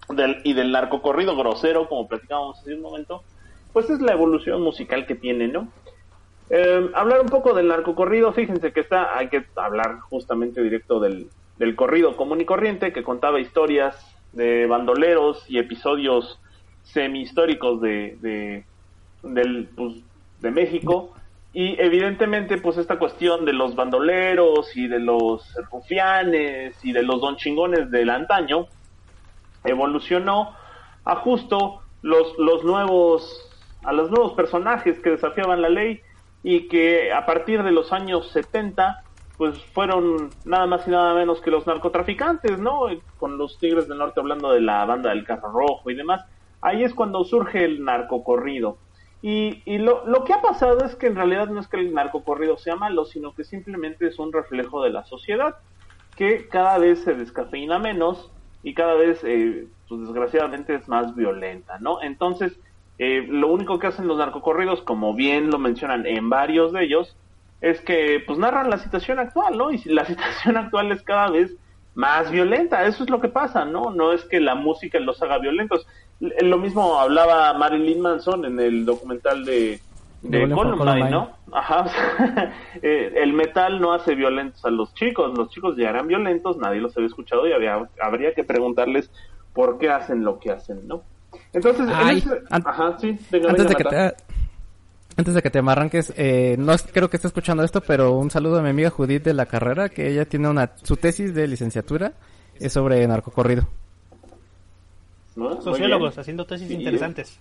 del, 0.08 0.40
y 0.44 0.52
del 0.52 0.72
narcocorrido 0.72 1.36
grosero, 1.36 1.88
como 1.88 2.08
platicábamos 2.08 2.58
hace 2.58 2.74
un 2.74 2.82
momento, 2.82 3.22
pues 3.72 3.90
es 3.90 4.00
la 4.00 4.12
evolución 4.12 4.62
musical 4.62 5.06
que 5.06 5.14
tiene, 5.14 5.48
¿no? 5.48 5.68
Eh, 6.50 6.90
hablar 6.94 7.20
un 7.22 7.28
poco 7.28 7.54
del 7.54 7.68
narcocorrido, 7.68 8.32
fíjense 8.32 8.72
que 8.72 8.80
está, 8.80 9.16
hay 9.16 9.28
que 9.28 9.44
hablar 9.56 10.00
justamente 10.00 10.62
directo 10.62 11.00
del, 11.00 11.28
del 11.58 11.74
corrido 11.74 12.16
común 12.16 12.40
y 12.40 12.44
corriente, 12.44 12.92
que 12.92 13.02
contaba 13.02 13.40
historias 13.40 13.96
de 14.32 14.66
bandoleros 14.66 15.48
y 15.48 15.58
episodios 15.58 16.38
semi-históricos 16.82 17.80
de, 17.80 18.18
de, 18.20 18.64
del, 19.22 19.68
pues, 19.74 19.94
de 20.40 20.50
México. 20.50 21.14
Y 21.52 21.80
evidentemente, 21.80 22.58
pues 22.58 22.76
esta 22.78 22.98
cuestión 22.98 23.44
de 23.44 23.52
los 23.52 23.76
bandoleros 23.76 24.76
y 24.76 24.88
de 24.88 24.98
los 24.98 25.54
rufianes 25.70 26.76
y 26.84 26.92
de 26.92 27.02
los 27.02 27.20
don 27.20 27.36
chingones 27.36 27.90
del 27.90 28.10
antaño, 28.10 28.66
evolucionó 29.64 30.54
a 31.04 31.16
justo 31.16 31.80
los, 32.02 32.38
los 32.38 32.64
nuevos, 32.64 33.50
a 33.82 33.92
los 33.92 34.10
nuevos 34.10 34.34
personajes 34.34 35.00
que 35.00 35.10
desafiaban 35.10 35.62
la 35.62 35.68
ley 35.68 36.00
y 36.42 36.68
que 36.68 37.12
a 37.12 37.26
partir 37.26 37.62
de 37.62 37.72
los 37.72 37.92
años 37.92 38.30
70 38.30 39.02
pues 39.36 39.60
fueron 39.72 40.30
nada 40.44 40.66
más 40.66 40.86
y 40.86 40.90
nada 40.90 41.14
menos 41.14 41.40
que 41.40 41.50
los 41.50 41.66
narcotraficantes, 41.66 42.58
¿no? 42.58 42.82
Con 43.18 43.36
los 43.36 43.58
Tigres 43.58 43.88
del 43.88 43.98
Norte 43.98 44.20
hablando 44.20 44.52
de 44.52 44.60
la 44.60 44.84
banda 44.84 45.10
del 45.10 45.24
Carro 45.24 45.50
Rojo 45.50 45.90
y 45.90 45.94
demás. 45.94 46.24
Ahí 46.60 46.84
es 46.84 46.94
cuando 46.94 47.24
surge 47.24 47.64
el 47.64 47.84
narcocorrido. 47.84 48.78
Y, 49.22 49.62
y 49.64 49.78
lo, 49.78 50.06
lo 50.06 50.24
que 50.24 50.34
ha 50.34 50.40
pasado 50.40 50.84
es 50.84 50.94
que 50.94 51.06
en 51.06 51.16
realidad 51.16 51.48
no 51.48 51.58
es 51.58 51.66
que 51.66 51.78
el 51.78 51.94
narcocorrido 51.94 52.58
sea 52.58 52.76
malo, 52.76 53.06
sino 53.06 53.34
que 53.34 53.42
simplemente 53.42 54.06
es 54.06 54.18
un 54.18 54.32
reflejo 54.32 54.82
de 54.82 54.90
la 54.90 55.04
sociedad, 55.04 55.56
que 56.14 56.46
cada 56.46 56.78
vez 56.78 57.02
se 57.02 57.14
descafeína 57.14 57.78
menos 57.78 58.30
y 58.64 58.72
cada 58.74 58.94
vez, 58.94 59.20
eh, 59.22 59.68
pues 59.88 60.00
desgraciadamente, 60.00 60.74
es 60.74 60.88
más 60.88 61.14
violenta, 61.14 61.78
¿no? 61.78 62.02
Entonces, 62.02 62.58
eh, 62.98 63.24
lo 63.28 63.48
único 63.48 63.78
que 63.78 63.88
hacen 63.88 64.08
los 64.08 64.18
narcocorridos, 64.18 64.80
como 64.82 65.14
bien 65.14 65.50
lo 65.50 65.58
mencionan 65.58 66.06
en 66.06 66.30
varios 66.30 66.72
de 66.72 66.84
ellos, 66.84 67.14
es 67.60 67.80
que 67.82 68.22
pues 68.26 68.38
narran 68.38 68.70
la 68.70 68.78
situación 68.78 69.18
actual, 69.18 69.58
¿no? 69.58 69.70
Y 69.70 69.78
la 69.84 70.04
situación 70.06 70.56
actual 70.56 70.90
es 70.92 71.02
cada 71.02 71.30
vez 71.30 71.54
más 71.94 72.30
violenta, 72.30 72.86
eso 72.86 73.04
es 73.04 73.10
lo 73.10 73.20
que 73.20 73.28
pasa, 73.28 73.66
¿no? 73.66 73.90
No 73.90 74.12
es 74.12 74.24
que 74.24 74.40
la 74.40 74.54
música 74.54 74.98
los 74.98 75.22
haga 75.22 75.38
violentos. 75.38 75.86
Lo 76.20 76.56
mismo 76.56 76.98
hablaba 76.98 77.52
Marilyn 77.52 78.00
Manson 78.00 78.46
en 78.46 78.58
el 78.58 78.86
documental 78.86 79.44
de, 79.44 79.78
de 80.24 80.48
Columbine, 80.50 80.76
Columbine. 80.78 81.10
¿no? 81.10 81.30
Ajá. 81.52 81.84
Eh, 82.82 83.12
el 83.22 83.32
metal 83.32 83.80
no 83.80 83.92
hace 83.92 84.14
violentos 84.14 84.64
a 84.64 84.70
los 84.70 84.92
chicos, 84.94 85.36
los 85.38 85.48
chicos 85.50 85.76
ya 85.76 85.90
eran 85.90 86.06
violentos, 86.08 86.56
nadie 86.58 86.80
los 86.80 86.94
había 86.96 87.06
escuchado 87.08 87.46
y 87.46 87.52
había, 87.52 87.88
habría 88.02 88.34
que 88.34 88.42
preguntarles 88.44 89.10
por 89.52 89.78
qué 89.78 89.88
hacen 89.90 90.24
lo 90.24 90.38
que 90.40 90.50
hacen, 90.50 90.86
¿no? 90.88 91.02
Entonces, 91.52 91.86
en 91.86 91.92
Ay, 91.94 92.18
ese- 92.18 92.40
an- 92.50 92.62
ajá, 92.66 92.98
sí, 92.98 93.16
venga, 93.30 93.50
Antes 93.50 93.64
venga, 93.66 93.68
de 93.68 93.76
que 93.76 93.84
te 93.84 94.24
antes 95.16 95.34
de 95.34 95.42
que 95.42 95.50
te 95.50 95.62
me 95.62 95.70
arranques, 95.72 96.12
eh, 96.16 96.56
no 96.58 96.72
es- 96.72 96.88
creo 96.92 97.08
que 97.08 97.16
esté 97.16 97.28
escuchando 97.28 97.62
esto, 97.62 97.80
pero 97.80 98.12
un 98.12 98.30
saludo 98.30 98.58
a 98.58 98.62
mi 98.62 98.70
amiga 98.70 98.90
Judith 98.90 99.22
de 99.22 99.32
la 99.34 99.46
carrera, 99.46 99.88
que 99.88 100.08
ella 100.08 100.24
tiene 100.24 100.48
una 100.48 100.72
su 100.82 100.96
tesis 100.96 101.32
de 101.34 101.46
licenciatura 101.46 102.12
es 102.58 102.72
sobre 102.72 103.06
narcocorrido. 103.06 103.66
¿No? 105.36 105.60
Sociólogos 105.62 106.16
haciendo 106.18 106.44
tesis 106.46 106.70
interesantes. 106.70 107.38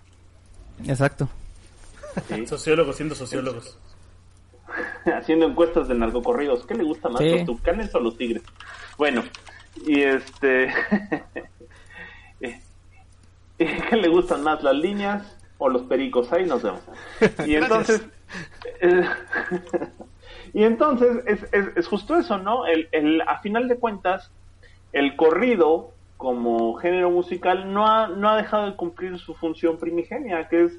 Exacto. 0.87 1.29
Sí. 2.27 2.45
Sociólogos 2.47 2.95
siendo 2.95 3.15
sociólogos. 3.15 3.77
haciendo 5.05 5.45
encuestas 5.47 5.87
de 5.87 5.95
narcocorridos. 5.95 6.65
¿Qué 6.65 6.75
le 6.75 6.83
gusta 6.83 7.09
más, 7.09 7.21
Sí. 7.21 7.29
los 7.29 7.45
tucanes 7.45 7.93
o 7.95 7.99
los 7.99 8.17
tigres? 8.17 8.43
Bueno, 8.97 9.23
y 9.85 10.01
este... 10.01 10.73
¿Qué 13.57 13.95
le 13.95 14.07
gustan 14.09 14.43
más, 14.43 14.63
las 14.63 14.75
líneas 14.75 15.37
o 15.57 15.69
los 15.69 15.83
pericos? 15.83 16.31
Ahí 16.33 16.45
nos 16.45 16.63
vemos. 16.63 16.81
Y 17.45 17.55
entonces... 17.55 18.03
eh, 18.81 19.05
y 20.53 20.63
entonces 20.63 21.23
es, 21.25 21.43
es, 21.51 21.65
es 21.75 21.87
justo 21.87 22.17
eso, 22.17 22.37
¿no? 22.37 22.65
El, 22.65 22.89
el, 22.91 23.21
a 23.21 23.39
final 23.39 23.67
de 23.67 23.77
cuentas, 23.77 24.31
el 24.91 25.15
corrido 25.15 25.91
como 26.17 26.75
género 26.75 27.09
musical 27.09 27.73
no 27.73 27.87
ha, 27.87 28.07
no 28.07 28.29
ha 28.29 28.37
dejado 28.37 28.67
de 28.67 28.75
cumplir 28.75 29.17
su 29.19 29.33
función 29.35 29.77
primigenia, 29.77 30.47
que 30.47 30.65
es 30.65 30.73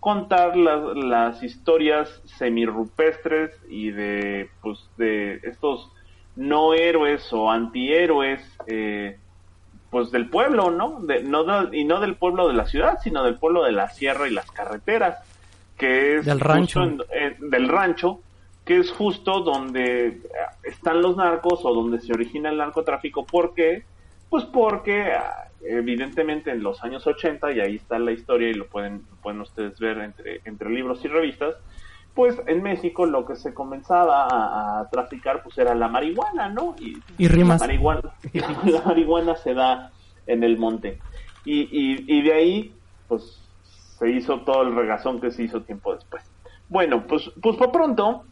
contar 0.00 0.56
las, 0.56 0.80
las 0.96 1.42
historias 1.42 2.08
semirrupestres 2.38 3.52
y 3.68 3.90
de 3.90 4.48
pues 4.62 4.78
de 4.96 5.40
estos 5.44 5.90
no 6.36 6.72
héroes 6.74 7.30
o 7.32 7.50
antihéroes 7.50 8.40
eh, 8.66 9.18
pues 9.90 10.10
del 10.10 10.28
pueblo 10.30 10.70
no, 10.70 11.00
de, 11.00 11.22
no 11.22 11.44
de- 11.44 11.76
y 11.78 11.84
no 11.84 12.00
del 12.00 12.14
pueblo 12.16 12.48
de 12.48 12.54
la 12.54 12.66
ciudad 12.66 12.98
sino 13.02 13.22
del 13.24 13.36
pueblo 13.36 13.62
de 13.64 13.72
la 13.72 13.90
sierra 13.90 14.26
y 14.28 14.32
las 14.32 14.50
carreteras 14.50 15.18
que 15.76 16.16
es 16.16 16.24
Del 16.26 16.40
rancho. 16.40 16.82
en- 16.82 17.50
del 17.50 17.68
rancho 17.68 18.20
que 18.64 18.78
es 18.78 18.90
justo 18.92 19.40
donde 19.40 20.20
están 20.62 21.02
los 21.02 21.16
narcos 21.16 21.60
o 21.64 21.74
donde 21.74 22.00
se 22.00 22.12
origina 22.12 22.50
el 22.50 22.56
narcotráfico 22.58 23.26
porque 23.26 23.82
pues 24.30 24.44
porque 24.44 25.12
evidentemente 25.62 26.50
en 26.50 26.62
los 26.62 26.82
años 26.82 27.06
80, 27.06 27.52
y 27.52 27.60
ahí 27.60 27.76
está 27.76 27.98
la 27.98 28.12
historia 28.12 28.48
y 28.48 28.54
lo 28.54 28.68
pueden, 28.68 29.04
lo 29.10 29.16
pueden 29.16 29.40
ustedes 29.40 29.78
ver 29.78 29.98
entre, 29.98 30.40
entre 30.44 30.70
libros 30.70 31.04
y 31.04 31.08
revistas, 31.08 31.56
pues 32.14 32.40
en 32.46 32.62
México 32.62 33.06
lo 33.06 33.26
que 33.26 33.36
se 33.36 33.52
comenzaba 33.52 34.24
a, 34.24 34.80
a 34.80 34.90
traficar 34.90 35.42
pues 35.42 35.58
era 35.58 35.74
la 35.74 35.88
marihuana, 35.88 36.48
¿no? 36.48 36.74
Y, 36.80 36.98
Y 37.18 37.28
rimas. 37.28 37.60
La 37.60 37.66
marihuana, 37.66 38.02
la 38.64 38.82
marihuana 38.82 39.36
se 39.36 39.54
da 39.54 39.90
en 40.26 40.44
el 40.44 40.56
monte. 40.56 40.98
Y, 41.44 41.60
y, 41.60 42.04
y 42.06 42.22
de 42.22 42.32
ahí 42.32 42.74
pues 43.08 43.40
se 43.98 44.10
hizo 44.10 44.40
todo 44.40 44.62
el 44.62 44.74
regazón 44.74 45.20
que 45.20 45.30
se 45.30 45.42
hizo 45.42 45.62
tiempo 45.62 45.94
después. 45.94 46.24
Bueno, 46.68 47.06
pues, 47.06 47.30
pues 47.42 47.56
por 47.56 47.72
pronto 47.72 48.24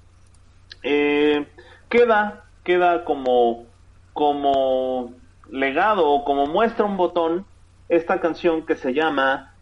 eh, 0.83 1.47
queda, 1.89 2.45
queda 2.65 3.05
como, 3.05 3.67
como 4.13 5.13
legado 5.51 6.09
o 6.09 6.25
como 6.25 6.47
muestra 6.47 6.85
un 6.85 6.97
botón 6.97 7.45
esta 7.89 8.21
canción 8.21 8.67
que 8.67 8.77
se 8.77 8.93
llama 8.93 9.55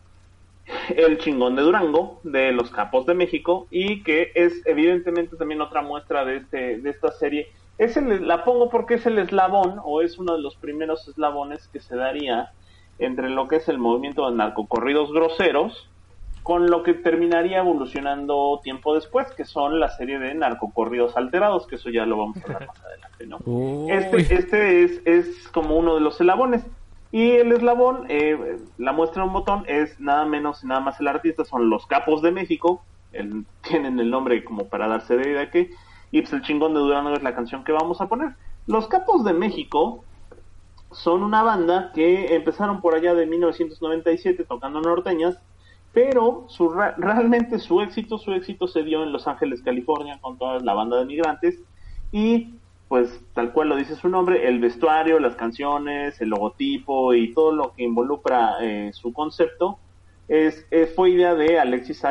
El 0.89 1.19
chingón 1.19 1.55
de 1.57 1.63
Durango 1.63 2.21
de 2.25 2.53
los 2.53 2.71
Capos 2.71 3.07
de 3.07 3.15
México 3.15 3.67
y 3.71 4.03
que 4.03 4.33
es 4.35 4.63
evidentemente 4.67 5.37
también 5.37 5.61
otra 5.61 5.83
muestra 5.83 6.25
de 6.25 6.39
este 6.39 6.79
de 6.79 6.91
esta 6.91 7.13
serie. 7.13 7.53
Es 7.79 7.97
la 7.97 8.45
pongo 8.45 8.71
porque 8.71 8.95
es 8.95 9.07
el 9.07 9.19
eslabón 9.19 9.81
o 9.85 10.01
es 10.01 10.19
uno 10.19 10.35
de 10.35 10.43
los 10.43 10.57
primeros 10.57 11.07
eslabones 11.09 11.69
que 11.69 11.81
se 11.81 11.95
daría 11.95 12.51
entre 12.99 13.29
lo 13.29 13.47
que 13.49 13.57
es 13.57 13.69
el 13.69 13.79
movimiento 13.79 14.29
de 14.29 14.37
narcocorridos 14.37 15.13
groseros 15.13 15.89
con 16.47 16.71
lo 16.71 16.85
que 16.85 16.95
terminaría 16.95 17.59
evolucionando 17.59 18.61
tiempo 18.63 18.95
después, 18.95 19.27
que 19.37 19.45
son 19.45 19.81
la 19.81 19.89
serie 19.89 20.21
de 20.21 20.33
narcocorridos 20.33 21.17
alterados, 21.17 21.67
que 21.67 21.75
eso 21.75 21.91
ya 21.91 22.07
lo 22.07 22.19
vamos 22.19 22.37
a 22.37 22.43
hablar 22.45 22.69
más 22.69 22.85
adelante, 22.85 23.27
¿no? 23.27 23.39
Uy. 23.45 23.91
Este, 23.91 24.33
este 24.33 24.85
es, 24.85 25.03
es 25.05 25.49
como 25.49 25.77
uno 25.77 25.97
de 25.97 26.03
los 26.03 26.21
eslabones. 26.21 26.65
Y 27.11 27.33
el 27.33 27.51
eslabón, 27.51 28.05
eh, 28.09 28.59
la 28.79 28.93
muestra 28.93 29.23
de 29.23 29.27
un 29.27 29.33
botón, 29.35 29.65
es 29.67 29.99
nada 29.99 30.25
menos 30.25 30.63
y 30.63 30.69
nada 30.69 30.79
más 30.81 31.01
el 31.01 31.09
artista, 31.09 31.45
son 31.45 31.69
los 31.69 31.85
capos 31.89 32.23
de 32.23 32.31
México, 32.31 32.81
el- 33.11 33.45
tienen 33.69 33.99
el 33.99 34.09
nombre 34.09 34.45
como 34.45 34.69
para 34.69 34.87
darse 34.87 35.17
de 35.17 35.29
idea 35.33 35.51
que, 35.51 35.71
y 36.13 36.21
pues 36.21 36.33
el 36.33 36.43
chingón 36.43 36.75
de 36.75 36.79
Durango 36.79 37.11
es 37.11 37.25
la 37.25 37.35
canción 37.35 37.65
que 37.65 37.73
vamos 37.73 38.01
a 38.01 38.07
poner. 38.07 38.37
Los 38.69 38.87
capos 38.87 39.25
de 39.25 39.33
México 39.33 40.05
son 40.93 41.25
una 41.25 41.43
banda 41.43 41.91
que 41.93 42.37
empezaron 42.37 42.81
por 42.81 42.95
allá 42.95 43.15
de 43.15 43.27
1997 43.27 44.45
tocando 44.45 44.81
norteñas, 44.81 45.37
pero 45.97 46.45
su, 46.49 46.69
realmente 46.69 47.59
su 47.59 47.81
éxito, 47.81 48.19
su 48.19 48.31
éxito 48.35 48.69
se 48.69 48.83
dio 48.83 49.03
en 49.03 49.13
Los 49.13 49.27
Ángeles, 49.27 49.63
California, 49.63 50.19
con 50.21 50.37
toda 50.37 50.61
la 50.61 50.75
banda 50.75 50.99
de 50.99 51.07
migrantes, 51.07 51.59
y 52.13 52.51
pues 52.87 53.19
tal 53.33 53.51
cual 53.55 53.71
lo 53.71 53.77
dice 53.77 53.97
su 53.97 54.11
nombre, 54.11 54.47
el 54.47 54.59
vestuario, 54.59 55.19
las 55.19 55.37
canciones, 55.37 56.21
el 56.21 56.29
logotipo 56.29 57.15
y 57.15 57.33
todo 57.33 57.53
lo 57.53 57.73
que 57.73 57.85
involucra 57.85 58.57
eh, 58.61 58.91
su 58.93 59.15
concepto, 59.15 59.79
es, 60.29 60.67
eh, 60.71 60.85
fue 60.85 61.13
idea 61.13 61.35
de 61.35 61.59
Alexis, 61.59 62.03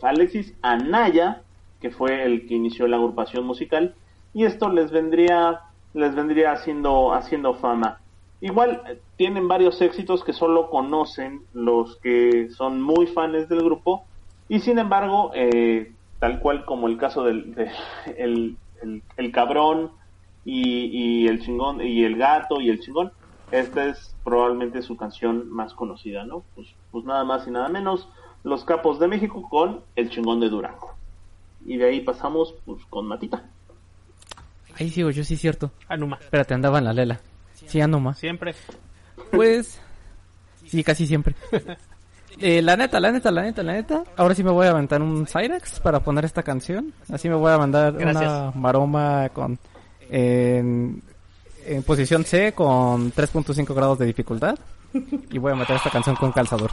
Alexis 0.00 0.54
Anaya, 0.62 1.42
que 1.78 1.90
fue 1.90 2.24
el 2.24 2.46
que 2.46 2.54
inició 2.54 2.88
la 2.88 2.96
agrupación 2.96 3.44
musical, 3.44 3.94
y 4.32 4.46
esto 4.46 4.70
les 4.70 4.90
vendría, 4.90 5.60
les 5.92 6.14
vendría 6.14 6.52
haciendo, 6.52 7.12
haciendo 7.12 7.52
fama. 7.52 8.00
Igual 8.40 8.98
tienen 9.22 9.46
varios 9.46 9.80
éxitos 9.80 10.24
que 10.24 10.32
solo 10.32 10.68
conocen 10.68 11.42
los 11.54 11.96
que 11.98 12.48
son 12.50 12.82
muy 12.82 13.06
fans 13.06 13.48
del 13.48 13.62
grupo 13.62 14.04
y 14.48 14.58
sin 14.58 14.80
embargo, 14.80 15.30
eh, 15.32 15.92
tal 16.18 16.40
cual 16.40 16.64
como 16.64 16.88
el 16.88 16.96
caso 16.98 17.22
del 17.22 17.54
de- 17.54 17.70
el, 18.16 18.56
el- 18.82 19.02
el 19.16 19.30
cabrón 19.30 19.92
y, 20.44 20.86
y 21.22 21.28
el 21.28 21.40
chingón 21.40 21.80
y 21.80 22.02
el 22.02 22.16
gato 22.16 22.60
y 22.60 22.68
el 22.68 22.80
chingón, 22.80 23.12
esta 23.52 23.84
es 23.86 24.16
probablemente 24.24 24.82
su 24.82 24.96
canción 24.96 25.48
más 25.52 25.72
conocida, 25.72 26.24
¿no? 26.24 26.42
Pues, 26.56 26.66
pues 26.90 27.04
nada 27.04 27.22
más 27.22 27.46
y 27.46 27.52
nada 27.52 27.68
menos, 27.68 28.08
Los 28.42 28.64
Capos 28.64 28.98
de 28.98 29.06
México 29.06 29.48
con 29.48 29.82
El 29.94 30.10
chingón 30.10 30.40
de 30.40 30.48
Durango. 30.48 30.90
Y 31.64 31.76
de 31.76 31.84
ahí 31.84 32.00
pasamos 32.00 32.54
pues 32.66 32.84
con 32.90 33.06
Matita. 33.06 33.44
Ahí 34.80 34.88
sigo 34.90 35.10
yo, 35.10 35.22
sí, 35.22 35.36
cierto. 35.36 35.70
Anuma. 35.88 36.16
Espérate, 36.20 36.54
andaba 36.54 36.78
en 36.78 36.84
la 36.86 36.92
lela. 36.92 37.20
Sí, 37.66 37.80
Anuma. 37.80 38.14
Siempre. 38.14 38.54
Pues, 39.32 39.80
sí, 40.66 40.84
casi 40.84 41.06
siempre. 41.06 41.34
Eh, 42.40 42.62
la 42.62 42.76
neta, 42.76 42.98
la 42.98 43.12
neta, 43.12 43.30
la 43.30 43.42
neta, 43.42 43.62
la 43.62 43.74
neta. 43.74 44.04
Ahora 44.16 44.34
sí 44.34 44.42
me 44.42 44.50
voy 44.50 44.66
a 44.66 44.70
aventar 44.70 45.02
un 45.02 45.26
Cyrex 45.26 45.80
para 45.80 46.00
poner 46.00 46.24
esta 46.24 46.42
canción. 46.42 46.92
Así 47.12 47.28
me 47.28 47.34
voy 47.34 47.52
a 47.52 47.58
mandar 47.58 47.94
una 47.94 48.50
maroma 48.54 49.28
con 49.34 49.58
en, 50.10 51.02
en 51.66 51.82
posición 51.82 52.24
C 52.24 52.52
con 52.52 53.12
3.5 53.12 53.74
grados 53.74 53.98
de 53.98 54.06
dificultad. 54.06 54.56
Y 55.30 55.38
voy 55.38 55.52
a 55.52 55.56
meter 55.56 55.76
esta 55.76 55.90
canción 55.90 56.16
con 56.16 56.32
calzador. 56.32 56.70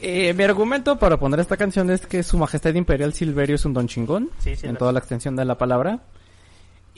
Eh, 0.00 0.32
mi 0.34 0.44
argumento 0.44 0.98
para 0.98 1.16
poner 1.16 1.40
esta 1.40 1.56
canción 1.56 1.90
es 1.90 2.06
que 2.06 2.22
su 2.22 2.38
majestad 2.38 2.74
imperial 2.74 3.12
Silverio 3.14 3.56
es 3.56 3.64
un 3.64 3.74
don 3.74 3.88
chingón. 3.88 4.30
Sí, 4.38 4.54
sí, 4.54 4.66
en 4.66 4.76
toda 4.76 4.92
la 4.92 5.00
extensión 5.00 5.34
de 5.36 5.44
la 5.44 5.58
palabra. 5.58 6.00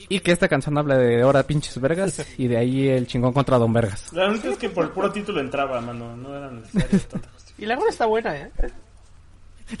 Y 0.09 0.19
que 0.19 0.31
esta 0.31 0.47
canción 0.47 0.77
habla 0.77 0.97
de 0.97 1.21
ahora 1.21 1.43
pinches 1.43 1.79
vergas. 1.79 2.25
y 2.37 2.47
de 2.47 2.57
ahí 2.57 2.87
el 2.89 3.07
chingón 3.07 3.33
contra 3.33 3.57
don 3.57 3.71
vergas. 3.73 4.11
La 4.13 4.29
única 4.29 4.49
es 4.49 4.57
que 4.57 4.69
por 4.69 4.85
el 4.85 4.91
puro 4.91 5.11
título 5.11 5.39
entraba, 5.39 5.81
mano. 5.81 6.15
No 6.15 6.35
era 6.35 6.51
necesario 6.51 6.99
tanta. 7.09 7.29
Y 7.57 7.65
la 7.65 7.75
rola 7.75 7.89
está 7.89 8.05
buena, 8.05 8.35
¿eh? 8.37 8.51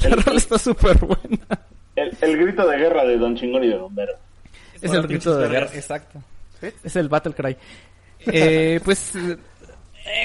La 0.03 0.15
rola 0.15 0.37
está 0.37 0.57
súper 0.57 0.97
buena. 0.99 1.59
El, 1.95 2.15
el 2.21 2.37
grito 2.37 2.67
de 2.67 2.77
guerra 2.77 3.03
de 3.05 3.17
Don 3.17 3.35
Chingón 3.35 3.63
y 3.63 3.67
de 3.67 3.77
Bombero. 3.77 4.13
Es 4.81 4.89
Ahora 4.89 5.01
el 5.01 5.07
grito 5.07 5.35
de 5.35 5.47
vergas. 5.47 5.71
guerra. 5.71 5.75
Exacto. 5.79 6.23
Es 6.83 6.95
el 6.95 7.09
Battle 7.09 7.33
Cry. 7.33 7.57
Eh, 8.27 8.79
pues, 8.85 9.13
eh, 9.15 9.37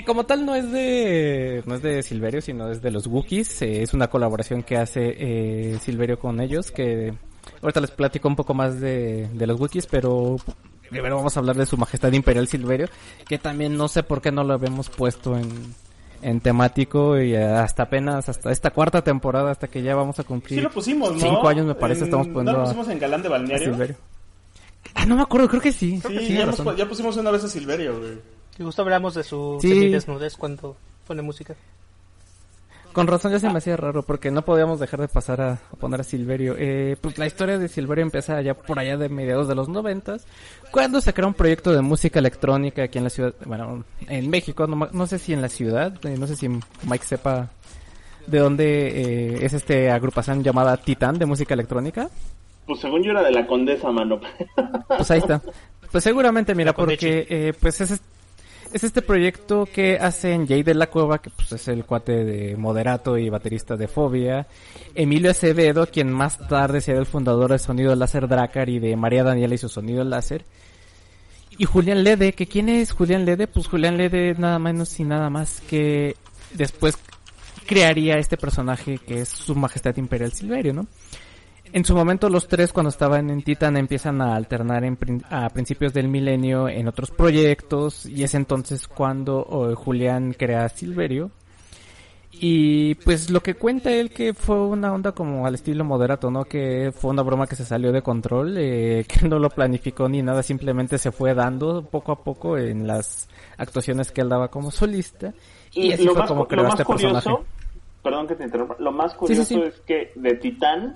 como 0.04 0.24
tal 0.24 0.44
no 0.46 0.54
es 0.54 0.70
de, 0.70 1.62
no 1.66 1.74
es 1.74 1.82
de 1.82 2.02
Silverio, 2.02 2.40
sino 2.40 2.70
es 2.70 2.80
de 2.82 2.90
los 2.90 3.06
Wookiees. 3.06 3.62
Eh, 3.62 3.82
es 3.82 3.94
una 3.94 4.08
colaboración 4.08 4.62
que 4.62 4.76
hace 4.76 5.14
eh, 5.18 5.78
Silverio 5.80 6.18
con 6.18 6.40
ellos, 6.40 6.70
que 6.70 7.14
ahorita 7.62 7.80
les 7.80 7.90
platico 7.90 8.28
un 8.28 8.36
poco 8.36 8.54
más 8.54 8.80
de, 8.80 9.28
de 9.32 9.46
los 9.46 9.58
Wookiees, 9.60 9.86
pero 9.86 10.36
primero 10.90 11.16
vamos 11.16 11.36
a 11.36 11.40
hablar 11.40 11.56
de 11.56 11.66
su 11.66 11.76
majestad 11.76 12.12
imperial 12.12 12.46
Silverio, 12.48 12.88
que 13.28 13.38
también 13.38 13.76
no 13.76 13.88
sé 13.88 14.02
por 14.02 14.20
qué 14.20 14.30
no 14.32 14.44
lo 14.44 14.54
habíamos 14.54 14.88
puesto 14.90 15.36
en, 15.36 15.48
en 16.22 16.40
temático 16.40 17.20
y 17.20 17.34
hasta 17.36 17.84
apenas, 17.84 18.28
hasta 18.28 18.50
esta 18.52 18.70
cuarta 18.70 19.02
temporada, 19.02 19.50
hasta 19.50 19.68
que 19.68 19.82
ya 19.82 19.94
vamos 19.94 20.18
a 20.20 20.24
cumplir 20.24 20.58
Sí 20.58 20.62
lo 20.62 20.70
pusimos, 20.70 21.12
¿no? 21.12 21.18
cinco 21.20 21.48
años 21.48 21.66
me 21.66 21.74
parece, 21.74 22.00
En- 22.00 22.06
estamos 22.06 22.26
poniendo 22.28 22.52
¿No 22.52 22.58
lo 22.58 22.62
a- 22.62 22.66
pusimos 22.66 22.88
en 22.88 22.98
Galán 22.98 23.22
de 23.22 23.28
Balneario? 23.28 23.72
Silverio. 23.72 23.96
Ah, 24.94 25.04
no 25.04 25.16
me 25.16 25.22
acuerdo, 25.22 25.48
creo 25.48 25.60
que 25.60 25.72
sí. 25.72 26.00
Sí, 26.06 26.34
ya, 26.34 26.42
hemos 26.44 26.60
pusimos 26.88 27.16
una 27.16 27.30
vez 27.32 27.42
a 27.44 27.48
Silverio, 27.48 27.98
güey. 27.98 28.18
Y 28.58 28.62
justo 28.62 28.82
hablamos 28.82 29.14
de 29.14 29.24
su 29.24 29.58
Sí. 29.60 29.68
semidesnudez 29.68 30.36
cuando 30.36 30.76
pone 31.06 31.20
música. 31.22 31.54
Con 32.96 33.06
razón 33.08 33.30
ya 33.30 33.38
se 33.38 33.50
me 33.50 33.58
hacía 33.58 33.76
raro 33.76 34.02
porque 34.02 34.30
no 34.30 34.40
podíamos 34.40 34.80
dejar 34.80 35.02
de 35.02 35.08
pasar 35.08 35.38
a, 35.42 35.52
a 35.52 35.76
poner 35.78 36.00
a 36.00 36.02
Silverio. 36.02 36.54
Eh, 36.58 36.96
pues 36.98 37.18
la 37.18 37.26
historia 37.26 37.58
de 37.58 37.68
Silverio 37.68 38.02
empieza 38.02 38.40
ya 38.40 38.54
por 38.54 38.78
allá 38.78 38.96
de 38.96 39.10
mediados 39.10 39.48
de 39.48 39.54
los 39.54 39.68
noventas, 39.68 40.26
cuando 40.70 41.02
se 41.02 41.12
crea 41.12 41.26
un 41.26 41.34
proyecto 41.34 41.72
de 41.74 41.82
música 41.82 42.20
electrónica 42.20 42.84
aquí 42.84 42.96
en 42.96 43.04
la 43.04 43.10
ciudad, 43.10 43.34
bueno, 43.44 43.84
en 44.08 44.30
México, 44.30 44.66
no, 44.66 44.76
ma- 44.76 44.88
no 44.92 45.06
sé 45.06 45.18
si 45.18 45.34
en 45.34 45.42
la 45.42 45.50
ciudad, 45.50 45.92
eh, 46.06 46.16
no 46.18 46.26
sé 46.26 46.36
si 46.36 46.48
Mike 46.48 47.04
sepa 47.04 47.50
de 48.26 48.38
dónde 48.38 48.64
eh, 48.88 49.38
es 49.44 49.52
este 49.52 49.90
agrupación 49.90 50.42
llamada 50.42 50.78
Titán 50.78 51.18
de 51.18 51.26
música 51.26 51.52
electrónica. 51.52 52.08
Pues 52.66 52.80
según 52.80 53.02
yo 53.02 53.10
era 53.10 53.22
de 53.22 53.30
la 53.30 53.46
condesa, 53.46 53.90
mano. 53.92 54.20
Pues 54.88 55.10
ahí 55.10 55.18
está. 55.18 55.42
Pues 55.92 56.02
seguramente, 56.02 56.54
mira, 56.54 56.72
porque 56.72 57.26
eh, 57.28 57.52
pues 57.60 57.78
es, 57.82 58.00
es 58.76 58.84
este 58.84 59.00
proyecto 59.00 59.66
que 59.66 59.96
hacen 59.96 60.46
Jay 60.46 60.62
de 60.62 60.74
la 60.74 60.88
Cueva, 60.88 61.18
que 61.18 61.30
pues 61.30 61.50
es 61.50 61.66
el 61.68 61.86
cuate 61.86 62.24
de 62.26 62.56
Moderato 62.58 63.16
y 63.16 63.30
baterista 63.30 63.74
de 63.74 63.88
Fobia, 63.88 64.46
Emilio 64.94 65.30
Acevedo, 65.30 65.86
quien 65.86 66.12
más 66.12 66.36
tarde 66.46 66.82
sería 66.82 67.00
el 67.00 67.06
fundador 67.06 67.52
de 67.52 67.58
Sonido 67.58 67.94
Láser 67.94 68.28
Dracar 68.28 68.68
y 68.68 68.78
de 68.78 68.94
María 68.94 69.24
Daniela 69.24 69.54
y 69.54 69.58
su 69.58 69.70
Sonido 69.70 70.04
Láser, 70.04 70.44
y 71.56 71.64
Julián 71.64 72.04
Lede, 72.04 72.34
que 72.34 72.46
quién 72.46 72.68
es 72.68 72.92
Julián 72.92 73.24
Lede, 73.24 73.46
pues 73.46 73.66
Julián 73.66 73.96
Lede 73.96 74.34
nada 74.34 74.58
menos 74.58 75.00
y 75.00 75.04
nada 75.04 75.30
más 75.30 75.62
que 75.62 76.14
después 76.52 76.98
crearía 77.64 78.18
este 78.18 78.36
personaje 78.36 78.98
que 78.98 79.22
es 79.22 79.30
su 79.30 79.54
majestad 79.54 79.96
imperial 79.96 80.32
Silverio, 80.32 80.74
¿no? 80.74 80.86
En 81.76 81.84
su 81.84 81.94
momento 81.94 82.30
los 82.30 82.48
tres 82.48 82.72
cuando 82.72 82.88
estaban 82.88 83.28
en 83.28 83.42
Titan 83.42 83.76
empiezan 83.76 84.22
a 84.22 84.34
alternar 84.34 84.82
en 84.82 84.96
prin- 84.96 85.22
a 85.28 85.50
principios 85.50 85.92
del 85.92 86.08
milenio 86.08 86.70
en 86.70 86.88
otros 86.88 87.10
proyectos 87.10 88.06
y 88.06 88.24
es 88.24 88.34
entonces 88.34 88.88
cuando 88.88 89.44
oh, 89.46 89.74
Julián 89.74 90.32
crea 90.32 90.70
Silverio. 90.70 91.30
Y 92.32 92.94
pues 92.94 93.28
lo 93.28 93.42
que 93.42 93.56
cuenta 93.56 93.92
él 93.92 94.08
que 94.08 94.32
fue 94.32 94.58
una 94.58 94.90
onda 94.90 95.12
como 95.12 95.46
al 95.46 95.54
estilo 95.54 95.84
moderato, 95.84 96.30
¿no? 96.30 96.46
Que 96.46 96.92
fue 96.96 97.10
una 97.10 97.20
broma 97.20 97.46
que 97.46 97.56
se 97.56 97.66
salió 97.66 97.92
de 97.92 98.00
control, 98.00 98.56
eh, 98.56 99.04
que 99.08 99.28
no 99.28 99.38
lo 99.38 99.50
planificó 99.50 100.08
ni 100.08 100.22
nada, 100.22 100.42
simplemente 100.42 100.96
se 100.96 101.12
fue 101.12 101.34
dando 101.34 101.82
poco 101.84 102.10
a 102.12 102.24
poco 102.24 102.56
en 102.56 102.86
las 102.86 103.28
actuaciones 103.58 104.12
que 104.12 104.22
él 104.22 104.30
daba 104.30 104.48
como 104.48 104.70
solista. 104.70 105.34
Y 105.72 105.92
así 105.92 106.04
lo 106.04 106.12
fue 106.12 106.20
más, 106.22 106.28
como 106.30 106.48
creó 106.48 106.62
lo 106.62 106.70
más 106.70 106.80
este 106.80 106.90
personaje. 106.90 107.28
curioso, 107.28 107.44
perdón 108.02 108.26
que 108.28 108.34
te 108.34 108.44
interrumpa, 108.44 108.76
lo 108.78 108.92
más 108.92 109.12
sí, 109.12 109.18
curioso 109.18 109.44
sí. 109.44 109.60
es 109.60 109.74
que 109.80 110.12
de 110.14 110.36
Titán, 110.36 110.94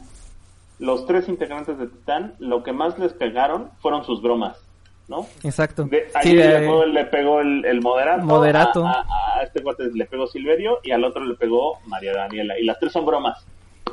los 0.81 1.07
tres 1.07 1.29
integrantes 1.29 1.79
de 1.79 1.87
Titán, 1.87 2.35
lo 2.41 2.63
que 2.65 2.73
más 2.73 2.99
les 2.99 3.13
pegaron 3.13 3.71
fueron 3.81 4.05
sus 4.05 4.21
bromas, 4.21 4.57
¿no? 5.09 5.27
Exacto. 5.45 5.85
De, 5.85 6.09
Sí, 6.23 6.35
de- 6.35 6.49
le, 6.49 6.59
pegó, 6.61 6.85
le 6.87 7.05
pegó 7.05 7.41
el, 7.41 7.65
el 7.65 7.81
moderato, 7.81 8.25
Moderato. 8.25 8.85
A, 8.87 8.93
a- 9.03 9.39
a 9.39 9.43
este 9.45 9.63
cuate 9.63 9.85
le 9.95 10.07
pegó 10.07 10.27
Silverio 10.27 10.79
y 10.83 10.91
al 10.91 11.05
otro 11.05 11.25
le 11.25 11.35
pegó 11.37 11.79
María 11.87 12.13
Daniela. 12.15 12.59
Y 12.59 12.65
las 12.65 12.79
tres 12.81 12.93
son 12.93 13.07
bromas. 13.07 13.45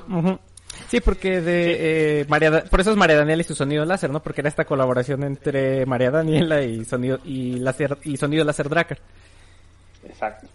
Ujú. 0.09 0.39
Sí, 0.87 1.01
porque 1.01 1.41
de 1.41 2.21
eh, 2.21 2.25
María 2.29 2.63
por 2.63 2.79
eso 2.79 2.91
es 2.91 2.97
María 2.97 3.17
Daniela 3.17 3.41
y 3.41 3.45
su 3.45 3.55
sonido 3.55 3.83
láser, 3.83 4.09
¿no? 4.09 4.21
Porque 4.21 4.41
era 4.41 4.47
esta 4.49 4.63
colaboración 4.65 5.23
entre 5.23 5.85
María 5.85 6.11
Daniela 6.11 6.61
y 6.61 6.85
sonido 6.85 7.19
y 7.25 7.59
láser 7.59 7.97
y 8.03 8.15
sonido 8.15 8.45
láser 8.45 8.69
Dracar. 8.69 8.99
Exacto. 10.07 10.47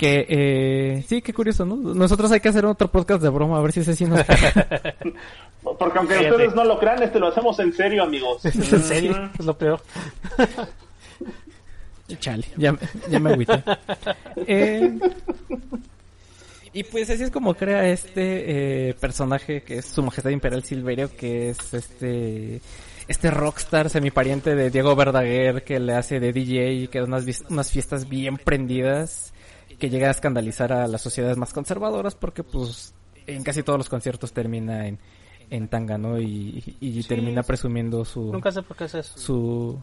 Que 0.00 0.24
eh, 0.30 1.04
sí, 1.06 1.20
qué 1.20 1.34
curioso, 1.34 1.66
¿no? 1.66 1.76
Nosotros 1.76 2.32
hay 2.32 2.40
que 2.40 2.48
hacer 2.48 2.64
otro 2.64 2.90
podcast 2.90 3.20
de 3.20 3.28
broma 3.28 3.58
a 3.58 3.60
ver 3.60 3.70
si 3.70 3.80
ese 3.80 3.94
sí 3.94 4.06
nos 4.06 4.24
Porque 5.78 5.98
aunque 5.98 6.14
Fíjate. 6.14 6.30
ustedes 6.30 6.54
no 6.54 6.64
lo 6.64 6.78
crean, 6.78 7.02
este 7.02 7.20
lo 7.20 7.26
hacemos 7.26 7.58
en 7.58 7.70
serio, 7.74 8.02
amigos. 8.02 8.42
en 8.46 8.82
serio, 8.82 9.30
es 9.38 9.44
lo 9.44 9.58
peor. 9.58 9.82
Chale, 12.18 12.46
ya, 12.56 12.74
ya 13.10 13.20
me 13.20 13.32
agüité. 13.32 13.62
Eh, 14.46 14.98
y 16.72 16.82
pues 16.84 17.10
así 17.10 17.22
es 17.22 17.30
como 17.30 17.52
crea 17.52 17.86
este 17.86 18.88
eh, 18.88 18.94
personaje 18.94 19.60
que 19.60 19.80
es 19.80 19.84
su 19.84 20.02
majestad 20.02 20.30
imperial 20.30 20.64
Silverio, 20.64 21.14
que 21.14 21.50
es 21.50 21.74
este 21.74 22.62
este 23.06 23.30
rockstar 23.30 23.90
semipariente 23.90 24.54
de 24.54 24.70
Diego 24.70 24.96
Verdaguer 24.96 25.62
que 25.62 25.78
le 25.78 25.92
hace 25.92 26.20
de 26.20 26.32
DJ 26.32 26.72
y 26.72 26.88
que 26.88 27.00
da 27.00 27.04
unas, 27.04 27.26
unas 27.50 27.70
fiestas 27.70 28.08
bien 28.08 28.38
prendidas 28.38 29.34
que 29.80 29.90
llega 29.90 30.06
a 30.06 30.12
escandalizar 30.12 30.72
a 30.72 30.86
las 30.86 31.00
sociedades 31.02 31.36
más 31.36 31.52
conservadoras 31.52 32.14
porque 32.14 32.44
pues 32.44 32.94
en 33.26 33.42
casi 33.42 33.64
todos 33.64 33.78
los 33.78 33.88
conciertos 33.88 34.32
termina 34.32 34.86
en, 34.86 34.98
en 35.50 35.66
tanga, 35.68 35.98
¿no? 35.98 36.20
Y, 36.20 36.76
y 36.80 37.02
termina 37.02 37.42
presumiendo 37.42 38.04
su, 38.04 38.30
Nunca 38.32 38.52
sé 38.52 38.62
por 38.62 38.76
qué 38.76 38.84
es 38.84 38.94
eso. 38.94 39.18
su, 39.18 39.78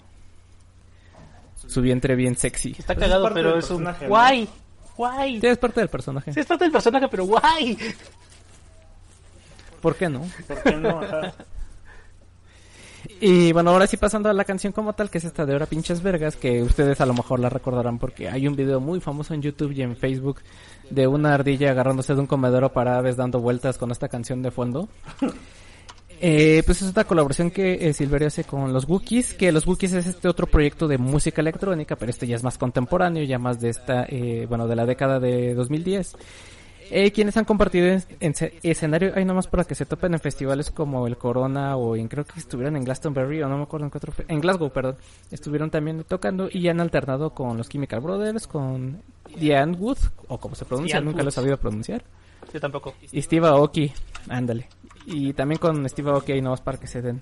su 1.67 1.81
vientre 1.81 2.15
bien 2.15 2.35
sexy. 2.37 2.71
Está 2.77 2.93
Pues 2.93 2.97
es 2.97 3.03
cagado, 3.03 3.23
parte 3.23 3.35
pero 3.39 3.49
del 3.49 3.59
es 3.59 3.69
un 3.69 3.77
personaje, 3.83 4.03
¿no? 4.05 4.09
guay. 4.09 4.49
Guay. 4.95 5.41
Sí, 5.41 5.47
es 5.47 5.57
parte 5.57 5.79
del 5.81 5.89
personaje. 5.89 6.33
Sí, 6.33 6.39
es 6.39 6.45
parte 6.45 6.63
del 6.63 6.71
personaje, 6.71 7.07
pero 7.09 7.25
guay. 7.25 7.77
¿Por 9.81 9.95
qué 9.95 10.09
no? 10.09 10.23
¿Por 10.47 10.63
qué 10.63 10.71
no? 10.75 11.01
Y 13.19 13.51
bueno, 13.51 13.71
ahora 13.71 13.87
sí 13.87 13.97
pasando 13.97 14.29
a 14.29 14.33
la 14.33 14.43
canción 14.43 14.73
como 14.73 14.93
tal, 14.93 15.09
que 15.09 15.17
es 15.17 15.23
esta 15.23 15.45
de 15.45 15.53
Ahora 15.53 15.65
Pinches 15.65 16.01
Vergas, 16.01 16.35
que 16.35 16.61
ustedes 16.61 16.99
a 17.01 17.05
lo 17.05 17.13
mejor 17.13 17.39
la 17.39 17.49
recordarán 17.49 17.99
porque 17.99 18.29
hay 18.29 18.47
un 18.47 18.55
video 18.55 18.79
muy 18.79 18.99
famoso 18.99 19.33
en 19.33 19.41
YouTube 19.41 19.71
y 19.71 19.81
en 19.81 19.95
Facebook 19.95 20.41
de 20.89 21.07
una 21.07 21.33
ardilla 21.33 21.71
agarrándose 21.71 22.13
de 22.13 22.19
un 22.19 22.27
comedero 22.27 22.71
para 22.71 22.97
aves 22.97 23.15
dando 23.15 23.39
vueltas 23.39 23.77
con 23.77 23.91
esta 23.91 24.07
canción 24.07 24.41
de 24.41 24.51
fondo. 24.51 24.87
Eh, 26.19 26.63
pues 26.65 26.81
es 26.81 26.91
una 26.91 27.03
colaboración 27.03 27.51
que 27.51 27.87
eh, 27.87 27.93
Silverio 27.93 28.27
hace 28.27 28.43
con 28.43 28.73
los 28.73 28.89
Wookiees, 28.89 29.35
que 29.35 29.51
los 29.51 29.67
Wookiees 29.67 29.93
es 29.93 30.07
este 30.07 30.27
otro 30.27 30.47
proyecto 30.47 30.87
de 30.87 30.97
música 30.97 31.41
electrónica, 31.41 31.95
pero 31.95 32.09
este 32.09 32.25
ya 32.25 32.35
es 32.35 32.43
más 32.43 32.57
contemporáneo, 32.57 33.23
ya 33.23 33.37
más 33.37 33.59
de 33.59 33.69
esta, 33.69 34.03
eh, 34.09 34.47
bueno, 34.49 34.67
de 34.67 34.75
la 34.75 34.87
década 34.87 35.19
de 35.19 35.53
2010. 35.53 36.15
Eh, 36.91 37.11
quienes 37.11 37.35
han 37.37 37.45
compartido 37.45 37.87
en, 37.87 38.03
en 38.19 38.33
ce- 38.33 38.57
escenario, 38.63 39.11
hay 39.15 39.25
nomás 39.25 39.47
para 39.47 39.63
que 39.63 39.75
se 39.75 39.85
topen 39.85 40.13
en 40.13 40.19
festivales 40.19 40.71
como 40.71 41.05
el 41.07 41.17
Corona 41.17 41.75
o 41.75 41.95
en, 41.95 42.07
creo 42.07 42.25
que 42.25 42.39
estuvieron 42.39 42.75
en 42.77 42.83
Glastonbury 42.83 43.41
o 43.43 43.49
no 43.49 43.57
me 43.57 43.63
acuerdo 43.63 43.85
en 43.87 43.91
fe- 44.13 44.25
en 44.27 44.39
Glasgow, 44.39 44.69
perdón, 44.71 44.97
estuvieron 45.31 45.69
también 45.69 46.03
tocando 46.07 46.49
y 46.51 46.67
han 46.67 46.79
alternado 46.79 47.31
con 47.31 47.57
los 47.57 47.69
Chemical 47.69 47.99
Brothers, 47.99 48.47
con 48.47 49.01
Diane 49.37 49.73
Wood, 49.77 49.97
o 50.27 50.37
como 50.39 50.55
se 50.55 50.65
pronuncia, 50.65 50.95
Diane 50.97 51.11
nunca 51.11 51.23
lo 51.23 51.29
he 51.29 51.31
sabido 51.33 51.57
pronunciar, 51.57 52.03
Yo 52.53 52.59
tampoco. 52.59 52.93
y 53.11 53.21
Steve 53.21 53.47
Aoki, 53.47 53.91
ándale, 54.29 54.67
y 55.05 55.33
también 55.33 55.59
con 55.59 55.87
Steve 55.89 56.09
Aoki 56.11 56.31
ahí 56.33 56.41
nomás 56.41 56.61
para 56.61 56.77
que 56.77 56.87
se 56.87 57.01
den 57.01 57.21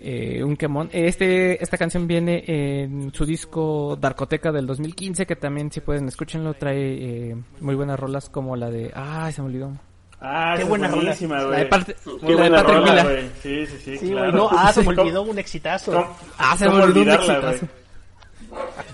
eh, 0.00 0.42
un 0.44 0.56
quemón. 0.56 0.88
Este, 0.92 1.62
esta 1.62 1.76
canción 1.78 2.06
viene 2.06 2.44
en 2.46 3.12
su 3.14 3.24
disco 3.26 3.96
Darkoteca 4.00 4.52
del 4.52 4.66
2015, 4.66 5.26
que 5.26 5.36
también 5.36 5.70
si 5.72 5.80
pueden 5.80 6.08
escúchenlo, 6.08 6.54
trae 6.54 7.30
eh, 7.30 7.36
muy 7.60 7.74
buenas 7.74 7.98
rolas 7.98 8.28
como 8.30 8.56
la 8.56 8.70
de... 8.70 8.90
¡Ay, 8.94 9.32
se 9.32 9.42
me 9.42 9.48
olvidó! 9.48 9.72
Ah, 10.20 10.54
Qué 10.56 10.64
buena 10.64 10.88
rola. 10.88 11.14
La 11.20 11.58
de. 11.58 11.66
Pat- 11.66 11.86
Qué 11.86 11.94
la 12.22 12.26
de 12.28 12.34
buena 12.34 12.56
Patrick 12.62 12.78
rola, 12.78 13.04
Mila. 13.04 13.20
Sí, 13.42 13.66
sí, 13.66 13.76
sí. 13.84 13.98
Sí, 13.98 14.10
claro. 14.12 14.32
No, 14.32 14.48
ah, 14.50 14.72
se 14.72 14.80
me 14.80 14.86
¿Cómo- 14.86 15.00
olvidó 15.02 15.22
un 15.22 15.38
exitazo. 15.38 15.92
cómo- 15.92 16.16
Ah, 16.38 16.56
se 16.56 16.68
me 16.68 16.74
olvidó 16.82 17.02
un 17.02 17.10
exitazo. 17.10 17.66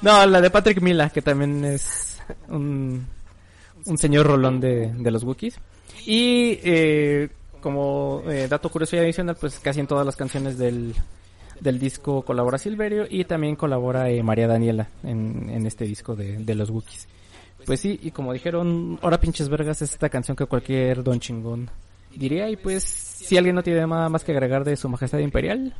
No, 0.02 0.26
la 0.26 0.40
de 0.40 0.50
Patrick 0.50 0.80
Mila, 0.80 1.10
que 1.10 1.22
también 1.22 1.64
es 1.64 2.20
un, 2.48 3.06
un 3.86 3.98
señor 3.98 4.26
rolón 4.26 4.60
de, 4.60 4.92
de 4.92 5.10
los 5.12 5.22
Wookiees. 5.22 5.60
Y 6.06 6.58
eh, 6.64 7.28
como 7.62 8.22
eh, 8.26 8.46
dato 8.48 8.68
curioso 8.68 8.96
y 8.96 8.98
adicional, 8.98 9.36
pues 9.40 9.58
casi 9.58 9.80
en 9.80 9.86
todas 9.86 10.04
las 10.04 10.16
canciones 10.16 10.58
del, 10.58 10.94
del 11.60 11.78
disco 11.78 12.20
colabora 12.22 12.58
Silverio 12.58 13.06
y 13.08 13.24
también 13.24 13.56
colabora 13.56 14.10
eh, 14.10 14.22
María 14.22 14.46
Daniela 14.46 14.88
en, 15.02 15.48
en 15.48 15.66
este 15.66 15.86
disco 15.86 16.14
de, 16.14 16.36
de 16.36 16.54
los 16.54 16.68
Wookiees. 16.68 17.08
Pues 17.64 17.80
sí, 17.80 17.98
y 18.02 18.10
como 18.10 18.32
dijeron, 18.32 18.98
ahora 19.02 19.20
pinches 19.20 19.48
vergas 19.48 19.80
es 19.82 19.92
esta 19.92 20.08
canción 20.08 20.36
que 20.36 20.46
cualquier 20.46 21.02
don 21.02 21.20
chingón 21.20 21.70
diría. 22.14 22.50
Y 22.50 22.56
pues, 22.56 22.82
si 22.82 23.36
alguien 23.36 23.54
no 23.54 23.62
tiene 23.62 23.86
nada 23.86 24.08
más 24.08 24.24
que 24.24 24.32
agregar 24.32 24.64
de 24.64 24.76
su 24.76 24.88
majestad 24.88 25.20
imperial, 25.20 25.74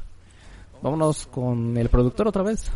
vámonos 0.80 1.26
con 1.26 1.76
el 1.76 1.88
productor 1.88 2.28
otra 2.28 2.42
vez. 2.42 2.70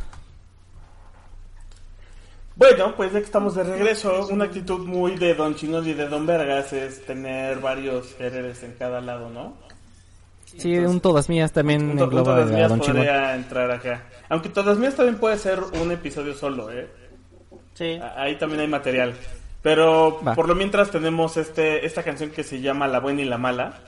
Bueno, 2.56 2.94
pues 2.96 3.12
ya 3.12 3.18
que 3.18 3.26
estamos 3.26 3.54
de 3.54 3.64
regreso, 3.64 4.28
una 4.28 4.46
actitud 4.46 4.86
muy 4.86 5.16
de 5.16 5.34
Don 5.34 5.54
Chingón 5.54 5.86
y 5.86 5.92
de 5.92 6.08
Don 6.08 6.24
Vergas 6.24 6.72
es 6.72 7.04
tener 7.04 7.58
varios 7.60 8.14
géneros 8.16 8.62
en 8.62 8.72
cada 8.72 9.00
lado, 9.02 9.28
¿no? 9.28 9.54
Sí, 10.56 10.78
un 10.78 11.00
todas 11.00 11.28
mías 11.28 11.52
también 11.52 11.90
Un, 11.90 11.98
todas 12.10 12.50
mías 12.50 12.70
Don 12.70 12.80
Chingón. 12.80 12.96
podría 12.96 13.34
entrar 13.34 13.70
acá. 13.70 14.04
Aunque 14.30 14.48
todas 14.48 14.78
mías 14.78 14.94
también 14.94 15.18
puede 15.18 15.36
ser 15.36 15.60
un 15.60 15.92
episodio 15.92 16.32
solo, 16.34 16.72
¿eh? 16.72 16.88
Sí. 17.74 18.00
Ahí 18.16 18.36
también 18.38 18.60
hay 18.62 18.68
material. 18.68 19.14
Pero 19.60 20.20
Va. 20.26 20.34
por 20.34 20.48
lo 20.48 20.54
mientras 20.54 20.90
tenemos 20.90 21.36
este 21.36 21.84
esta 21.84 22.02
canción 22.02 22.30
que 22.30 22.42
se 22.42 22.60
llama 22.60 22.88
La 22.88 23.00
Buena 23.00 23.20
y 23.20 23.24
la 23.26 23.36
Mala, 23.36 23.80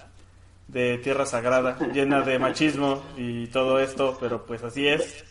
de 0.67 0.99
Tierra 0.99 1.25
Sagrada, 1.25 1.79
llena 1.95 2.21
de 2.21 2.39
machismo 2.39 3.03
y 3.17 3.47
todo 3.47 3.79
esto, 3.81 4.19
pero 4.21 4.45
pues 4.45 4.63
así 4.63 4.87
es. 4.87 5.25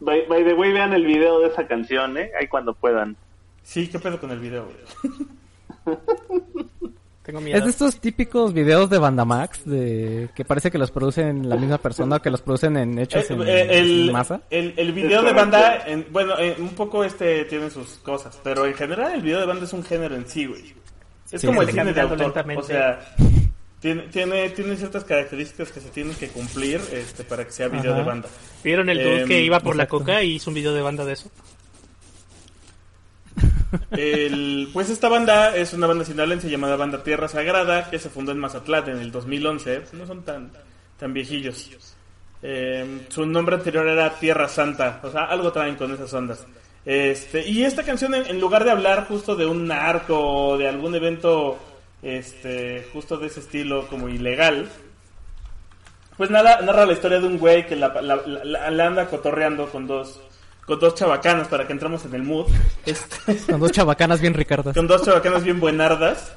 By, 0.00 0.26
by 0.28 0.44
the 0.44 0.54
way, 0.54 0.72
vean 0.72 0.92
el 0.92 1.04
video 1.06 1.40
de 1.40 1.48
esa 1.48 1.66
canción, 1.66 2.16
¿eh? 2.18 2.30
Ahí 2.38 2.46
cuando 2.48 2.74
puedan. 2.74 3.16
Sí, 3.62 3.88
¿qué 3.88 3.98
pedo 3.98 4.20
con 4.20 4.30
el 4.30 4.38
video, 4.38 4.66
güey? 4.66 5.96
Tengo 7.22 7.40
Es 7.40 7.44
miedo. 7.44 7.64
de 7.64 7.70
estos 7.70 7.98
típicos 8.00 8.52
videos 8.52 8.88
de 8.88 8.98
Bandamax 8.98 9.64
de 9.64 10.28
que 10.34 10.44
parece 10.44 10.70
que 10.70 10.78
los 10.78 10.92
producen 10.92 11.48
la 11.48 11.56
misma 11.56 11.78
persona 11.78 12.20
que 12.20 12.30
los 12.30 12.40
producen 12.40 12.76
en 12.76 12.98
hechos 13.00 13.28
Eh, 13.28 13.34
en, 13.34 13.42
eh, 13.42 13.78
el, 13.80 14.06
en 14.06 14.12
masa. 14.12 14.40
el, 14.48 14.74
el 14.76 14.92
video 14.92 15.22
de 15.24 15.32
banda, 15.32 15.82
en- 15.88 16.06
bueno, 16.12 16.38
eh, 16.38 16.54
un 16.60 16.68
poco 16.76 17.02
este 17.02 17.44
tiene 17.46 17.68
sus 17.70 17.96
cosas, 17.98 18.38
pero 18.44 18.64
en 18.64 18.74
general 18.74 19.12
el 19.12 19.22
video 19.22 19.40
de 19.40 19.46
banda 19.46 19.64
es 19.64 19.72
un 19.72 19.82
género 19.82 20.14
en 20.14 20.24
sí, 20.28 20.46
güey. 20.46 20.72
Es 21.32 21.40
Sí, 21.40 21.46
como 21.48 21.62
el 21.62 21.68
cine 21.70 21.92
de 21.92 22.00
autor, 22.00 22.32
o 22.56 22.62
sea, 22.62 23.00
tiene, 23.80 24.02
tiene, 24.04 24.48
tiene 24.50 24.76
ciertas 24.76 25.04
características 25.04 25.70
que 25.70 25.80
se 25.80 25.90
tienen 25.90 26.14
que 26.14 26.28
cumplir 26.28 26.80
este, 26.92 27.24
para 27.24 27.44
que 27.44 27.52
sea 27.52 27.68
video 27.68 27.92
Ajá. 27.92 28.00
de 28.00 28.06
banda. 28.06 28.28
¿Vieron 28.64 28.88
el 28.88 28.98
dude 28.98 29.22
Em, 29.22 29.28
que 29.28 29.40
iba 29.42 29.60
por 29.60 29.74
exacto. 29.74 29.98
la 29.98 30.04
coca 30.04 30.22
y 30.22 30.36
hizo 30.36 30.50
un 30.50 30.54
video 30.54 30.72
de 30.72 30.82
banda 30.82 31.04
de 31.04 31.12
eso? 31.12 31.30
El, 33.90 34.70
pues 34.72 34.88
esta 34.90 35.08
banda 35.08 35.54
es 35.56 35.72
una 35.74 35.86
banda 35.86 36.04
sinaloense 36.04 36.48
llamada 36.48 36.76
Banda 36.76 37.02
Tierra 37.02 37.28
Sagrada 37.28 37.90
que 37.90 37.98
se 37.98 38.08
fundó 38.08 38.32
en 38.32 38.38
Mazatlán 38.38 38.88
en 38.88 38.98
el 38.98 39.10
2011. 39.12 39.82
No 39.92 40.06
son 40.06 40.22
tan, 40.22 40.50
tan 40.98 41.12
viejillos. 41.12 41.70
Eh, 42.42 43.02
su 43.08 43.26
nombre 43.26 43.56
anterior 43.56 43.86
era 43.86 44.18
Tierra 44.18 44.48
Santa. 44.48 45.00
O 45.02 45.10
sea, 45.10 45.24
algo 45.24 45.52
traen 45.52 45.76
con 45.76 45.92
esas 45.92 46.12
ondas. 46.14 46.46
Este, 46.84 47.46
y 47.46 47.64
esta 47.64 47.82
canción, 47.82 48.14
en, 48.14 48.26
en 48.26 48.40
lugar 48.40 48.64
de 48.64 48.70
hablar 48.70 49.06
justo 49.08 49.34
de 49.34 49.44
un 49.44 49.66
narco 49.66 50.18
o 50.18 50.56
de 50.56 50.68
algún 50.68 50.94
evento 50.94 51.58
este, 52.06 52.86
justo 52.92 53.16
de 53.16 53.26
ese 53.26 53.40
estilo 53.40 53.86
como 53.88 54.08
ilegal, 54.08 54.68
pues 56.16 56.30
nada, 56.30 56.60
narra 56.62 56.86
la 56.86 56.92
historia 56.92 57.20
de 57.20 57.26
un 57.26 57.38
güey 57.38 57.66
que 57.66 57.76
la, 57.76 57.88
la- 58.00 58.22
la- 58.26 58.70
la 58.70 58.86
anda 58.86 59.06
cotorreando 59.06 59.66
con 59.70 59.86
dos, 59.86 60.20
con 60.64 60.78
dos 60.78 60.94
chavacanas 60.94 61.48
para 61.48 61.66
que 61.66 61.72
entremos 61.72 62.04
en 62.04 62.14
el 62.14 62.22
mood. 62.22 62.46
Este, 62.86 63.36
Con 63.52 63.60
dos 63.60 63.72
chabacanas 63.72 64.20
bien 64.20 64.32
ricardas. 64.34 64.74
con 64.74 64.86
dos 64.86 65.02
chavacanas 65.04 65.42
bien 65.44 65.60
buenardas 65.60 66.34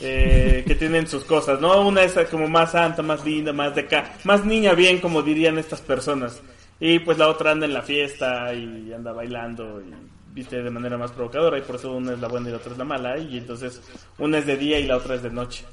eh, 0.00 0.64
que 0.66 0.74
tienen 0.74 1.06
sus 1.06 1.24
cosas, 1.24 1.60
¿no? 1.60 1.86
Una 1.86 2.02
es 2.02 2.14
como 2.30 2.48
más 2.48 2.72
santa, 2.72 3.02
más 3.02 3.24
linda, 3.24 3.52
más 3.52 3.74
de 3.74 3.82
acá, 3.82 4.12
más 4.24 4.44
niña 4.44 4.72
bien, 4.74 4.98
como 5.00 5.22
dirían 5.22 5.58
estas 5.58 5.80
personas. 5.82 6.40
Y 6.80 6.98
pues 6.98 7.16
la 7.18 7.28
otra 7.28 7.52
anda 7.52 7.66
en 7.66 7.74
la 7.74 7.82
fiesta 7.82 8.52
y 8.54 8.92
anda 8.92 9.12
bailando 9.12 9.80
y 9.82 9.94
viste 10.32 10.62
de 10.62 10.70
manera 10.70 10.96
más 10.98 11.12
provocadora 11.12 11.58
y 11.58 11.62
por 11.62 11.76
eso 11.76 11.92
una 11.92 12.12
es 12.12 12.18
la 12.18 12.28
buena 12.28 12.48
y 12.48 12.52
la 12.52 12.58
otra 12.58 12.72
es 12.72 12.78
la 12.78 12.84
mala 12.84 13.18
y 13.18 13.38
entonces 13.38 13.80
una 14.18 14.38
es 14.38 14.46
de 14.46 14.56
día 14.56 14.78
y 14.78 14.86
la 14.86 14.96
otra 14.96 15.14
es 15.14 15.22
de 15.22 15.30
noche. 15.30 15.64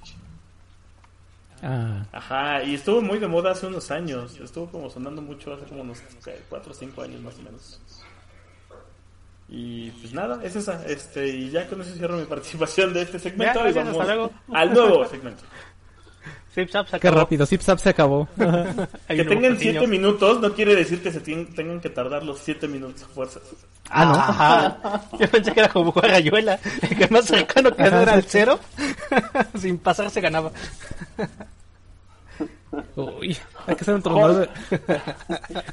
Ah, 1.61 2.05
Ajá, 2.11 2.63
y 2.63 2.75
estuvo 2.75 3.01
muy 3.01 3.19
de 3.19 3.27
moda 3.27 3.51
hace 3.51 3.67
unos 3.67 3.91
años, 3.91 4.39
estuvo 4.39 4.67
como 4.67 4.89
sonando 4.89 5.21
mucho 5.21 5.53
hace 5.53 5.65
como 5.65 5.81
unos 5.81 6.01
4 6.49 6.71
o 6.71 6.73
5 6.73 7.01
años 7.01 7.21
más 7.21 7.37
o 7.37 7.41
menos. 7.41 7.81
Y 9.51 9.89
pues 9.91 10.13
nada, 10.13 10.39
es 10.43 10.55
esa, 10.55 10.85
este, 10.85 11.27
y 11.27 11.49
ya 11.49 11.67
con 11.67 11.81
eso 11.81 11.93
cierro 11.95 12.17
mi 12.17 12.25
participación 12.27 12.93
de 12.93 13.01
este 13.01 13.19
segmento 13.19 13.63
Ya, 13.63 13.69
y 13.69 13.73
vamos 13.73 13.97
al 14.53 14.73
nuevo 14.73 15.05
segmento. 15.05 15.43
Zip 16.59 16.71
Zap 16.71 16.87
se 16.87 16.99
qué 16.99 17.07
acabó. 17.07 17.21
rápido. 17.21 17.45
Zip 17.45 17.61
Zap 17.61 17.79
se 17.79 17.89
acabó. 17.89 18.27
Que 18.37 19.23
tengan 19.23 19.53
patrocinio. 19.53 19.81
7 19.81 19.87
minutos 19.87 20.41
no 20.41 20.53
quiere 20.53 20.75
decir 20.75 21.01
que 21.01 21.11
se 21.11 21.19
tengan 21.21 21.79
que 21.79 21.89
tardar 21.89 22.23
los 22.23 22.39
7 22.39 22.67
minutos 22.67 23.03
a 23.03 23.07
fuerzas. 23.07 23.43
ah, 23.89 24.05
no. 24.05 24.11
Ajá. 24.15 25.01
Yo 25.19 25.27
pensé 25.29 25.51
que 25.51 25.59
era 25.61 25.69
como 25.69 25.91
jugar 25.91 26.11
rayuela. 26.11 26.59
El 26.81 26.97
que 26.97 27.07
más 27.07 27.25
cercano 27.25 27.75
que 27.75 27.83
era 27.83 28.15
el 28.15 28.21
sí. 28.23 28.27
cero. 28.31 28.59
Sin 29.59 29.77
pasar 29.77 30.09
se 30.09 30.21
ganaba. 30.21 30.51
Uy, 32.95 33.35
hay 33.65 33.75
que 33.75 33.81
hacer 33.81 33.95
un 33.95 34.01
torneo 34.03 34.33
de... 34.35 34.49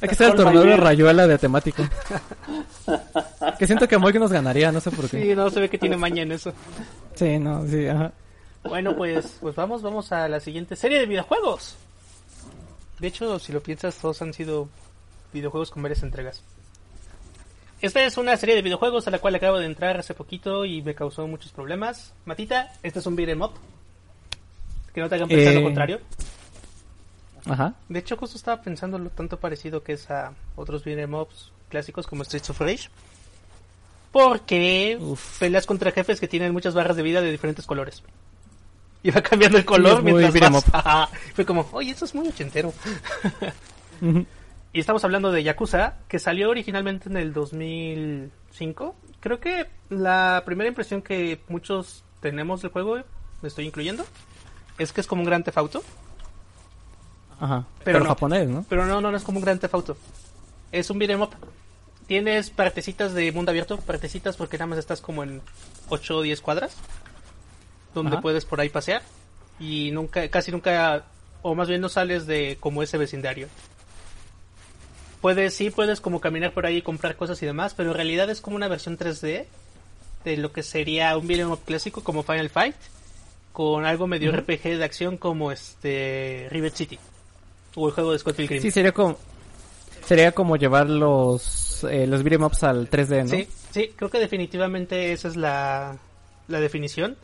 Hay 0.01 0.09
que 0.09 0.15
hacer 0.15 0.31
el 0.31 0.35
torneo 0.35 0.63
de 0.63 0.77
rayuela 0.77 1.27
de 1.27 1.37
temático. 1.37 1.83
Que 3.59 3.67
siento 3.67 3.87
que 3.87 3.99
Moik 3.99 4.17
nos 4.17 4.33
ganaría, 4.33 4.73
no 4.73 4.81
sé 4.81 4.91
por 4.91 5.09
qué. 5.11 5.23
Sí, 5.23 5.35
no 5.35 5.51
se 5.51 5.61
ve 5.61 5.69
que 5.69 5.79
tiene 5.79 5.97
maña 5.97 6.23
en 6.23 6.33
eso. 6.33 6.53
Sí, 7.15 7.39
no, 7.39 7.67
sí, 7.67 7.87
ajá. 7.87 8.13
Bueno, 8.69 8.97
pues, 8.97 9.39
pues 9.41 9.55
vamos, 9.55 9.83
vamos 9.83 10.13
a 10.13 10.29
la 10.29 10.41
siguiente 10.41 10.77
serie 10.77 10.99
de 10.99 11.07
videojuegos. 11.07 11.77
De 12.99 13.09
hecho, 13.09 13.39
si 13.39 13.53
lo 13.53 13.63
piensas, 13.63 13.97
todos 13.97 14.23
han 14.23 14.33
sido 14.33 14.69
videojuegos 15.33 15.71
con 15.71 15.83
varias 15.83 16.03
entregas. 16.03 16.43
Esta 17.83 18.03
es 18.05 18.17
una 18.17 18.37
serie 18.37 18.55
de 18.55 18.63
videojuegos 18.63 19.07
a 19.07 19.11
la 19.11 19.19
cual 19.19 19.35
acabo 19.35 19.59
de 19.59 19.67
entrar 19.67 19.99
hace 19.99 20.15
poquito 20.15 20.65
y 20.65 20.81
me 20.81 20.95
causó 20.95 21.27
muchos 21.27 21.53
problemas. 21.53 22.15
Matita, 22.25 22.73
este 22.83 23.01
es 23.01 23.07
un 23.07 23.17
beat'em 23.17 23.43
up. 23.43 23.53
Que 24.95 25.01
no 25.03 25.09
te 25.11 25.17
hagan 25.17 25.29
pensar 25.29 25.53
lo 25.55 25.61
Eh, 25.61 25.65
contrario. 25.65 26.01
Ajá. 27.45 27.75
De 27.89 27.99
hecho, 27.99 28.17
justo 28.17 28.39
estaba 28.39 28.63
pensando 28.63 28.99
lo 28.99 29.11
tanto 29.11 29.39
parecido 29.39 29.83
que 29.83 29.93
es 29.93 30.11
a 30.11 30.33
otros 30.57 30.85
beat'em 30.85 31.13
ups 31.15 31.53
clásicos 31.69 32.07
como 32.07 32.25
Streets 32.25 32.49
of 32.51 32.61
Rage. 32.61 32.89
Porque 34.11 34.99
peleas 35.39 35.67
contra 35.67 35.91
jefes 35.91 36.19
que 36.19 36.29
tienen 36.29 36.55
muchas 36.55 36.73
barras 36.73 36.97
de 36.97 37.03
vida 37.03 37.21
de 37.21 37.31
diferentes 37.31 37.67
colores. 37.67 38.03
Y 39.07 39.11
va 39.13 39.23
cambiando 39.23 39.57
el 39.57 39.65
color 39.65 40.03
mientras. 40.03 40.65
Ajá. 40.73 41.09
Fue 41.33 41.47
como, 41.47 41.65
oye, 41.71 41.93
eso 41.93 42.05
es 42.05 42.15
muy 42.15 42.27
ochentero. 42.29 42.73
Y 44.73 44.81
estamos 44.81 45.03
hablando 45.05 45.33
de 45.33 45.43
Yakuza, 45.43 45.95
que 46.07 46.19
salió 46.19 46.51
originalmente 46.51 47.09
en 47.09 47.17
el 47.17 47.33
2005. 47.33 48.95
Creo 49.21 49.41
que 49.41 49.69
la 49.89 50.43
primera 50.45 50.69
impresión 50.69 51.01
que 51.01 51.41
muchos 51.49 52.05
tenemos 52.21 52.61
del 52.61 52.73
juego, 52.73 52.97
me 53.41 53.49
estoy 53.49 53.65
incluyendo, 53.65 54.05
es 54.77 54.93
que 54.93 55.01
es 55.01 55.07
como 55.07 55.23
un 55.23 55.27
gran 55.27 55.45
tefauto. 55.45 55.83
Ajá. 57.41 57.65
Pero 57.79 57.85
Pero, 57.85 58.01
no. 58.01 58.05
japonés, 58.07 58.49
¿no? 58.51 58.67
Pero 58.69 58.85
no, 58.85 59.01
no, 59.01 59.11
no 59.11 59.17
es 59.17 59.23
como 59.23 59.39
un 59.39 59.45
gran 59.47 59.59
tefauto. 59.59 59.97
Es 60.73 60.91
un 60.91 60.99
beat'em 60.99 61.23
up. 61.23 61.31
Tienes 62.07 62.51
partecitas 62.51 63.15
de 63.15 63.33
mundo 63.33 63.53
abierto, 63.53 63.79
partecitas 63.79 64.37
porque 64.37 64.59
nada 64.59 64.67
más 64.67 64.79
estás 64.79 65.01
como 65.01 65.23
en 65.23 65.41
8 65.89 66.19
o 66.19 66.23
10 66.23 66.41
cuadras, 66.43 66.77
donde 68.03 68.17
Ajá. 68.17 68.23
puedes 68.23 68.45
por 68.45 68.61
ahí 68.61 68.69
pasear. 68.69 69.03
Y 69.59 69.91
nunca, 69.91 70.29
casi 70.29 70.53
nunca, 70.53 71.05
o 71.43 71.55
más 71.55 71.69
bien 71.69 71.81
no 71.81 71.89
sales 71.89 72.27
de 72.27 72.57
como 72.61 72.83
ese 72.83 72.99
vecindario. 72.99 73.49
Puedes, 75.21 75.55
sí, 75.55 75.71
puedes 75.71 76.01
como 76.01 76.21
caminar 76.21 76.53
por 76.53 76.67
ahí 76.67 76.77
y 76.77 76.83
comprar 76.83 77.17
cosas 77.17 77.43
y 77.43 77.47
demás, 77.47 77.75
pero 77.75 77.91
en 77.91 77.97
realidad 77.97 78.29
es 78.31 78.41
como 78.41 78.57
una 78.57 78.69
versión 78.69 78.99
3D 78.99 79.47
de 80.25 80.37
lo 80.37 80.53
que 80.53 80.63
sería 80.63 81.17
un 81.17 81.31
up 81.51 81.61
clásico 81.65 82.05
como 82.05 82.23
Final 82.23 82.51
Fight, 82.51 82.77
con 83.53 83.87
algo 83.87 84.07
medio 84.07 84.31
RPG 84.33 84.77
de 84.77 84.85
acción 84.85 85.17
como 85.17 85.51
este 85.51 86.49
Rivet 86.51 86.75
City, 86.75 86.99
o 87.75 87.89
el 87.89 87.95
juego 87.95 88.13
de 88.13 88.19
Scott 88.19 88.37
Pilgrim. 88.37 88.61
Sí, 88.61 88.71
sería 88.71 88.93
como... 88.93 89.17
Sería 90.05 90.31
como 90.31 90.57
llevar 90.57 90.89
los, 90.89 91.83
eh, 91.91 92.07
los 92.07 92.23
beat'em 92.23 92.45
ups 92.45 92.63
al 92.63 92.89
3D, 92.89 93.25
¿no? 93.25 93.29
Sí, 93.29 93.49
sí, 93.73 93.93
creo 93.97 94.09
que 94.09 94.21
definitivamente 94.21 95.13
esa 95.13 95.27
es 95.27 95.35
la, 95.35 95.97
la 96.47 96.61
definición. 96.61 97.17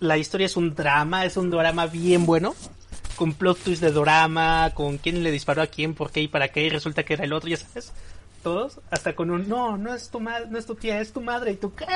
La 0.00 0.18
historia 0.18 0.46
es 0.46 0.56
un 0.56 0.74
drama, 0.74 1.24
es 1.24 1.36
un 1.36 1.50
drama 1.50 1.86
bien 1.86 2.26
bueno, 2.26 2.54
con 3.16 3.32
plot 3.32 3.58
twist 3.58 3.82
de 3.82 3.92
drama, 3.92 4.72
con 4.74 4.98
quién 4.98 5.22
le 5.22 5.30
disparó 5.30 5.62
a 5.62 5.66
quién, 5.66 5.94
por 5.94 6.10
qué 6.10 6.22
y 6.22 6.28
para 6.28 6.48
qué, 6.48 6.64
y 6.64 6.70
resulta 6.70 7.04
que 7.04 7.14
era 7.14 7.24
el 7.24 7.32
otro, 7.32 7.48
ya 7.48 7.56
sabes. 7.56 7.92
Todos, 8.42 8.80
hasta 8.90 9.14
con 9.14 9.30
un 9.30 9.48
no, 9.48 9.78
no 9.78 9.94
es 9.94 10.10
tu 10.10 10.20
madre, 10.20 10.46
no 10.50 10.58
es 10.58 10.66
tu 10.66 10.74
tía, 10.74 11.00
es 11.00 11.12
tu 11.12 11.22
madre 11.22 11.52
y 11.52 11.56
tu 11.56 11.74
qué. 11.74 11.86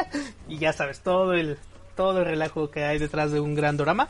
Y 0.48 0.58
ya 0.58 0.72
sabes, 0.72 1.00
todo 1.00 1.34
el 1.34 1.58
todo 1.98 2.20
el 2.20 2.26
relajo 2.26 2.70
que 2.70 2.84
hay 2.84 2.98
detrás 2.98 3.32
de 3.32 3.40
un 3.40 3.56
gran 3.56 3.76
drama. 3.76 4.08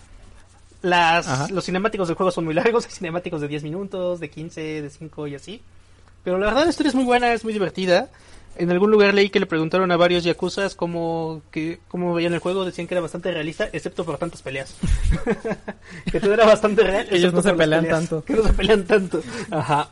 Las, 0.82 1.26
Ajá. 1.26 1.48
los 1.50 1.64
cinemáticos 1.64 2.06
del 2.06 2.18
juego 2.18 2.30
son 2.30 2.44
muy 2.44 2.52
largos, 2.52 2.84
hay 2.86 2.92
cinemáticos 2.92 3.40
de 3.40 3.48
10 3.48 3.62
minutos, 3.64 4.20
de 4.20 4.28
15, 4.28 4.82
de 4.82 4.90
5 4.90 5.26
y 5.26 5.34
así. 5.34 5.62
Pero 6.22 6.38
la 6.38 6.46
verdad 6.46 6.64
la 6.64 6.70
historia 6.70 6.90
es 6.90 6.94
muy 6.94 7.04
buena, 7.04 7.32
es 7.32 7.44
muy 7.44 7.54
divertida. 7.54 8.10
En 8.58 8.70
algún 8.70 8.90
lugar 8.90 9.14
leí 9.14 9.30
que 9.30 9.40
le 9.40 9.46
preguntaron 9.46 9.90
a 9.92 9.96
varios 9.96 10.24
yakuzas 10.24 10.74
cómo, 10.74 11.42
que, 11.50 11.78
cómo 11.88 12.12
veían 12.12 12.34
el 12.34 12.40
juego, 12.40 12.64
decían 12.64 12.86
que 12.88 12.94
era 12.94 13.00
bastante 13.00 13.30
realista, 13.30 13.68
excepto 13.72 14.04
por 14.04 14.18
tantas 14.18 14.42
peleas. 14.42 14.74
que 16.10 16.20
todo 16.20 16.34
era 16.34 16.44
bastante 16.46 16.82
real. 16.82 17.06
Ellos 17.10 17.32
no 17.32 17.42
se 17.42 17.54
pelean 17.54 17.84
peleas, 17.84 18.00
tanto. 18.00 18.24
Que 18.24 18.32
no 18.34 18.42
se 18.42 18.52
pelean 18.52 18.84
tanto. 18.84 19.22
Ajá. 19.50 19.90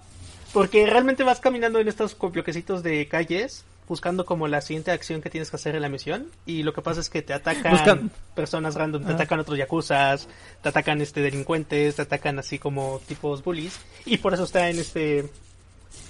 Porque 0.53 0.87
realmente 0.87 1.23
vas 1.23 1.41
caminando 1.41 1.79
en 1.79 1.89
estos 1.89 2.17
bloquecitos 2.19 2.83
de 2.83 3.07
calles, 3.09 3.65
buscando 3.89 4.25
como 4.25 4.49
la 4.49 4.61
siguiente 4.63 4.91
acción 4.91 5.21
que 5.21 5.31
tienes 5.31 5.51
que 5.51 5.57
hacer 5.57 5.77
en 5.77 5.83
la 5.83 5.89
misión. 5.89 6.27
Y 6.47 6.63
lo 6.63 6.73
que 6.73 6.83
pasa 6.83 7.01
es 7.01 7.11
que 7.11 7.23
te 7.23 7.35
atacan 7.35 7.73
Buscan- 7.73 8.11
personas 8.35 8.75
random, 8.75 9.05
te 9.05 9.13
Ah. 9.13 9.15
atacan 9.15 9.39
otros 9.41 9.59
yakuzas, 9.59 10.29
te 10.63 10.69
atacan 10.71 11.01
este 11.01 11.21
delincuentes, 11.21 11.97
te 11.97 12.03
atacan 12.03 12.39
así 12.39 12.59
como 12.59 13.01
tipos 13.07 13.45
bullies. 13.45 13.79
Y 14.07 14.17
por 14.19 14.35
eso 14.35 14.45
está 14.45 14.71
en 14.71 14.79
este 14.79 15.27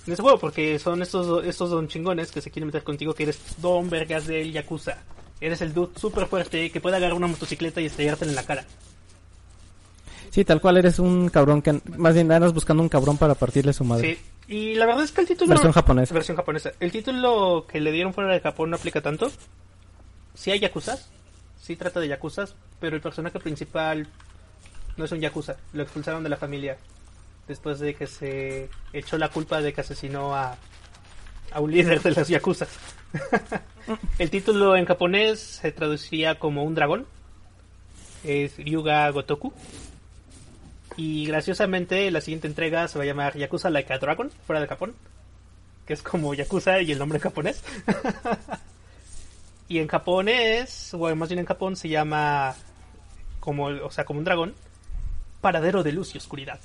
en 0.06 0.12
ese 0.12 0.22
juego, 0.22 0.38
porque 0.38 0.78
son 0.78 1.02
estos, 1.02 1.44
estos 1.44 1.70
don 1.70 1.88
chingones 1.88 2.30
que 2.30 2.40
se 2.40 2.50
quieren 2.50 2.66
meter 2.66 2.84
contigo, 2.84 3.14
que 3.14 3.24
eres 3.24 3.38
don 3.58 3.90
vergas 3.90 4.26
del 4.26 4.52
Yakuza. 4.52 4.98
Eres 5.40 5.60
el 5.60 5.74
dude 5.74 5.98
súper 5.98 6.26
fuerte 6.26 6.70
que 6.70 6.80
puede 6.80 6.96
agarrar 6.96 7.16
una 7.16 7.26
motocicleta 7.26 7.80
y 7.80 7.86
estrellarte 7.86 8.24
en 8.24 8.34
la 8.34 8.44
cara. 8.44 8.64
Sí, 10.30 10.44
tal 10.44 10.60
cual 10.60 10.76
eres 10.76 10.98
un 10.98 11.28
cabrón 11.28 11.62
que... 11.62 11.80
Más 11.96 12.14
bien 12.14 12.30
andas 12.30 12.52
buscando 12.52 12.82
un 12.82 12.88
cabrón 12.88 13.16
para 13.16 13.34
partirle 13.34 13.72
su 13.72 13.84
madre. 13.84 14.14
Sí. 14.14 14.54
Y 14.54 14.74
la 14.74 14.86
verdad 14.86 15.04
es 15.04 15.12
que 15.12 15.22
el 15.22 15.26
título... 15.26 15.48
Versión 15.48 15.72
japonesa. 15.72 16.14
Versión 16.14 16.36
japonesa. 16.36 16.72
El 16.78 16.92
título 16.92 17.66
que 17.68 17.80
le 17.80 17.90
dieron 17.90 18.14
fuera 18.14 18.32
de 18.32 18.40
Japón 18.40 18.70
no 18.70 18.76
aplica 18.76 19.00
tanto. 19.00 19.30
Sí 20.34 20.50
hay 20.50 20.60
Yakuzas, 20.60 21.08
sí 21.60 21.74
trata 21.74 21.98
de 21.98 22.08
Yakuzas, 22.08 22.54
pero 22.78 22.94
el 22.94 23.02
personaje 23.02 23.40
principal 23.40 24.06
no 24.96 25.04
es 25.04 25.12
un 25.12 25.20
Yakuza. 25.20 25.56
Lo 25.72 25.82
expulsaron 25.82 26.22
de 26.22 26.28
la 26.28 26.36
familia 26.36 26.76
después 27.48 27.78
de 27.78 27.94
que 27.94 28.06
se 28.06 28.68
echó 28.92 29.18
la 29.18 29.28
culpa 29.28 29.60
de 29.60 29.72
que 29.72 29.80
asesinó 29.80 30.34
a, 30.34 30.56
a 31.52 31.60
un 31.60 31.70
líder 31.70 32.02
de 32.02 32.12
los 32.12 32.28
Yakuzas. 32.28 32.68
el 34.18 34.30
título 34.30 34.76
en 34.76 34.84
japonés 34.84 35.40
se 35.40 35.72
traduciría 35.72 36.38
como 36.38 36.64
un 36.64 36.74
dragón. 36.74 37.06
Es 38.24 38.56
Ryuga 38.56 39.08
Gotoku. 39.10 39.52
Y 40.96 41.26
graciosamente 41.26 42.10
la 42.10 42.20
siguiente 42.20 42.48
entrega 42.48 42.88
se 42.88 42.98
va 42.98 43.04
a 43.04 43.06
llamar 43.06 43.36
Yakuza 43.36 43.70
Like 43.70 43.92
a 43.92 43.98
Dragon, 43.98 44.30
fuera 44.46 44.60
de 44.60 44.66
Japón. 44.66 44.94
Que 45.86 45.92
es 45.92 46.02
como 46.02 46.34
Yakuza 46.34 46.80
y 46.80 46.90
el 46.92 46.98
nombre 46.98 47.18
en 47.18 47.22
japonés. 47.22 47.62
y 49.68 49.78
en 49.78 49.88
japonés, 49.88 50.94
o 50.94 51.14
más 51.14 51.28
bien 51.28 51.40
en 51.40 51.46
Japón, 51.46 51.76
se 51.76 51.88
llama 51.88 52.56
como, 53.40 53.66
o 53.66 53.90
sea, 53.90 54.04
como 54.04 54.18
un 54.18 54.24
dragón. 54.24 54.54
Paradero 55.40 55.82
de 55.82 55.92
luz 55.92 56.14
y 56.14 56.18
oscuridad. 56.18 56.58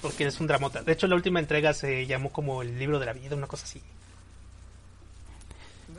Porque 0.00 0.26
es 0.26 0.40
un 0.40 0.46
dramota. 0.46 0.82
De 0.82 0.92
hecho, 0.92 1.06
la 1.06 1.16
última 1.16 1.40
entrega 1.40 1.72
se 1.72 2.06
llamó 2.06 2.30
como 2.30 2.62
el 2.62 2.78
libro 2.78 2.98
de 2.98 3.06
la 3.06 3.12
vida, 3.12 3.34
una 3.34 3.46
cosa 3.46 3.64
así. 3.64 3.82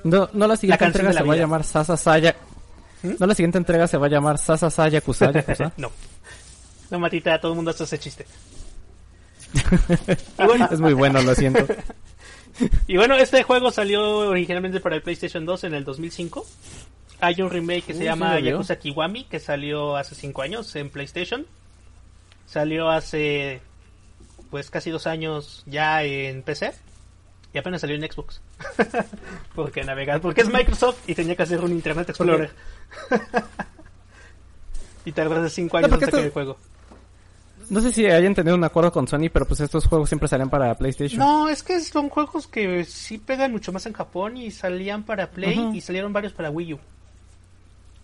No, 0.03 0.29
no 0.33 0.47
la 0.47 0.55
siguiente 0.55 0.85
entrega 0.85 1.13
se 1.13 1.23
va 1.23 1.33
a 1.33 1.37
llamar 1.37 1.63
Sasa 1.63 1.97
Saya... 1.97 2.35
¿Mm? 3.01 3.11
No 3.19 3.27
la 3.27 3.35
siguiente 3.35 3.57
entrega 3.57 3.87
se 3.87 3.97
va 3.97 4.07
a 4.07 4.09
llamar 4.09 4.37
Sasa 4.37 4.69
Saya 4.69 5.01
Kusa, 5.01 5.31
Yakuza. 5.31 5.71
no. 5.77 5.91
No, 6.89 6.99
Matita, 6.99 7.39
todo 7.39 7.51
el 7.51 7.55
mundo 7.57 7.71
hace 7.71 7.83
ese 7.83 7.99
chiste. 7.99 8.25
bueno, 10.37 10.67
Es 10.71 10.79
muy 10.79 10.93
bueno, 10.93 11.21
lo 11.21 11.35
siento. 11.35 11.65
y 12.87 12.97
bueno, 12.97 13.15
este 13.15 13.43
juego 13.43 13.71
salió 13.71 14.01
originalmente 14.29 14.79
para 14.79 14.95
el 14.95 15.01
PlayStation 15.01 15.45
2 15.45 15.65
en 15.65 15.73
el 15.75 15.83
2005. 15.83 16.45
Hay 17.21 17.41
un 17.41 17.49
remake 17.49 17.83
que 17.83 17.93
se 17.93 18.05
llama. 18.05 18.39
Yakuza 18.39 18.77
Kiwami, 18.77 19.25
que 19.25 19.39
salió 19.39 19.97
hace 19.97 20.15
5 20.15 20.41
años 20.41 20.75
en 20.75 20.89
PlayStation. 20.89 21.45
Salió 22.45 22.89
hace, 22.89 23.61
pues, 24.49 24.69
casi 24.69 24.89
dos 24.89 25.07
años 25.07 25.63
ya 25.65 26.03
en 26.03 26.43
PC. 26.43 26.73
Y 27.53 27.57
apenas 27.57 27.81
salió 27.81 27.95
en 27.95 28.11
Xbox. 28.11 28.41
porque 29.55 29.83
navegar, 29.83 30.21
porque 30.21 30.41
es 30.41 30.49
Microsoft 30.49 31.07
y 31.07 31.15
tenía 31.15 31.35
que 31.35 31.43
hacer 31.43 31.59
un 31.61 31.71
Internet 31.71 32.09
Explorer. 32.09 32.51
y 35.05 35.11
hace 35.11 35.49
5 35.49 35.77
años 35.77 35.85
en 35.85 35.89
porque 35.89 36.05
sacar 36.05 36.19
esto- 36.19 36.25
el 36.27 36.31
juego. 36.31 36.57
No 37.69 37.81
sé 37.81 37.93
si 37.93 38.05
hayan 38.07 38.33
tenido 38.33 38.55
un 38.55 38.63
acuerdo 38.63 38.91
con 38.91 39.07
Sony, 39.07 39.29
pero 39.31 39.45
pues 39.45 39.59
estos 39.59 39.85
juegos 39.85 40.09
siempre 40.09 40.27
salían 40.27 40.49
para 40.49 40.73
PlayStation. 40.75 41.19
No, 41.19 41.49
es 41.49 41.61
que 41.61 41.79
son 41.81 42.09
juegos 42.09 42.47
que 42.47 42.83
sí 42.83 43.19
pegan 43.19 43.51
mucho 43.51 43.71
más 43.71 43.85
en 43.85 43.93
Japón 43.93 44.37
y 44.37 44.49
salían 44.49 45.03
para 45.03 45.29
Play 45.29 45.69
y 45.73 45.81
salieron 45.81 46.11
varios 46.11 46.33
para 46.33 46.49
Wii 46.49 46.73
U. 46.73 46.79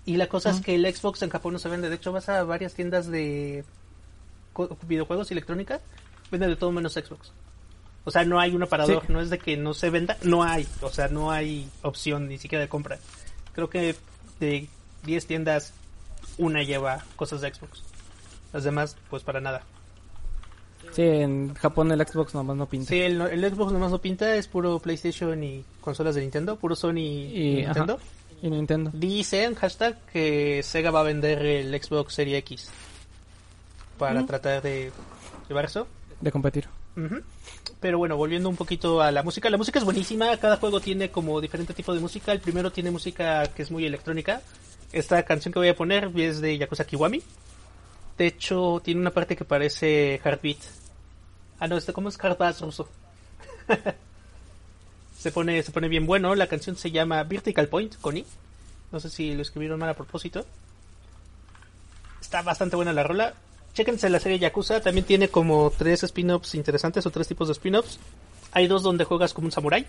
Y 0.05 0.17
la 0.17 0.27
cosa 0.27 0.51
es 0.51 0.61
que 0.61 0.75
el 0.75 0.85
Xbox 0.95 1.23
en 1.23 1.31
Japón 1.31 1.53
no 1.53 1.59
se 1.59 1.67
vende. 1.67 1.89
De 1.89 1.95
hecho, 1.95 2.11
vas 2.11 2.29
a 2.29 2.43
varias 2.43 2.75
tiendas 2.75 3.07
de 3.07 3.65
videojuegos 4.87 5.31
y 5.31 5.33
electrónica, 5.33 5.81
venden 6.36 6.49
de 6.51 6.55
todo 6.55 6.71
menos 6.71 6.93
Xbox. 6.93 7.31
O 8.03 8.11
sea, 8.11 8.23
no 8.23 8.39
hay 8.39 8.53
un 8.55 8.61
aparador, 8.63 9.03
Sí. 9.07 9.11
no 9.13 9.19
es 9.19 9.29
de 9.29 9.39
que 9.39 9.57
no 9.57 9.73
se 9.73 9.89
venda, 9.89 10.17
no 10.21 10.43
hay. 10.43 10.67
O 10.81 10.89
sea, 10.91 11.07
no 11.07 11.31
hay 11.31 11.67
opción 11.81 12.27
ni 12.27 12.38
siquiera 12.38 12.61
de 12.61 12.69
compra. 12.69 12.99
Creo 13.53 13.69
que 13.69 13.95
de 14.39 14.67
10 15.03 15.25
tiendas, 15.25 15.73
una 16.38 16.61
lleva 16.63 17.03
cosas 17.15 17.41
de 17.41 17.53
Xbox. 17.53 17.83
Las 18.53 18.63
demás, 18.63 18.95
pues 19.09 19.23
para 19.23 19.41
nada. 19.41 19.63
Sí, 20.91 21.01
en 21.01 21.55
Japón 21.55 21.91
el 21.91 22.07
Xbox 22.07 22.36
nomás 22.36 22.55
no 22.57 22.67
pinta. 22.67 22.89
Sí, 22.89 23.01
el, 23.01 23.19
el 23.21 23.51
Xbox 23.51 23.71
nomás 23.73 23.89
no 23.91 23.99
pinta, 23.99 24.36
es 24.36 24.47
puro 24.47 24.77
PlayStation 24.79 25.43
y 25.43 25.65
consolas 25.81 26.13
de 26.15 26.21
Nintendo, 26.21 26.57
puro 26.57 26.75
Sony 26.75 26.97
y, 26.99 27.01
Y, 27.01 27.55
Nintendo. 27.65 27.93
ajá. 27.95 28.03
Y 28.43 28.49
Nintendo. 28.51 28.91
Dicen, 28.93 29.55
hashtag, 29.55 29.97
que 30.13 30.61
Sega 30.61 30.91
va 30.91 30.99
a 30.99 31.03
vender 31.03 31.43
el 31.43 31.81
Xbox 31.81 32.13
Series 32.13 32.38
X 32.39 32.69
para 33.97 34.21
Mm. 34.21 34.25
tratar 34.27 34.61
de 34.61 34.91
llevar 35.49 35.65
eso. 35.65 35.88
De 36.22 36.32
competir. 36.32 36.68
Pero 37.80 37.97
bueno, 37.97 38.16
volviendo 38.16 38.49
un 38.49 38.55
poquito 38.55 39.01
a 39.01 39.11
la 39.11 39.22
música, 39.22 39.49
la 39.49 39.57
música 39.57 39.80
es 39.80 39.86
buenísima, 39.86 40.38
cada 40.38 40.57
juego 40.57 40.80
tiene 40.80 41.11
como 41.11 41.41
diferente 41.41 41.74
tipo 41.74 41.93
de 41.93 41.99
música, 41.99 42.32
el 42.32 42.39
primero 42.39 42.72
tiene 42.72 42.89
música 42.89 43.45
que 43.47 43.63
es 43.63 43.72
muy 43.72 43.86
electrónica, 43.86 44.41
esta 44.93 45.22
canción 45.24 45.51
que 45.53 45.59
voy 45.59 45.68
a 45.68 45.76
poner 45.76 46.09
es 46.16 46.39
de 46.39 46.57
Yakuza 46.57 46.86
Kiwami, 46.86 47.22
de 48.18 48.28
hecho 48.28 48.82
tiene 48.84 49.01
una 49.01 49.11
parte 49.11 49.36
que 49.36 49.43
parece 49.43 50.22
Heartbeat, 50.24 50.57
ah 51.59 51.68
no, 51.68 51.76
este 51.76 51.91
cómo 51.91 52.07
es 52.09 52.18
Heartbeat 52.18 52.61
ruso, 52.61 52.88
se 55.20 55.32
pone, 55.32 55.61
se 55.61 55.72
pone 55.72 55.89
bien 55.89 56.05
bueno, 56.05 56.34
la 56.34 56.47
canción 56.47 56.78
se 56.78 56.91
llama 56.91 57.24
Vertical 57.24 57.68
Point, 57.68 57.97
Connie, 57.99 58.26
no 58.91 59.01
sé 59.01 59.09
si 59.09 59.36
lo 59.36 59.41
escribieron 59.41 59.80
mal 59.80 59.89
a 59.89 59.95
propósito, 59.95 60.45
está 62.22 62.41
bastante 62.41 62.78
buena 62.78 62.93
la 62.93 63.03
rola, 63.03 63.34
chéquense 63.76 64.09
la 64.09 64.19
serie 64.19 64.39
Yakuza, 64.39 64.80
también 64.80 65.05
tiene 65.05 65.28
como 65.28 65.71
tres 65.78 66.03
spin-offs 66.03 66.55
interesantes 66.55 67.05
o 67.05 67.11
tres 67.11 67.28
tipos 67.28 67.49
de 67.49 67.51
spin-offs. 67.51 67.99
Hay 68.53 68.67
dos 68.67 68.84
donde 68.84 69.03
juegas 69.03 69.34
como 69.34 69.45
un 69.47 69.51
samurái, 69.51 69.86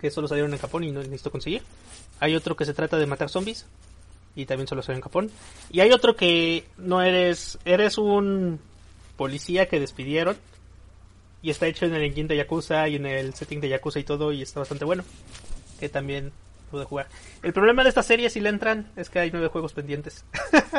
que 0.00 0.10
solo 0.10 0.26
salieron 0.26 0.52
en 0.52 0.58
Japón 0.58 0.82
y 0.84 0.90
no 0.90 1.00
necesito 1.00 1.30
conseguir. 1.30 1.62
Hay 2.20 2.34
otro 2.34 2.56
que 2.56 2.64
se 2.64 2.72
trata 2.72 2.96
de 2.96 3.06
matar 3.06 3.28
zombies, 3.28 3.66
y 4.34 4.46
también 4.46 4.66
solo 4.66 4.82
salió 4.82 4.96
en 4.96 5.02
Japón. 5.02 5.30
Y 5.70 5.80
hay 5.80 5.92
otro 5.92 6.16
que 6.16 6.64
no 6.78 7.02
eres, 7.02 7.58
eres 7.66 7.98
un 7.98 8.58
policía 9.16 9.68
que 9.68 9.78
despidieron, 9.78 10.38
y 11.42 11.50
está 11.50 11.66
hecho 11.66 11.84
en 11.84 11.94
el 11.94 12.02
engine 12.02 12.28
de 12.28 12.36
Yakuza 12.36 12.88
y 12.88 12.96
en 12.96 13.04
el 13.04 13.34
setting 13.34 13.60
de 13.60 13.68
Yakuza 13.68 13.98
y 13.98 14.04
todo, 14.04 14.32
y 14.32 14.40
está 14.40 14.60
bastante 14.60 14.86
bueno. 14.86 15.04
Que 15.78 15.90
también 15.90 16.32
pude 16.70 16.84
jugar. 16.84 17.08
El 17.42 17.52
problema 17.52 17.82
de 17.82 17.88
esta 17.88 18.02
serie, 18.02 18.30
si 18.30 18.40
le 18.40 18.48
entran, 18.48 18.90
es 18.96 19.10
que 19.10 19.18
hay 19.18 19.30
nueve 19.30 19.48
juegos 19.48 19.72
pendientes 19.72 20.24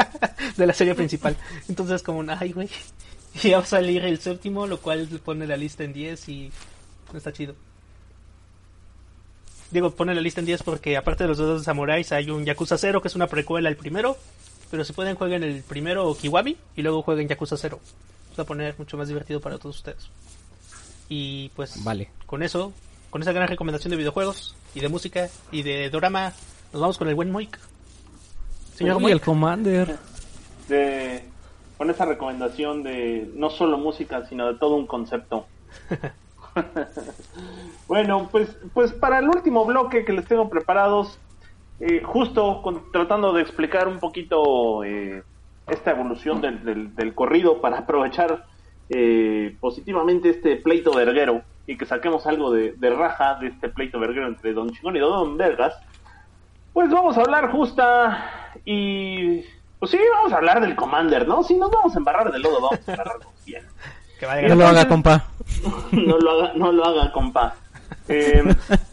de 0.57 0.65
la 0.65 0.73
serie 0.73 0.95
principal. 0.95 1.35
Entonces, 1.67 2.01
como, 2.03 2.23
ay, 2.31 2.51
güey, 2.53 2.69
ya 3.43 3.57
va 3.57 3.63
a 3.63 3.67
salir 3.67 4.05
el 4.05 4.19
séptimo, 4.19 4.67
lo 4.67 4.79
cual 4.79 5.07
pone 5.23 5.47
la 5.47 5.57
lista 5.57 5.83
en 5.83 5.93
10 5.93 6.29
y 6.29 6.51
no 7.11 7.17
está 7.17 7.31
chido. 7.33 7.55
Digo, 9.71 9.91
pone 9.91 10.13
la 10.13 10.21
lista 10.21 10.41
en 10.41 10.45
10 10.45 10.63
porque 10.63 10.97
aparte 10.97 11.23
de 11.23 11.29
los 11.29 11.37
dos 11.37 11.59
de 11.59 11.65
samuráis 11.65 12.11
hay 12.11 12.29
un 12.29 12.43
Yakuza 12.43 12.77
0 12.77 13.01
que 13.01 13.07
es 13.07 13.15
una 13.15 13.27
precuela 13.27 13.69
al 13.69 13.77
primero. 13.77 14.17
Pero 14.69 14.85
si 14.85 14.93
pueden 14.93 15.15
jueguen 15.15 15.43
el 15.43 15.63
primero 15.63 16.15
Kiwami 16.15 16.57
y 16.75 16.81
luego 16.81 17.01
jueguen 17.03 17.27
Yakuza 17.27 17.57
0. 17.57 17.79
Va 18.37 18.43
a 18.43 18.45
poner 18.45 18.75
mucho 18.77 18.97
más 18.97 19.07
divertido 19.07 19.41
para 19.41 19.57
todos 19.57 19.77
ustedes. 19.77 20.09
Y 21.09 21.49
pues 21.49 21.83
Vale. 21.83 22.09
con 22.25 22.41
eso, 22.41 22.73
con 23.11 23.21
esa 23.21 23.31
gran 23.33 23.47
recomendación 23.47 23.91
de 23.91 23.97
videojuegos 23.97 24.55
y 24.73 24.79
de 24.79 24.89
música 24.89 25.29
y 25.51 25.61
de 25.61 25.89
drama, 25.91 26.31
nos 26.73 26.81
vamos 26.81 26.97
con 26.97 27.07
el 27.09 27.13
buen 27.15 27.29
Moik. 27.29 27.59
Señor 28.73 28.95
Uy, 28.95 29.01
Moik. 29.03 29.13
el 29.13 29.21
Commander. 29.21 29.97
de, 30.67 31.23
con 31.77 31.89
esa 31.89 32.05
recomendación 32.05 32.81
de 32.83 33.29
no 33.35 33.49
solo 33.49 33.77
música, 33.77 34.25
sino 34.27 34.47
de 34.51 34.57
todo 34.57 34.75
un 34.75 34.87
concepto. 34.87 35.45
bueno, 37.87 38.29
pues, 38.31 38.49
pues 38.73 38.91
para 38.93 39.19
el 39.19 39.27
último 39.27 39.65
bloque 39.65 40.05
que 40.05 40.13
les 40.13 40.25
tengo 40.25 40.49
preparados, 40.49 41.19
eh, 41.79 42.01
justo 42.03 42.61
con- 42.61 42.91
tratando 42.91 43.33
de 43.33 43.41
explicar 43.41 43.87
un 43.87 43.99
poquito 43.99 44.83
eh, 44.83 45.23
esta 45.67 45.91
evolución 45.91 46.39
del, 46.41 46.63
del- 46.63 46.95
del 46.95 47.13
corrido 47.13 47.59
para 47.61 47.79
aprovechar 47.79 48.45
eh, 48.89 49.55
positivamente 49.59 50.29
este 50.29 50.55
pleito 50.57 50.93
verguero 50.93 51.43
y 51.67 51.77
que 51.77 51.85
saquemos 51.85 52.25
algo 52.27 52.51
de, 52.51 52.73
de 52.73 52.89
raja 52.89 53.35
de 53.35 53.47
este 53.47 53.69
pleito 53.69 53.99
verguero 53.99 54.27
entre 54.27 54.53
Don 54.53 54.69
Chingón 54.71 54.95
y 54.95 54.99
Don 54.99 55.37
Vergas, 55.37 55.75
pues 56.73 56.89
vamos 56.89 57.17
a 57.17 57.21
hablar 57.21 57.51
justa 57.51 58.51
y... 58.65 59.43
Pues 59.79 59.89
sí, 59.91 59.99
vamos 60.15 60.31
a 60.31 60.37
hablar 60.37 60.61
del 60.61 60.75
Commander, 60.75 61.27
¿no? 61.27 61.41
Si 61.43 61.55
nos 61.57 61.71
vamos 61.71 61.95
a 61.95 61.97
embarrar 61.97 62.31
de 62.31 62.37
lodo, 62.37 62.61
vamos 62.61 62.87
a 62.87 62.91
embarrarnos 62.91 63.27
bien. 63.45 63.63
Que 64.19 64.25
va 64.27 64.35
de 64.35 64.47
No 64.47 64.53
lo 64.55 64.67
haga, 64.67 64.87
compa. 64.87 65.25
no 65.91 66.17
lo 66.19 66.31
haga, 66.31 66.53
no 66.53 66.71
lo 66.71 66.85
haga, 66.85 67.11
compa. 67.11 67.55
Eh, 68.07 68.43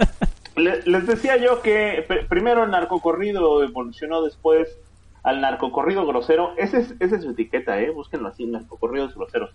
le- 0.57 0.83
les 0.87 1.07
decía 1.07 1.37
yo 1.37 1.61
que 1.61 2.07
pr- 2.09 2.27
primero 2.29 2.65
el 2.65 2.71
narcocorrido 2.71 3.63
evolucionó 3.63 4.23
después 4.23 4.79
al 5.23 5.43
narcocorrido 5.43 6.07
grosero. 6.07 6.55
Ese 6.57 6.79
es, 6.79 6.95
esa 7.01 7.17
es 7.17 7.23
su 7.23 7.31
etiqueta, 7.33 7.79
¿eh? 7.81 7.91
Búsquenlo 7.91 8.29
así, 8.29 8.47
narcocorridos 8.47 9.15
groseros. 9.15 9.51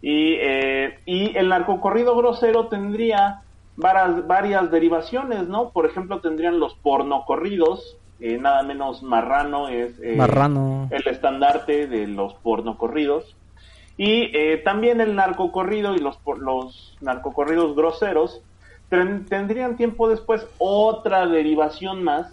Y, 0.00 0.34
eh, 0.40 1.00
y 1.06 1.36
el 1.36 1.48
narcocorrido 1.48 2.16
grosero 2.16 2.68
tendría 2.68 3.42
varias, 3.76 4.26
varias 4.26 4.70
derivaciones, 4.70 5.48
¿no? 5.48 5.70
Por 5.70 5.86
ejemplo, 5.86 6.20
tendrían 6.20 6.60
los 6.60 6.74
pornocorridos, 6.74 7.96
eh, 8.20 8.38
nada 8.38 8.62
menos 8.62 9.02
marrano 9.02 9.68
es 9.68 9.98
eh, 10.00 10.14
Marrano. 10.16 10.88
el 10.90 11.06
estandarte 11.08 11.86
de 11.86 12.06
los 12.06 12.34
pornocorridos. 12.34 13.34
Y 13.96 14.30
eh, 14.36 14.58
también 14.58 15.00
el 15.00 15.16
narcocorrido 15.16 15.94
y 15.94 15.98
los, 15.98 16.16
por- 16.18 16.38
los 16.38 16.96
narcocorridos 17.00 17.74
groseros 17.74 18.40
ten- 18.88 19.26
tendrían 19.26 19.76
tiempo 19.76 20.08
después 20.08 20.46
otra 20.58 21.26
derivación 21.26 22.04
más 22.04 22.26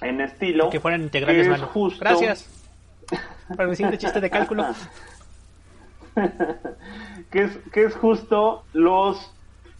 en 0.00 0.20
estilo. 0.20 0.70
Que 0.70 0.80
fueran 0.80 1.02
integrales, 1.02 1.46
es 1.46 1.60
justo- 1.62 2.00
Gracias. 2.00 2.50
Para 3.56 3.68
mi 3.68 3.76
siguiente 3.76 3.98
chiste 3.98 4.20
de 4.20 4.28
cálculo. 4.30 4.64
que 7.30 7.42
es 7.44 7.58
que 7.72 7.84
es 7.84 7.94
justo 7.94 8.64
los 8.72 9.32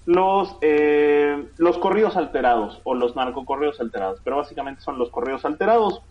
los 0.04 0.56
eh, 0.60 1.48
los 1.56 1.78
corridos 1.78 2.16
alterados 2.16 2.80
o 2.84 2.94
los 2.94 3.16
narcocorridos 3.16 3.80
alterados 3.80 4.20
pero 4.22 4.36
básicamente 4.36 4.80
son 4.82 4.98
los 4.98 5.10
corridos 5.10 5.44
alterados. 5.44 6.02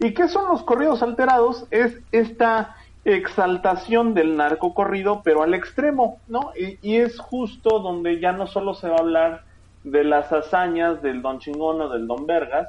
Y 0.00 0.12
qué 0.12 0.26
son 0.26 0.48
los 0.48 0.64
corridos 0.64 1.02
alterados 1.02 1.66
es 1.70 2.00
esta 2.10 2.76
exaltación 3.04 4.14
del 4.14 4.36
narcocorrido 4.36 5.22
pero 5.22 5.42
al 5.42 5.54
extremo 5.54 6.20
no 6.26 6.50
y, 6.58 6.78
y 6.82 6.96
es 6.96 7.20
justo 7.20 7.78
donde 7.78 8.18
ya 8.18 8.32
no 8.32 8.46
solo 8.46 8.74
se 8.74 8.88
va 8.88 8.96
a 8.96 9.00
hablar 9.00 9.44
de 9.84 10.02
las 10.02 10.32
hazañas 10.32 11.02
del 11.02 11.20
don 11.20 11.38
chingón 11.38 11.80
o 11.82 11.90
del 11.90 12.06
don 12.06 12.26
vergas 12.26 12.66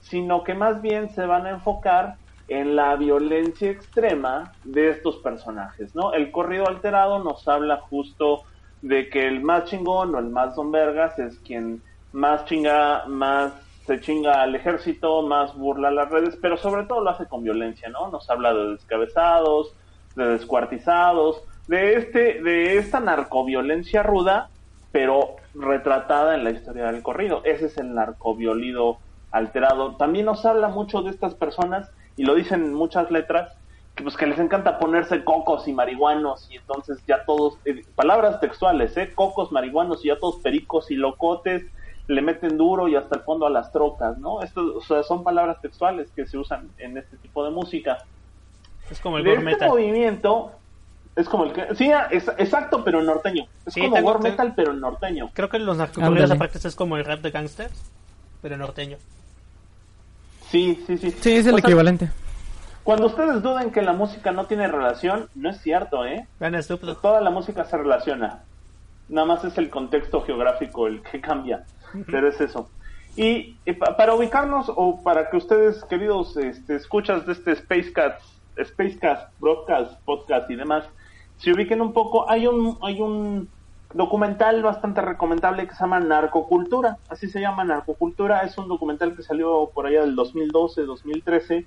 sino 0.00 0.42
que 0.42 0.54
más 0.54 0.80
bien 0.80 1.10
se 1.10 1.26
van 1.26 1.46
a 1.46 1.50
enfocar 1.50 2.16
en 2.48 2.76
la 2.76 2.94
violencia 2.96 3.70
extrema 3.70 4.52
de 4.64 4.90
estos 4.90 5.16
personajes, 5.16 5.94
¿no? 5.94 6.12
El 6.12 6.30
corrido 6.30 6.68
alterado 6.68 7.22
nos 7.22 7.46
habla 7.48 7.78
justo 7.78 8.42
de 8.82 9.08
que 9.08 9.26
el 9.26 9.40
más 9.40 9.64
chingón 9.64 10.14
o 10.14 10.18
el 10.18 10.28
más 10.28 10.54
don 10.56 10.70
vergas 10.70 11.18
es 11.18 11.38
quien 11.38 11.82
más 12.12 12.44
chinga, 12.44 13.04
más 13.06 13.52
se 13.86 14.00
chinga 14.00 14.42
al 14.42 14.54
ejército, 14.54 15.22
más 15.22 15.54
burla 15.56 15.90
las 15.90 16.10
redes, 16.10 16.38
pero 16.40 16.56
sobre 16.56 16.84
todo 16.84 17.02
lo 17.02 17.10
hace 17.10 17.26
con 17.26 17.42
violencia, 17.42 17.88
¿no? 17.88 18.08
Nos 18.08 18.28
habla 18.30 18.52
de 18.54 18.72
descabezados, 18.72 19.74
de 20.16 20.26
descuartizados, 20.26 21.42
de 21.66 21.94
este, 21.94 22.42
de 22.42 22.78
esta 22.78 23.00
narcoviolencia 23.00 24.02
ruda, 24.02 24.48
pero 24.92 25.36
retratada 25.54 26.34
en 26.34 26.44
la 26.44 26.50
historia 26.50 26.86
del 26.86 27.02
corrido. 27.02 27.42
Ese 27.44 27.66
es 27.66 27.76
el 27.78 27.94
narcoviolido 27.94 28.98
alterado. 29.30 29.96
También 29.96 30.26
nos 30.26 30.46
habla 30.46 30.68
mucho 30.68 31.02
de 31.02 31.10
estas 31.10 31.34
personas, 31.34 31.90
y 32.16 32.24
lo 32.24 32.34
dicen 32.34 32.64
en 32.64 32.74
muchas 32.74 33.10
letras, 33.10 33.52
que 33.94 34.02
pues 34.02 34.16
que 34.16 34.26
les 34.26 34.38
encanta 34.38 34.78
ponerse 34.78 35.22
cocos 35.24 35.68
y 35.68 35.72
marihuanos, 35.72 36.48
y 36.50 36.56
entonces 36.56 36.98
ya 37.06 37.24
todos, 37.24 37.58
eh, 37.64 37.84
palabras 37.94 38.40
textuales, 38.40 38.96
¿eh? 38.96 39.12
Cocos, 39.14 39.52
marihuanos, 39.52 40.04
y 40.04 40.08
ya 40.08 40.18
todos 40.18 40.36
pericos 40.36 40.90
y 40.90 40.96
locotes, 40.96 41.64
le 42.08 42.20
meten 42.20 42.58
duro 42.58 42.88
y 42.88 42.96
hasta 42.96 43.16
el 43.16 43.22
fondo 43.22 43.46
a 43.46 43.50
las 43.50 43.70
trocas, 43.72 44.18
¿no? 44.18 44.42
Esto, 44.42 44.76
o 44.76 44.80
sea, 44.82 45.02
son 45.04 45.22
palabras 45.24 45.60
textuales 45.62 46.10
que 46.14 46.26
se 46.26 46.36
usan 46.36 46.68
en 46.78 46.98
este 46.98 47.16
tipo 47.18 47.44
de 47.44 47.50
música 47.50 47.98
Es 48.90 49.00
como 49.00 49.16
el 49.18 49.24
de 49.24 49.30
gore 49.30 49.40
este 49.40 49.52
metal. 49.52 49.68
movimiento 49.70 50.52
es 51.16 51.28
como 51.28 51.44
el 51.44 51.52
que 51.52 51.74
sí 51.76 51.90
es- 52.10 52.28
exacto 52.36 52.82
pero 52.84 53.00
norteño 53.00 53.46
es 53.64 53.72
Sí, 53.72 53.80
como 53.80 53.94
tengo- 53.94 54.08
gore 54.08 54.18
tengo- 54.22 54.30
metal 54.32 54.52
pero 54.56 54.72
norteño 54.74 55.30
Creo 55.32 55.48
que 55.48 55.58
los 55.60 55.76
narcocorridos 55.78 56.30
aparte 56.32 56.58
es 56.68 56.74
como 56.76 56.96
el 56.98 57.04
rap 57.06 57.20
de 57.20 57.30
gangsters, 57.30 57.90
pero 58.42 58.56
norteño. 58.58 58.98
Sí 60.54 60.84
sí 60.86 60.98
sí. 60.98 61.10
Sí, 61.10 61.32
es 61.36 61.46
el 61.46 61.54
O 61.54 61.58
sea, 61.58 61.66
equivalente. 61.68 62.10
cuando 62.82 63.06
ustedes 63.06 63.42
duden 63.42 63.70
que 63.70 63.82
la 63.82 63.92
música 63.92 64.30
no 64.32 64.46
tiene 64.46 64.68
relación 64.68 65.28
no 65.34 65.50
es 65.50 65.60
cierto 65.60 66.04
eh 66.06 66.26
Dogg. 66.40 67.00
toda 67.00 67.20
la 67.20 67.30
música 67.30 67.64
se 67.64 67.76
relaciona. 67.76 68.42
Nada 69.08 69.26
más 69.26 69.44
es 69.44 69.58
el 69.58 69.68
contexto 69.70 70.22
geográfico 70.22 70.86
el 70.86 71.02
que 71.02 71.20
cambia 71.20 71.64
pero 72.06 72.28
es 72.28 72.40
eso. 72.40 72.68
Y, 73.16 73.56
y 73.64 73.72
pa- 73.74 73.96
para 73.96 74.14
ubicarnos 74.14 74.66
o 74.74 75.00
para 75.02 75.30
que 75.30 75.36
ustedes 75.36 75.84
queridos 75.84 76.36
este, 76.36 76.74
escuchas 76.76 77.24
de 77.26 77.32
este 77.32 77.54
Spacecast 77.54 78.20
Spacecast 78.62 79.28
broadcast 79.40 80.00
podcast 80.04 80.50
y 80.50 80.56
demás 80.56 80.84
se 81.38 81.52
ubiquen 81.52 81.80
un 81.80 81.92
poco 81.92 82.28
hay 82.30 82.46
un 82.46 82.78
hay 82.82 83.00
un 83.00 83.48
documental 83.94 84.62
bastante 84.62 85.00
recomendable 85.00 85.66
que 85.66 85.74
se 85.74 85.80
llama 85.80 86.00
Narcocultura 86.00 86.98
así 87.08 87.28
se 87.28 87.40
llama 87.40 87.64
Narcocultura 87.64 88.40
es 88.42 88.58
un 88.58 88.68
documental 88.68 89.16
que 89.16 89.22
salió 89.22 89.70
por 89.72 89.86
allá 89.86 90.02
del 90.02 90.14
2012 90.14 90.82
2013 90.82 91.66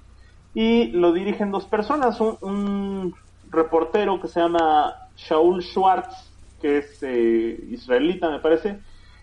y 0.54 0.88
lo 0.88 1.14
dirigen 1.14 1.52
dos 1.52 1.66
personas, 1.66 2.20
un, 2.20 2.36
un 2.42 3.16
reportero 3.52 4.20
que 4.20 4.28
se 4.28 4.40
llama 4.40 5.08
Shaul 5.16 5.62
Schwartz, 5.62 6.32
que 6.60 6.80
es 6.80 7.04
eh, 7.04 7.64
israelita 7.70 8.32
me 8.32 8.40
parece, 8.40 8.80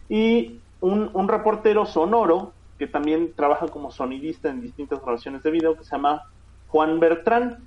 y 0.09 0.61
un, 0.81 1.11
un 1.13 1.27
reportero 1.29 1.87
sonoro 1.87 2.53
que 2.79 2.87
también 2.87 3.33
trabaja 3.35 3.67
como 3.67 3.91
sonidista 3.91 4.49
en 4.49 4.61
distintas 4.61 5.03
grabaciones 5.03 5.43
de 5.43 5.51
video 5.51 5.77
que 5.77 5.83
se 5.83 5.91
llama 5.91 6.23
Juan 6.69 7.01
Bertrán. 7.01 7.59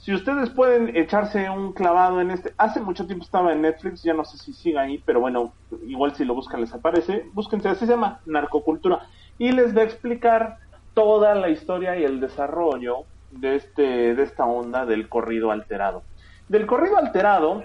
Si 0.00 0.14
ustedes 0.14 0.48
pueden 0.48 0.96
echarse 0.96 1.50
un 1.50 1.74
clavado 1.74 2.22
en 2.22 2.30
este, 2.30 2.54
hace 2.56 2.80
mucho 2.80 3.06
tiempo 3.06 3.22
estaba 3.22 3.52
en 3.52 3.60
Netflix, 3.60 4.02
ya 4.02 4.14
no 4.14 4.24
sé 4.24 4.38
si 4.38 4.54
sigue 4.54 4.78
ahí, 4.78 5.02
pero 5.04 5.20
bueno, 5.20 5.52
igual 5.86 6.14
si 6.14 6.24
lo 6.24 6.34
buscan 6.34 6.62
les 6.62 6.72
aparece, 6.72 7.26
búsquense, 7.34 7.68
así 7.68 7.84
se 7.84 7.92
llama 7.92 8.20
Narcocultura, 8.24 9.06
y 9.36 9.52
les 9.52 9.76
va 9.76 9.82
a 9.82 9.84
explicar 9.84 10.56
toda 10.94 11.34
la 11.34 11.50
historia 11.50 11.98
y 11.98 12.04
el 12.04 12.18
desarrollo 12.18 13.04
de 13.30 13.56
este 13.56 14.14
de 14.14 14.22
esta 14.22 14.46
onda 14.46 14.86
del 14.86 15.06
corrido 15.10 15.50
alterado. 15.50 16.02
Del 16.48 16.66
corrido 16.66 16.96
alterado, 16.96 17.62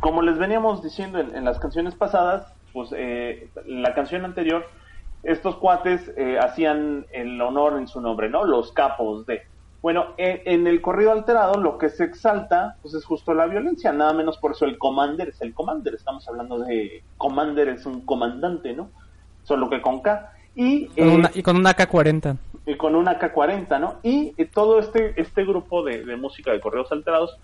como 0.00 0.22
les 0.22 0.38
veníamos 0.38 0.82
diciendo 0.82 1.20
en, 1.20 1.36
en 1.36 1.44
las 1.44 1.60
canciones 1.60 1.94
pasadas, 1.94 2.52
pues 2.72 2.92
eh, 2.96 3.48
la 3.64 3.94
canción 3.94 4.24
anterior, 4.24 4.66
estos 5.22 5.56
cuates 5.56 6.12
eh, 6.16 6.36
hacían 6.38 7.06
el 7.12 7.40
honor 7.40 7.78
en 7.78 7.86
su 7.86 8.00
nombre, 8.00 8.28
¿no? 8.28 8.44
Los 8.44 8.72
capos 8.72 9.24
de. 9.24 9.42
Bueno, 9.84 10.14
en, 10.16 10.40
en 10.46 10.66
el 10.66 10.80
corrido 10.80 11.12
alterado 11.12 11.60
lo 11.60 11.76
que 11.76 11.90
se 11.90 12.04
exalta 12.04 12.78
pues 12.80 12.94
es 12.94 13.04
justo 13.04 13.34
la 13.34 13.44
violencia, 13.44 13.92
nada 13.92 14.14
menos 14.14 14.38
por 14.38 14.52
eso 14.52 14.64
el 14.64 14.78
commander 14.78 15.28
es 15.28 15.42
el 15.42 15.52
commander, 15.52 15.92
estamos 15.92 16.26
hablando 16.26 16.60
de 16.60 17.04
commander 17.18 17.68
es 17.68 17.84
un 17.84 18.00
comandante, 18.00 18.72
¿no? 18.72 18.88
Solo 19.42 19.68
que 19.68 19.82
con 19.82 20.00
K. 20.00 20.32
Y, 20.54 20.86
Con 20.86 21.08
eh, 21.10 21.14
una, 21.14 21.30
y 21.34 21.42
con 21.42 21.56
una 21.58 21.76
AK-40. 21.76 22.38
y 22.64 22.76
con 22.78 22.94
una 22.94 23.18
K40, 23.18 23.78
¿no? 23.78 23.96
Y 24.02 24.32
eh, 24.38 24.46
todo 24.46 24.78
este, 24.78 25.20
este 25.20 25.44
grupo 25.44 25.82
de, 25.82 26.02
de 26.02 26.16
música 26.16 26.50
de 26.50 26.60
correos 26.60 26.90
alterados, 26.90 27.38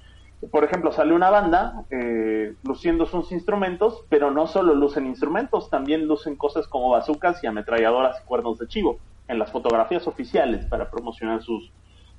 por 0.50 0.64
ejemplo, 0.64 0.92
sale 0.92 1.12
una 1.12 1.28
banda 1.28 1.84
eh, 1.90 2.54
luciendo 2.62 3.04
sus 3.04 3.32
instrumentos, 3.32 4.04
pero 4.08 4.30
no 4.30 4.46
solo 4.46 4.74
lucen 4.74 5.04
instrumentos, 5.04 5.68
también 5.68 6.06
lucen 6.06 6.36
cosas 6.36 6.66
como 6.66 6.88
bazucas 6.88 7.44
y 7.44 7.46
ametralladoras 7.46 8.18
y 8.18 8.24
cuernos 8.26 8.58
de 8.58 8.66
chivo 8.66 8.98
en 9.28 9.38
las 9.38 9.52
fotografías 9.52 10.06
oficiales 10.06 10.64
para 10.64 10.90
promocionar 10.90 11.42
sus, 11.42 11.70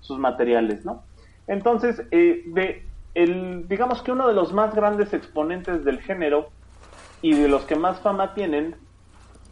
sus 0.02 0.20
materiales, 0.20 0.86
¿no? 0.86 1.04
Entonces, 1.48 2.02
eh, 2.12 2.44
de 2.48 2.86
el, 3.14 3.68
digamos 3.68 4.02
que 4.02 4.12
uno 4.12 4.28
de 4.28 4.34
los 4.34 4.54
más 4.54 4.74
grandes 4.74 5.14
exponentes 5.14 5.84
del 5.84 6.02
género 6.02 6.50
y 7.22 7.34
de 7.34 7.48
los 7.48 7.64
que 7.64 7.76
más 7.76 8.00
fama 8.00 8.34
tienen 8.34 8.76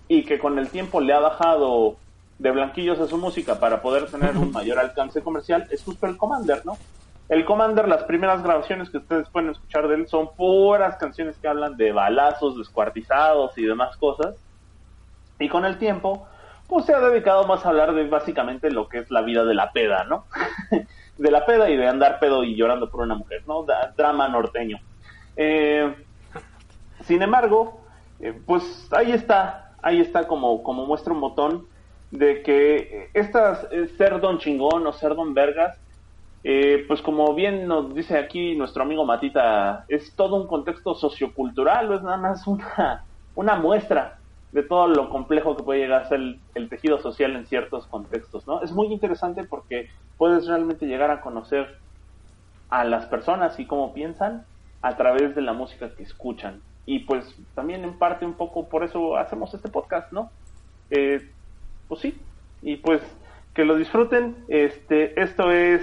y 0.08 0.24
que 0.24 0.40
con 0.40 0.58
el 0.58 0.70
tiempo 0.70 1.02
le 1.02 1.14
ha 1.14 1.20
bajado 1.20 1.98
de 2.40 2.52
blanquillos 2.52 3.00
a 3.00 3.08
su 3.08 3.18
música 3.18 3.60
para 3.60 3.82
poder 3.82 4.10
tener 4.10 4.38
un 4.38 4.52
mayor 4.54 4.80
alcance 4.80 5.22
comercial 5.22 5.68
es 5.72 5.84
justo 5.84 6.08
el 6.08 6.18
Commander, 6.18 6.66
¿no? 6.66 6.78
El 7.28 7.46
Commander, 7.46 7.88
las 7.88 8.04
primeras 8.06 8.42
grabaciones 8.42 8.90
que 8.90 8.98
ustedes 8.98 9.30
pueden 9.30 9.52
escuchar 9.52 9.88
de 9.88 9.96
él 9.96 10.08
son 10.08 10.34
puras 10.36 10.96
canciones 10.96 11.38
que 11.38 11.48
hablan 11.48 11.78
de 11.78 11.92
balazos, 11.92 12.58
descuartizados 12.58 13.56
y 13.56 13.66
demás 13.66 13.96
cosas. 13.98 14.36
Y 15.38 15.48
con 15.48 15.64
el 15.64 15.78
tiempo, 15.78 16.26
pues 16.70 16.86
se 16.86 16.94
ha 16.94 17.00
dedicado 17.00 17.46
más 17.46 17.66
a 17.66 17.70
hablar 17.70 17.94
de 17.94 18.08
básicamente 18.08 18.70
lo 18.70 18.88
que 18.88 19.00
es 19.00 19.10
la 19.12 19.22
vida 19.22 19.44
de 19.44 19.56
la 19.56 19.72
peda, 19.72 20.04
¿no? 20.06 20.26
de 21.18 21.32
la 21.32 21.46
peda 21.46 21.70
y 21.70 21.76
de 21.76 21.88
andar 21.88 22.20
pedo 22.20 22.44
y 22.44 22.56
llorando 22.56 22.90
por 22.90 23.02
una 23.02 23.16
mujer, 23.16 23.42
¿no? 23.48 23.66
Drama 23.98 24.30
norteño. 24.30 24.78
Eh, 25.36 25.94
sin 27.06 27.22
embargo, 27.24 27.82
eh, 28.20 28.40
pues 28.46 28.88
ahí 28.92 29.12
está, 29.12 29.72
ahí 29.82 30.00
está 30.00 30.28
como, 30.28 30.62
como 30.62 30.86
muestra 30.86 31.12
un 31.12 31.22
botón 31.22 31.66
de 32.12 32.44
que 32.44 33.10
estas 33.14 33.68
eh, 33.72 33.88
ser 33.98 34.20
don 34.22 34.38
chingón 34.38 34.86
o 34.86 34.94
ser 34.94 35.16
don 35.16 35.34
vergas, 35.34 35.78
eh, 36.44 36.86
pues 36.88 37.02
como 37.02 37.34
bien 37.34 37.68
nos 37.68 37.94
dice 37.94 38.18
aquí 38.18 38.56
nuestro 38.56 38.84
amigo 38.84 39.06
Matita, 39.06 39.86
es 39.88 40.16
todo 40.16 40.36
un 40.36 40.48
contexto 40.48 40.96
sociocultural, 40.96 41.92
o 41.92 41.96
es 41.96 42.04
nada 42.04 42.18
más 42.18 42.46
una, 42.48 43.06
una 43.36 43.56
muestra 43.56 44.19
de 44.52 44.64
todo 44.64 44.88
lo 44.88 45.10
complejo 45.10 45.56
que 45.56 45.64
puede 45.64 45.82
llegar 45.82 46.04
a 46.04 46.10
ser 46.10 46.38
el, 46.56 46.70
tejido 46.70 47.00
social 47.00 47.36
en 47.36 47.46
ciertos 47.46 47.86
contextos, 47.88 48.48
¿no? 48.48 48.62
Es 48.62 48.72
muy 48.72 48.88
interesante 48.88 49.44
porque 49.44 49.90
puedes 50.18 50.48
realmente 50.48 50.88
llegar 50.88 51.12
a 51.12 51.22
conocer 51.22 51.78
a 52.70 52.84
las 52.84 53.06
personas 53.06 53.60
y 53.60 53.66
cómo 53.66 53.94
piensan 53.94 54.46
a 54.82 54.96
través 54.96 55.36
de 55.36 55.42
la 55.42 55.54
música 55.54 55.94
que 55.96 56.04
escuchan. 56.04 56.62
Y 56.86 57.00
pues 57.00 57.36
también 57.54 57.84
en 57.84 57.98
parte 57.98 58.26
un 58.26 58.34
poco 58.34 58.68
por 58.68 58.84
eso 58.84 59.18
hacemos 59.18 59.54
este 59.54 59.70
podcast, 59.70 60.12
¿no? 60.12 60.32
Eh, 60.90 61.30
pues 61.88 62.02
sí, 62.02 62.20
y 62.62 62.78
pues 62.78 63.02
que 63.54 63.66
lo 63.66 63.76
disfruten. 63.76 64.36
Este, 64.48 65.20
esto 65.22 65.52
es 65.52 65.82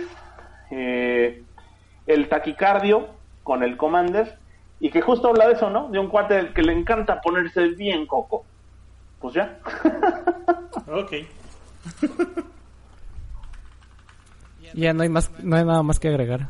eh, 0.70 1.44
el 2.06 2.28
taquicardio 2.28 3.08
con 3.42 3.62
el 3.62 3.76
Commander 3.76 4.38
y 4.80 4.90
que 4.90 5.00
justo 5.00 5.28
habla 5.28 5.46
de 5.46 5.54
eso, 5.54 5.70
¿no? 5.70 5.88
De 5.88 5.98
un 5.98 6.08
cuate 6.08 6.52
que 6.52 6.62
le 6.62 6.72
encanta 6.72 7.20
ponerse 7.20 7.68
bien 7.68 8.06
coco. 8.06 8.44
Pues 9.20 9.34
ya. 9.34 9.58
Ok. 10.88 11.12
Ya 14.74 14.92
no 14.92 15.02
hay 15.04 15.08
más, 15.08 15.30
no 15.42 15.56
hay 15.56 15.64
nada 15.64 15.82
más 15.82 15.98
que 15.98 16.08
agregar. 16.08 16.48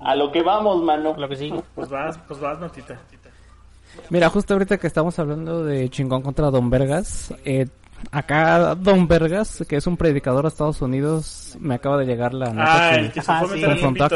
A 0.00 0.14
lo 0.14 0.30
que 0.30 0.42
vamos, 0.42 0.82
mano. 0.82 1.14
Lo 1.16 1.28
que 1.28 1.36
sigue. 1.36 1.62
Pues 1.74 1.88
vas, 1.88 2.18
pues 2.28 2.38
vas, 2.40 2.58
Matita. 2.60 2.98
Mira, 4.10 4.28
justo 4.28 4.52
ahorita 4.54 4.76
que 4.78 4.86
estamos 4.86 5.18
hablando 5.18 5.64
de 5.64 5.88
chingón 5.88 6.20
contra 6.22 6.50
Don 6.50 6.68
Vergas, 6.68 7.34
eh, 7.44 7.66
acá 8.12 8.74
Don 8.74 9.08
Vergas, 9.08 9.64
que 9.68 9.76
es 9.76 9.86
un 9.86 9.96
predicador 9.96 10.44
a 10.44 10.48
Estados 10.48 10.82
Unidos, 10.82 11.56
me 11.58 11.74
acaba 11.76 11.96
de 11.98 12.06
llegar 12.06 12.34
la 12.34 12.52
nota 12.52 12.88
Ah, 12.92 12.98
que, 13.00 13.10
que 13.12 13.20
Ah, 13.26 13.40
a 13.40 13.46
sí. 13.48 13.62
confrontó 13.64 14.08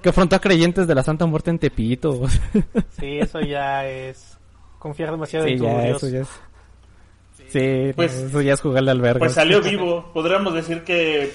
que 0.00 0.08
afrontó 0.10 0.36
a 0.36 0.40
creyentes 0.40 0.86
de 0.86 0.94
la 0.94 1.02
Santa 1.02 1.26
Muerte 1.26 1.50
en 1.50 1.58
Tepito. 1.58 2.22
Sí, 2.98 3.18
eso 3.18 3.40
ya 3.40 3.84
es 3.86 4.37
confiar 4.78 5.10
demasiado 5.10 5.46
sí, 5.46 5.52
en 5.52 5.58
tu 5.58 5.64
ya, 5.64 5.82
Dios. 5.84 5.96
eso 6.02 6.08
ya 6.14 6.20
es. 6.20 6.28
Sí, 7.50 7.92
Pues- 7.96 8.14
eso 8.14 8.40
ya 8.42 8.52
es 8.54 8.60
jugarle 8.60 8.90
al 8.90 9.00
Vergas. 9.00 9.18
Pues 9.20 9.32
salió 9.34 9.60
vivo. 9.62 10.10
Podríamos 10.12 10.54
decir 10.54 10.82
que 10.84 11.30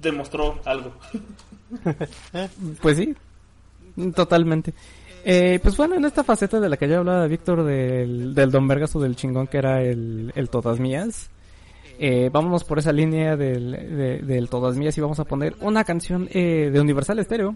demostró 0.00 0.58
algo. 0.64 0.92
Pues 2.80 2.96
sí, 2.96 3.14
totalmente. 4.14 4.74
Eh, 5.24 5.60
pues 5.62 5.76
bueno, 5.76 5.94
en 5.94 6.04
esta 6.04 6.24
faceta 6.24 6.58
de 6.58 6.68
la 6.68 6.76
que 6.76 6.88
ya 6.88 6.98
hablaba 6.98 7.26
Víctor 7.28 7.62
del, 7.62 8.34
del 8.34 8.50
Don 8.50 8.66
Vergas 8.66 8.94
o 8.96 9.00
del 9.00 9.14
chingón 9.14 9.46
que 9.46 9.58
era 9.58 9.80
el, 9.80 10.32
el 10.34 10.50
Todas 10.50 10.80
Mías, 10.80 11.30
eh, 12.00 12.28
vámonos 12.32 12.64
por 12.64 12.80
esa 12.80 12.90
línea 12.92 13.36
del, 13.36 13.70
de- 13.70 14.18
del 14.22 14.48
Todas 14.48 14.76
Mías 14.76 14.98
y 14.98 15.00
vamos 15.00 15.20
a 15.20 15.24
poner 15.24 15.54
una 15.60 15.84
canción 15.84 16.28
eh, 16.32 16.70
de 16.72 16.80
Universal 16.80 17.22
Stereo, 17.24 17.54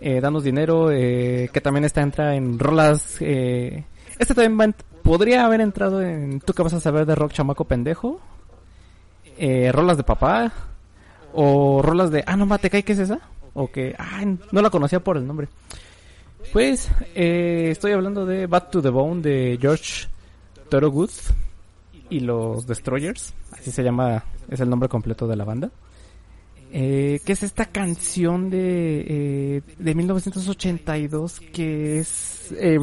eh, 0.00 0.20
Danos 0.20 0.44
Dinero, 0.44 0.92
eh, 0.92 1.50
que 1.52 1.60
también 1.60 1.84
está 1.84 2.02
entra 2.02 2.36
en 2.36 2.58
rolas... 2.58 3.16
Eh, 3.20 3.84
este 4.18 4.34
también 4.34 4.58
va 4.58 4.74
podría 5.02 5.44
haber 5.44 5.60
entrado 5.60 6.02
en 6.02 6.40
Tú 6.40 6.52
que 6.52 6.62
vas 6.62 6.72
a 6.72 6.80
saber 6.80 7.06
de 7.06 7.14
rock 7.14 7.32
chamaco 7.32 7.64
pendejo, 7.64 8.20
eh, 9.38 9.70
rolas 9.72 9.96
de 9.96 10.02
papá, 10.02 10.52
o 11.32 11.82
rolas 11.82 12.10
de, 12.10 12.24
ah, 12.26 12.36
no, 12.36 12.46
mate, 12.46 12.70
¿qué 12.70 12.84
es 12.86 12.98
esa? 12.98 13.20
O 13.54 13.70
que, 13.70 13.94
ay, 13.98 14.38
no 14.50 14.62
la 14.62 14.70
conocía 14.70 15.00
por 15.00 15.16
el 15.16 15.26
nombre. 15.26 15.48
Pues, 16.52 16.90
eh, 17.14 17.68
estoy 17.70 17.92
hablando 17.92 18.24
de 18.24 18.46
Bad 18.46 18.70
to 18.70 18.82
the 18.82 18.88
Bone 18.88 19.20
de 19.22 19.58
George 19.60 20.08
Thorogood 20.68 21.10
y 22.08 22.20
los 22.20 22.66
Destroyers, 22.66 23.34
así 23.52 23.70
se 23.70 23.82
llama, 23.82 24.24
es 24.48 24.60
el 24.60 24.70
nombre 24.70 24.88
completo 24.88 25.26
de 25.26 25.36
la 25.36 25.44
banda. 25.44 25.70
Eh, 26.72 27.20
que 27.24 27.32
es 27.32 27.42
esta 27.42 27.66
canción 27.66 28.50
de, 28.50 29.04
eh, 29.08 29.62
de 29.78 29.94
1982 29.94 31.40
que 31.52 32.00
es 32.00 32.52
eh, 32.58 32.78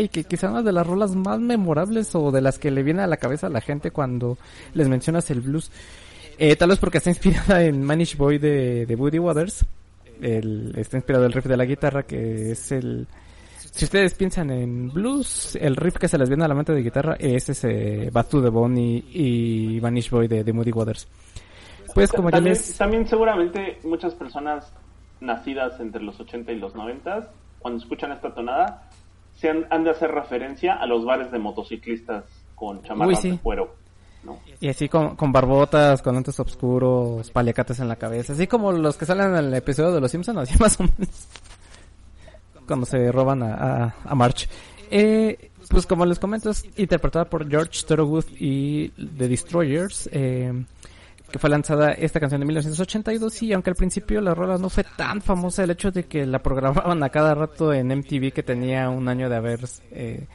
y 0.00 0.08
que 0.08 0.24
quizá 0.24 0.50
una 0.50 0.62
de 0.62 0.72
las 0.72 0.86
rolas 0.86 1.14
más 1.14 1.38
memorables 1.38 2.14
o 2.14 2.30
de 2.30 2.40
las 2.40 2.58
que 2.58 2.70
le 2.70 2.82
viene 2.82 3.02
a 3.02 3.06
la 3.06 3.16
cabeza 3.16 3.46
a 3.46 3.50
la 3.50 3.60
gente 3.60 3.90
cuando 3.90 4.38
les 4.74 4.88
mencionas 4.88 5.30
el 5.30 5.40
blues. 5.40 5.70
Eh, 6.38 6.56
tal 6.56 6.70
vez 6.70 6.78
porque 6.78 6.98
está 6.98 7.10
inspirada 7.10 7.62
en 7.62 7.82
Manish 7.82 8.16
Boy 8.16 8.38
de, 8.38 8.86
de 8.86 8.94
Woody 8.94 9.18
Waters. 9.18 9.64
El, 10.20 10.74
está 10.76 10.96
inspirado 10.96 11.26
el 11.26 11.32
riff 11.32 11.46
de 11.46 11.56
la 11.56 11.64
guitarra 11.64 12.02
que 12.02 12.52
es 12.52 12.72
el... 12.72 13.06
Si 13.58 13.84
ustedes 13.84 14.14
piensan 14.14 14.50
en 14.50 14.90
blues, 14.90 15.56
el 15.60 15.76
riff 15.76 15.96
que 15.96 16.08
se 16.08 16.16
les 16.16 16.28
viene 16.28 16.44
a 16.44 16.48
la 16.48 16.54
mente 16.54 16.72
de 16.72 16.82
guitarra 16.82 17.16
es 17.18 17.48
ese 17.50 18.08
Bad 18.10 18.26
to 18.26 18.42
the 18.42 18.48
Bone 18.48 18.80
y, 18.80 19.78
Manish 19.82 20.10
Boy 20.10 20.28
de, 20.28 20.42
de 20.44 20.52
Woody 20.52 20.72
Waters. 20.72 21.06
Pues 21.96 22.12
como 22.12 22.28
ya 22.28 22.36
también, 22.36 22.54
les... 22.54 22.76
también 22.76 23.08
seguramente 23.08 23.78
muchas 23.84 24.14
personas 24.14 24.70
nacidas 25.20 25.80
entre 25.80 26.02
los 26.02 26.20
80 26.20 26.52
y 26.52 26.58
los 26.58 26.74
90, 26.74 27.30
cuando 27.58 27.82
escuchan 27.82 28.12
esta 28.12 28.34
tonada, 28.34 28.90
se 29.34 29.48
han, 29.48 29.66
han 29.70 29.82
de 29.82 29.90
hacer 29.90 30.10
referencia 30.10 30.74
a 30.74 30.86
los 30.86 31.06
bares 31.06 31.32
de 31.32 31.38
motociclistas 31.38 32.24
con 32.54 32.82
chamarras 32.82 33.22
sí. 33.22 33.30
de 33.30 33.38
cuero. 33.38 33.74
¿no? 34.24 34.38
Y 34.60 34.68
así 34.68 34.88
con, 34.90 35.16
con 35.16 35.32
barbotas, 35.32 36.02
con 36.02 36.14
lentes 36.14 36.38
oscuros, 36.38 37.30
paliacates 37.30 37.80
en 37.80 37.88
la 37.88 37.96
cabeza. 37.96 38.34
Así 38.34 38.46
como 38.46 38.72
los 38.72 38.96
que 38.96 39.06
salen 39.06 39.30
en 39.30 39.36
el 39.36 39.54
episodio 39.54 39.92
de 39.92 40.00
Los 40.00 40.10
Simpsons, 40.10 40.38
así 40.38 40.54
más 40.60 40.78
o 40.80 40.82
menos. 40.82 41.28
Cuando 42.66 42.84
se 42.84 43.10
roban 43.10 43.42
a, 43.42 43.54
a, 43.54 43.94
a 44.04 44.14
March. 44.14 44.48
Eh, 44.90 45.50
pues 45.68 45.86
como 45.86 46.04
les 46.06 46.18
comento, 46.18 46.50
es 46.50 46.64
interpretada 46.76 47.24
por 47.24 47.48
George 47.48 47.84
Thorogood 47.86 48.26
y 48.38 48.88
The 48.90 49.28
Destroyers. 49.28 50.08
Eh, 50.12 50.52
que 51.30 51.38
fue 51.38 51.50
lanzada 51.50 51.92
esta 51.92 52.20
canción 52.20 52.40
de 52.40 52.46
1982 52.46 53.42
y 53.42 53.52
aunque 53.52 53.70
al 53.70 53.76
principio 53.76 54.20
la 54.20 54.34
rola 54.34 54.58
no 54.58 54.68
fue 54.68 54.84
tan 54.84 55.20
famosa, 55.20 55.64
el 55.64 55.70
hecho 55.70 55.90
de 55.90 56.04
que 56.04 56.26
la 56.26 56.40
programaban 56.40 57.02
a 57.02 57.08
cada 57.10 57.34
rato 57.34 57.72
en 57.72 57.88
MTV 57.88 58.32
que 58.32 58.42
tenía 58.42 58.88
un 58.88 59.08
año 59.08 59.28
de 59.28 59.36
haber 59.36 59.60
eh, 59.90 60.26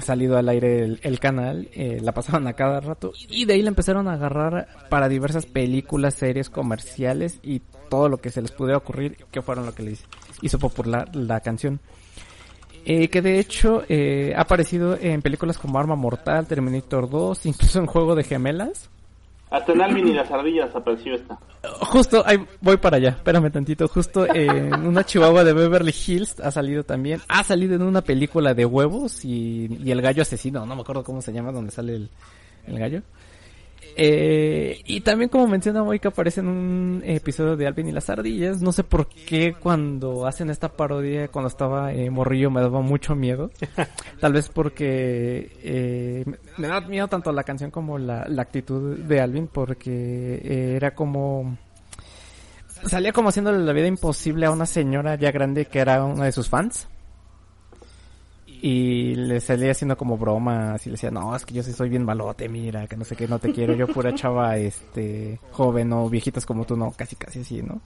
salido 0.00 0.36
al 0.36 0.48
aire 0.48 0.98
el, 1.00 1.20
canal, 1.20 1.68
eh, 1.72 2.00
la 2.02 2.12
pasaban 2.12 2.46
a 2.46 2.52
cada 2.54 2.80
rato 2.80 3.12
y 3.28 3.44
de 3.44 3.54
ahí 3.54 3.62
la 3.62 3.70
empezaron 3.70 4.08
a 4.08 4.14
agarrar 4.14 4.68
para 4.88 5.08
diversas 5.08 5.46
películas, 5.46 6.14
series, 6.14 6.50
comerciales 6.50 7.38
y 7.42 7.62
todo 7.88 8.08
lo 8.08 8.18
que 8.18 8.30
se 8.30 8.42
les 8.42 8.52
pudiera 8.52 8.78
ocurrir 8.78 9.16
que 9.30 9.42
fueron 9.42 9.66
lo 9.66 9.74
que 9.74 9.82
les 9.82 10.04
hizo 10.42 10.58
popular 10.58 11.14
la 11.14 11.40
canción. 11.40 11.80
Eh, 12.84 13.08
que 13.08 13.20
de 13.20 13.38
hecho 13.38 13.82
eh, 13.88 14.32
ha 14.36 14.42
aparecido 14.42 14.96
en 14.98 15.20
películas 15.20 15.58
como 15.58 15.78
Arma 15.78 15.94
Mortal, 15.94 16.46
Terminator 16.46 17.10
2, 17.10 17.46
incluso 17.46 17.80
en 17.80 17.86
Juego 17.86 18.14
de 18.14 18.24
Gemelas. 18.24 18.88
Hasta 19.50 19.72
y 19.72 20.12
las 20.12 20.30
ardillas 20.30 20.74
apareció 20.74 21.14
esta. 21.14 21.38
Justo, 21.80 22.22
ahí 22.26 22.38
voy 22.60 22.76
para 22.76 22.98
allá, 22.98 23.10
espérame 23.10 23.50
tantito. 23.50 23.88
Justo 23.88 24.26
en 24.34 24.86
una 24.86 25.04
chihuahua 25.04 25.42
de 25.42 25.54
Beverly 25.54 25.94
Hills 26.06 26.38
ha 26.40 26.50
salido 26.50 26.84
también. 26.84 27.20
Ha 27.28 27.42
salido 27.44 27.74
en 27.74 27.82
una 27.82 28.02
película 28.02 28.52
de 28.52 28.66
huevos 28.66 29.24
y, 29.24 29.90
el 29.90 30.02
gallo 30.02 30.22
asesino, 30.22 30.66
no 30.66 30.74
me 30.74 30.82
acuerdo 30.82 31.02
cómo 31.02 31.22
se 31.22 31.32
llama, 31.32 31.52
donde 31.52 31.70
sale 31.70 32.08
el 32.66 32.78
gallo. 32.78 33.02
Eh, 34.00 34.80
y 34.86 35.00
también 35.00 35.28
como 35.28 35.48
menciona 35.48 35.82
hoy 35.82 35.98
que 35.98 36.06
aparece 36.06 36.38
en 36.38 36.46
un 36.46 37.02
episodio 37.04 37.56
de 37.56 37.66
Alvin 37.66 37.88
y 37.88 37.92
las 37.92 38.08
ardillas, 38.08 38.62
no 38.62 38.70
sé 38.70 38.84
por 38.84 39.08
qué 39.08 39.54
cuando 39.60 40.24
hacen 40.24 40.50
esta 40.50 40.68
parodia, 40.68 41.26
cuando 41.26 41.48
estaba 41.48 41.92
eh, 41.92 42.08
morrillo 42.08 42.48
me 42.48 42.60
daba 42.60 42.80
mucho 42.80 43.16
miedo. 43.16 43.50
Tal 44.20 44.32
vez 44.34 44.48
porque 44.50 45.50
eh, 45.64 46.22
me- 46.26 46.38
me 46.58 46.68
daba 46.68 46.86
miedo 46.86 47.08
tanto 47.08 47.32
la 47.32 47.42
canción 47.42 47.72
como 47.72 47.98
la, 47.98 48.24
la 48.28 48.42
actitud 48.42 48.98
de 48.98 49.20
Alvin 49.20 49.48
porque 49.48 49.90
eh, 50.44 50.74
era 50.76 50.94
como... 50.94 51.56
Salía 52.86 53.12
como 53.12 53.30
haciéndole 53.30 53.58
la 53.58 53.72
vida 53.72 53.88
imposible 53.88 54.46
a 54.46 54.52
una 54.52 54.64
señora 54.66 55.16
ya 55.16 55.32
grande 55.32 55.64
que 55.66 55.80
era 55.80 56.04
una 56.04 56.26
de 56.26 56.32
sus 56.32 56.48
fans. 56.48 56.86
Y 58.60 59.14
le 59.14 59.40
salía 59.40 59.70
haciendo 59.70 59.96
como 59.96 60.16
bromas 60.18 60.84
y 60.86 60.90
le 60.90 60.94
decía, 60.94 61.10
no, 61.12 61.34
es 61.36 61.46
que 61.46 61.54
yo 61.54 61.62
sí 61.62 61.72
soy 61.72 61.88
bien 61.88 62.04
malote, 62.04 62.48
mira, 62.48 62.86
que 62.88 62.96
no 62.96 63.04
sé 63.04 63.14
qué, 63.14 63.28
no 63.28 63.38
te 63.38 63.52
quiero, 63.52 63.74
yo 63.74 63.86
pura 63.86 64.12
chava, 64.14 64.56
este, 64.56 65.38
joven 65.52 65.92
o 65.92 66.08
viejitas 66.10 66.44
como 66.44 66.64
tú, 66.64 66.76
no, 66.76 66.90
casi 66.90 67.14
casi 67.14 67.40
así, 67.40 67.62
¿no? 67.62 67.80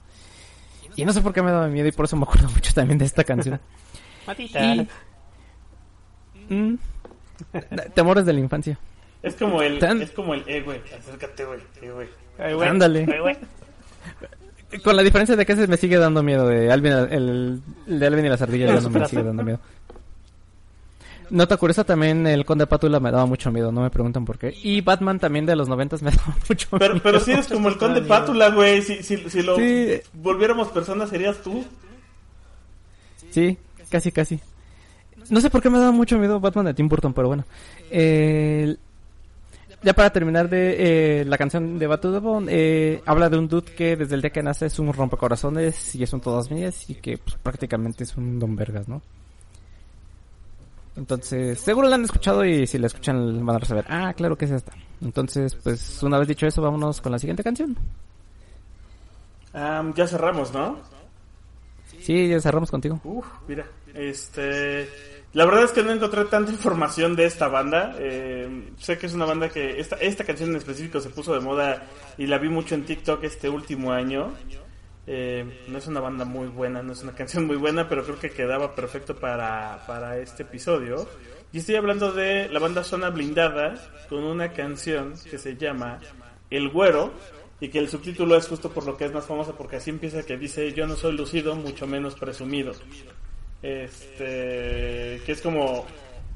Y 0.95 1.05
no 1.05 1.13
sé 1.13 1.21
por 1.21 1.31
qué 1.33 1.41
me 1.43 1.51
daba 1.51 1.67
miedo 1.67 1.87
y 1.87 1.91
por 1.91 2.05
eso 2.05 2.15
me 2.17 2.23
acuerdo 2.23 2.49
mucho 2.53 2.73
también 2.73 2.97
de 2.97 3.05
esta 3.05 3.23
canción. 3.23 3.59
Matita. 4.25 4.63
Y... 4.75 4.87
Mm, 6.49 6.77
temores 7.93 8.25
de 8.25 8.33
la 8.33 8.39
infancia. 8.39 8.79
Es 9.21 9.35
como 9.35 9.61
el, 9.61 9.79
Tan- 9.79 10.01
es 10.01 10.11
como 10.11 10.33
el, 10.33 10.43
eh, 10.47 10.61
güey, 10.61 10.79
acércate, 10.97 11.45
güey, 11.45 11.59
eh, 11.81 11.91
güey. 11.91 12.07
Ay, 12.39 12.53
güey. 12.53 12.67
Ándale. 12.69 13.05
Ay, 13.11 13.19
güey. 13.19 13.37
Con 14.83 14.95
la 14.95 15.03
diferencia 15.03 15.35
de 15.35 15.45
que 15.45 15.53
ese 15.53 15.67
me 15.67 15.77
sigue 15.77 15.97
dando 15.97 16.23
miedo, 16.23 16.47
de 16.47 16.71
Alvin, 16.71 16.91
el, 16.93 17.61
el 17.87 17.99
de 17.99 18.07
Alvin 18.07 18.25
y 18.25 18.29
las 18.29 18.41
ardillas 18.41 18.73
ya 18.73 18.81
no 18.81 18.89
me 18.99 19.05
sigue 19.05 19.23
dando 19.23 19.43
miedo. 19.43 19.59
Nota 21.33 21.57
curiosa 21.57 21.83
también, 21.83 22.27
el 22.27 22.45
Conde 22.45 22.67
Pátula 22.67 22.99
me 22.99 23.09
daba 23.09 23.25
mucho 23.25 23.51
miedo, 23.51 23.71
no 23.71 23.81
me 23.81 23.89
preguntan 23.89 24.23
por 24.23 24.37
qué. 24.37 24.53
Y 24.61 24.81
Batman 24.81 25.17
también 25.19 25.47
de 25.47 25.55
los 25.55 25.67
noventas 25.67 26.03
me 26.03 26.11
daba 26.15 26.35
mucho 26.47 26.67
Pero, 26.77 26.93
miedo. 26.93 27.03
pero 27.03 27.19
si 27.19 27.31
eres 27.31 27.47
como 27.47 27.69
el 27.69 27.77
conde 27.79 28.01
Pátula, 28.01 28.51
güey, 28.51 28.83
si, 28.83 29.01
si, 29.01 29.17
si 29.29 29.41
lo 29.41 29.55
Sí. 29.55 29.99
volviéramos 30.13 30.67
personas 30.67 31.09
serías 31.09 31.41
tú. 31.41 31.65
Sí, 33.31 33.57
casi, 33.89 34.11
casi. 34.11 34.39
No 35.31 35.41
sé 35.41 35.49
por 35.49 35.59
qué 35.61 35.71
me 35.71 35.79
daba 35.79 35.91
mucho 35.91 36.19
miedo 36.19 36.39
Batman 36.39 36.65
de 36.65 36.75
Tim 36.75 36.87
Burton, 36.87 37.13
pero 37.13 37.29
bueno. 37.29 37.45
Eh, 37.89 38.75
ya 39.81 39.93
para 39.93 40.11
terminar 40.11 40.49
de 40.49 41.21
eh, 41.21 41.25
la 41.25 41.39
canción 41.39 41.79
de 41.79 41.87
Batu 41.87 42.11
de 42.11 42.19
Bone, 42.19 42.47
eh, 42.51 43.01
habla 43.07 43.29
de 43.29 43.39
un 43.39 43.47
dude 43.47 43.71
que 43.73 43.95
desde 43.95 44.13
el 44.13 44.21
día 44.21 44.29
que 44.31 44.43
nace 44.43 44.67
es 44.67 44.77
un 44.77 44.93
rompecorazones 44.93 45.95
y 45.95 46.03
es 46.03 46.13
un 46.13 46.21
todas 46.21 46.51
mías 46.51 46.89
y 46.91 46.93
que 46.93 47.17
pues, 47.17 47.37
prácticamente 47.41 48.03
es 48.03 48.15
un 48.17 48.37
don 48.37 48.55
vergas, 48.55 48.87
¿no? 48.87 49.01
Entonces, 50.95 51.59
seguro 51.59 51.89
la 51.89 51.95
han 51.95 52.03
escuchado 52.03 52.45
y 52.45 52.67
si 52.67 52.77
la 52.77 52.87
escuchan 52.87 53.45
van 53.45 53.61
a 53.61 53.65
saber, 53.65 53.85
ah, 53.89 54.13
claro 54.15 54.37
que 54.37 54.45
es 54.45 54.51
esta. 54.51 54.73
Entonces, 55.01 55.55
pues 55.55 56.01
una 56.03 56.19
vez 56.19 56.27
dicho 56.27 56.45
eso, 56.45 56.61
vámonos 56.61 57.01
con 57.01 57.11
la 57.11 57.19
siguiente 57.19 57.43
canción. 57.43 57.75
Ya 59.53 60.07
cerramos, 60.07 60.53
¿no? 60.53 60.77
Sí, 61.99 62.27
ya 62.27 62.39
cerramos 62.39 62.71
contigo. 62.71 62.99
Uf, 63.03 63.25
mira, 63.47 63.65
este... 63.93 64.89
La 65.33 65.45
verdad 65.45 65.63
es 65.63 65.71
que 65.71 65.81
no 65.81 65.91
encontré 65.91 66.25
tanta 66.25 66.51
información 66.51 67.15
de 67.15 67.25
esta 67.25 67.47
banda. 67.47 67.95
Eh, 67.97 68.71
sé 68.77 68.99
que 68.99 69.07
es 69.07 69.13
una 69.13 69.25
banda 69.25 69.49
que... 69.49 69.79
Esta, 69.79 69.95
esta 69.95 70.23
canción 70.23 70.51
en 70.51 70.57
específico 70.57 70.99
se 70.99 71.09
puso 71.09 71.33
de 71.33 71.39
moda 71.39 71.87
y 72.19 72.27
la 72.27 72.37
vi 72.37 72.49
mucho 72.49 72.75
en 72.75 72.85
TikTok 72.85 73.23
este 73.23 73.49
último 73.49 73.91
año. 73.91 74.31
Eh, 75.05 75.65
no 75.67 75.77
es 75.77 75.87
una 75.87 75.99
banda 75.99 76.23
muy 76.23 76.47
buena, 76.47 76.81
no 76.81 76.93
es 76.93 77.03
una 77.03 77.13
canción 77.15 77.45
muy 77.45 77.57
buena, 77.57 77.87
pero 77.89 78.03
creo 78.03 78.19
que 78.19 78.31
quedaba 78.31 78.75
perfecto 78.75 79.15
para, 79.15 79.83
para 79.87 80.17
este 80.17 80.43
episodio. 80.43 81.07
Y 81.51 81.59
estoy 81.59 81.75
hablando 81.75 82.11
de 82.11 82.49
la 82.49 82.59
banda 82.59 82.83
Zona 82.83 83.09
Blindada 83.09 83.75
con 84.09 84.23
una 84.23 84.53
canción 84.53 85.13
que 85.29 85.37
se 85.37 85.55
llama 85.55 85.99
El 86.49 86.69
Güero 86.69 87.13
y 87.59 87.69
que 87.69 87.79
el 87.79 87.89
subtítulo 87.89 88.35
es 88.35 88.47
justo 88.47 88.71
por 88.71 88.85
lo 88.85 88.97
que 88.97 89.05
es 89.05 89.13
más 89.13 89.25
famosa 89.25 89.53
porque 89.53 89.75
así 89.75 89.89
empieza 89.89 90.23
que 90.23 90.35
dice 90.35 90.73
yo 90.73 90.87
no 90.87 90.95
soy 90.95 91.15
lucido, 91.15 91.55
mucho 91.55 91.85
menos 91.85 92.15
presumido. 92.15 92.73
Este, 93.61 95.21
que 95.25 95.31
es 95.31 95.41
como 95.41 95.85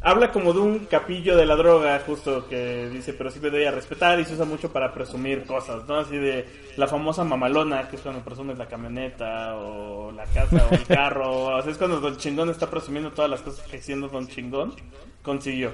habla 0.01 0.31
como 0.31 0.53
de 0.53 0.59
un 0.59 0.79
capillo 0.85 1.35
de 1.35 1.45
la 1.45 1.55
droga, 1.55 2.01
justo 2.05 2.47
que 2.47 2.89
dice, 2.89 3.13
pero 3.13 3.31
sí 3.31 3.39
me 3.39 3.49
doy 3.49 3.65
a 3.65 3.71
respetar 3.71 4.19
y 4.19 4.25
se 4.25 4.33
usa 4.33 4.45
mucho 4.45 4.71
para 4.71 4.93
presumir 4.93 5.45
cosas, 5.45 5.87
¿no? 5.87 5.97
Así 5.97 6.17
de 6.17 6.45
la 6.77 6.87
famosa 6.87 7.23
mamalona, 7.23 7.87
que 7.89 7.95
es 7.95 8.01
cuando 8.01 8.23
presumes 8.23 8.57
la 8.57 8.67
camioneta 8.67 9.55
o 9.55 10.11
la 10.11 10.25
casa 10.25 10.67
o 10.69 10.73
el 10.73 10.85
carro, 10.87 11.57
o 11.57 11.61
sea, 11.61 11.71
es 11.71 11.77
cuando 11.77 11.99
Don 11.99 12.17
Chingón 12.17 12.49
está 12.49 12.69
presumiendo 12.69 13.11
todas 13.11 13.31
las 13.31 13.41
cosas 13.41 13.65
que 13.67 13.81
siendo 13.81 14.07
Don 14.07 14.27
Chingón 14.27 14.73
consiguió. 15.21 15.71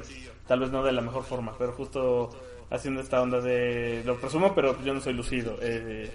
Tal 0.48 0.60
vez 0.60 0.72
no 0.72 0.84
de 0.84 0.92
la 0.92 1.02
mejor 1.02 1.24
forma, 1.24 1.54
pero 1.58 1.72
justo 1.74 2.30
haciendo 2.70 3.02
esta 3.02 3.22
onda 3.22 3.40
de 3.40 4.04
lo 4.06 4.18
presumo, 4.20 4.54
pero 4.56 4.82
yo 4.84 4.94
no 4.94 5.00
soy 5.00 5.14
lucido. 5.14 5.58
Eh, 5.62 6.10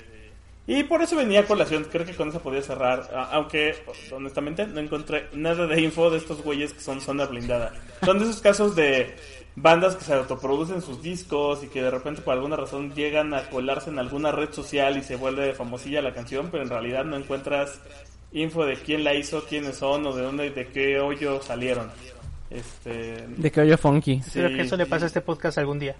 y 0.68 0.84
por 0.84 1.02
eso 1.02 1.16
venía 1.16 1.40
a 1.40 1.46
colación, 1.46 1.84
creo 1.90 2.06
que 2.06 2.14
con 2.14 2.28
eso 2.28 2.40
podía 2.40 2.62
cerrar, 2.62 3.08
aunque 3.32 3.74
honestamente 4.12 4.66
no 4.66 4.78
encontré 4.80 5.26
nada 5.32 5.66
de 5.66 5.80
info 5.80 6.10
de 6.10 6.18
estos 6.18 6.42
güeyes 6.42 6.74
que 6.74 6.80
son 6.80 7.00
zona 7.00 7.24
blindada. 7.24 7.72
Son 8.04 8.18
de 8.18 8.26
esos 8.26 8.40
casos 8.40 8.76
de 8.76 9.16
bandas 9.56 9.96
que 9.96 10.04
se 10.04 10.12
autoproducen 10.14 10.82
sus 10.82 11.02
discos 11.02 11.64
y 11.64 11.68
que 11.68 11.82
de 11.82 11.90
repente 11.90 12.22
por 12.22 12.34
alguna 12.34 12.54
razón 12.56 12.94
llegan 12.94 13.34
a 13.34 13.48
colarse 13.48 13.90
en 13.90 13.98
alguna 13.98 14.30
red 14.30 14.52
social 14.52 14.96
y 14.96 15.02
se 15.02 15.16
vuelve 15.16 15.52
famosilla 15.54 16.00
la 16.02 16.14
canción, 16.14 16.48
pero 16.52 16.62
en 16.62 16.68
realidad 16.68 17.04
no 17.04 17.16
encuentras 17.16 17.80
info 18.30 18.64
de 18.66 18.74
quién 18.76 19.02
la 19.04 19.14
hizo, 19.14 19.44
quiénes 19.46 19.76
son 19.76 20.06
o 20.06 20.14
de 20.14 20.22
dónde, 20.22 20.50
de 20.50 20.66
qué 20.68 21.00
hoyo 21.00 21.40
salieron. 21.42 21.90
Este, 22.50 23.26
De 23.26 23.50
que 23.50 23.60
oye 23.62 23.76
funky. 23.76 24.20
Espero 24.24 24.48
Sí, 24.50 24.54
que 24.54 24.62
eso 24.62 24.76
le 24.76 24.86
pase 24.86 25.00
sí. 25.00 25.04
a 25.04 25.06
este 25.08 25.20
podcast 25.22 25.58
algún 25.58 25.78
día. 25.78 25.96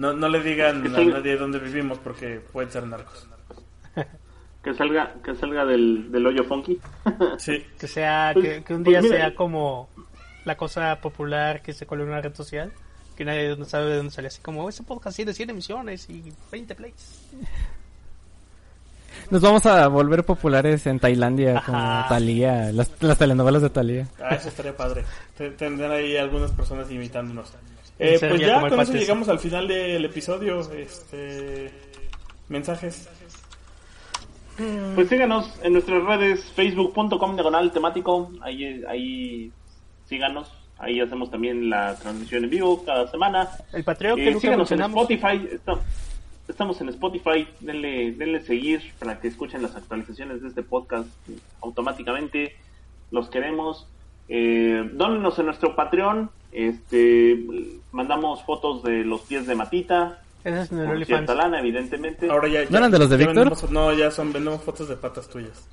No, 0.00 0.12
no 0.14 0.28
le 0.28 0.42
digan 0.42 0.84
a 0.96 1.00
nadie 1.04 1.36
dónde 1.36 1.58
vivimos 1.58 1.98
porque 1.98 2.40
pueden 2.52 2.70
ser 2.70 2.86
narcos. 2.86 3.26
Que 4.62 4.74
salga, 4.74 5.14
que 5.24 5.34
salga 5.36 5.64
del, 5.64 6.12
del 6.12 6.26
hoyo 6.26 6.44
funky. 6.44 6.78
Sí. 7.38 7.64
Que 7.78 7.88
sea, 7.88 8.32
Pues- 8.34 8.44
que, 8.58 8.64
que 8.64 8.74
un 8.74 8.84
pues 8.84 8.92
día 8.92 9.00
mira. 9.02 9.16
sea 9.16 9.34
como 9.34 9.88
la 10.44 10.56
cosa 10.58 11.00
popular 11.00 11.62
que 11.62 11.72
se 11.72 11.86
coló 11.86 12.02
en 12.02 12.10
una 12.10 12.20
red 12.20 12.34
social, 12.34 12.70
que 13.16 13.24
nadie 13.24 13.56
no 13.56 13.64
sabe 13.64 13.86
de 13.90 13.96
dónde 13.96 14.10
sale, 14.12 14.28
así 14.28 14.42
como 14.42 14.68
ese 14.68 14.82
podcast 14.82 15.16
tiene 15.16 15.32
100 15.32 15.48
emisiones 15.50 16.10
y 16.10 16.30
20 16.52 16.74
plays. 16.74 17.22
Nos 19.30 19.42
vamos 19.42 19.64
a 19.66 19.86
volver 19.88 20.24
populares 20.24 20.86
en 20.86 20.98
Tailandia 20.98 21.62
como 21.64 21.78
Ajá. 21.78 22.08
Thalía, 22.08 22.72
las, 22.72 22.90
las 23.00 23.16
telenovelas 23.18 23.62
de 23.62 23.70
Thalía. 23.70 24.08
Ah, 24.22 24.34
eso 24.34 24.48
estaría 24.48 24.76
padre. 24.76 25.04
Te- 25.36 25.50
Tendrán 25.52 25.92
ahí 25.92 26.16
algunas 26.16 26.50
personas 26.52 26.90
imitándonos. 26.90 27.52
Eh, 28.00 28.16
pues 28.18 28.40
ya 28.40 28.60
con 28.68 28.80
eso 28.80 28.92
llegamos 28.94 29.28
al 29.28 29.38
final 29.38 29.68
del 29.68 30.04
episodio. 30.04 30.60
Este 30.72 31.70
mensajes. 32.48 33.08
Pues 34.94 35.08
síganos 35.08 35.58
en 35.62 35.72
nuestras 35.72 36.02
redes, 36.04 36.44
facebook.com 36.54 37.34
diagonal 37.34 37.72
temático, 37.72 38.30
ahí, 38.42 38.82
ahí 38.86 39.50
síganos, 40.06 40.52
ahí 40.78 41.00
hacemos 41.00 41.30
también 41.30 41.70
la 41.70 41.94
transmisión 41.96 42.44
en 42.44 42.50
vivo 42.50 42.84
cada 42.84 43.06
semana. 43.10 43.48
El 43.72 43.84
Patreon 43.84 44.16
que 44.16 44.28
Eh, 44.28 44.32
nunca 44.32 44.40
síganos 44.40 44.70
en. 44.72 44.80
Spotify, 44.82 45.48
esta- 45.52 45.80
estamos 46.46 46.78
en 46.82 46.88
Spotify, 46.90 47.48
denle, 47.60 48.12
denle 48.12 48.42
seguir 48.42 48.82
para 48.98 49.18
que 49.18 49.28
escuchen 49.28 49.62
las 49.62 49.74
actualizaciones 49.76 50.42
de 50.42 50.48
este 50.48 50.62
podcast 50.62 51.08
automáticamente, 51.62 52.54
los 53.10 53.30
queremos. 53.30 53.86
Eh, 54.28 54.90
dónenos 54.92 55.38
en 55.38 55.46
nuestro 55.46 55.74
Patreon, 55.74 56.30
este, 56.52 57.38
mandamos 57.92 58.42
fotos 58.44 58.82
de 58.82 59.04
los 59.04 59.20
pies 59.22 59.46
de 59.46 59.54
Matita, 59.54 60.20
Ese 60.44 60.62
es 60.62 60.72
en 60.72 60.78
el 60.80 61.04
cierta 61.06 61.34
lana, 61.34 61.60
evidentemente. 61.60 62.30
Ahora 62.30 62.48
ya, 62.48 62.60
¿No 62.70 62.78
eran 62.78 62.90
de 62.90 62.98
los 62.98 63.10
de 63.10 63.18
ya 63.18 63.26
Víctor? 63.26 63.70
no, 63.70 63.92
ya 63.92 64.10
son 64.10 64.32
vendemos 64.32 64.62
fotos 64.62 64.88
de 64.88 64.96
patas 64.96 65.28
tuyas. 65.28 65.66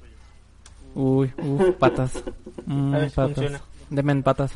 Uy, 0.95 1.31
uf, 1.37 1.69
patas. 1.77 2.11
Mm, 2.65 2.93
A 2.95 2.97
ver 2.99 3.09
si 3.09 3.15
patas. 3.15 3.33
funciona. 3.35 3.61
Demen 3.89 4.23
patas. 4.23 4.51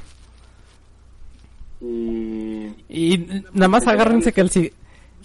Y 1.79 2.67
Y 2.89 3.43
nada 3.53 3.67
más 3.67 3.87
agárrense 3.87 4.31
que 4.33 4.41
el 4.41 4.49
si- 4.49 4.71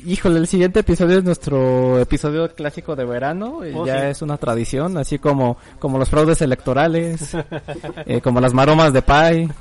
Híjole, 0.04 0.38
el 0.38 0.46
siguiente 0.46 0.80
episodio 0.80 1.18
es 1.18 1.24
nuestro 1.24 1.98
episodio 1.98 2.54
clásico 2.54 2.94
de 2.94 3.04
verano. 3.06 3.66
y 3.66 3.72
Oh, 3.74 3.86
ya 3.86 4.00
sí. 4.02 4.06
es 4.08 4.22
una 4.22 4.36
tradición, 4.36 4.96
así 4.98 5.18
como, 5.18 5.56
como 5.78 5.98
los 5.98 6.08
fraudes 6.10 6.40
electorales, 6.42 7.34
eh, 8.06 8.20
como 8.20 8.40
las 8.40 8.52
maromas 8.54 8.92
de 8.92 9.02
Pai. 9.02 9.48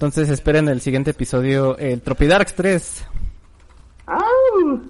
Entonces 0.00 0.30
esperen 0.30 0.66
el 0.70 0.80
siguiente 0.80 1.10
episodio, 1.10 1.76
el 1.76 2.00
Tropidarks 2.00 2.54
3. 2.54 3.04
¡Au! 4.06 4.80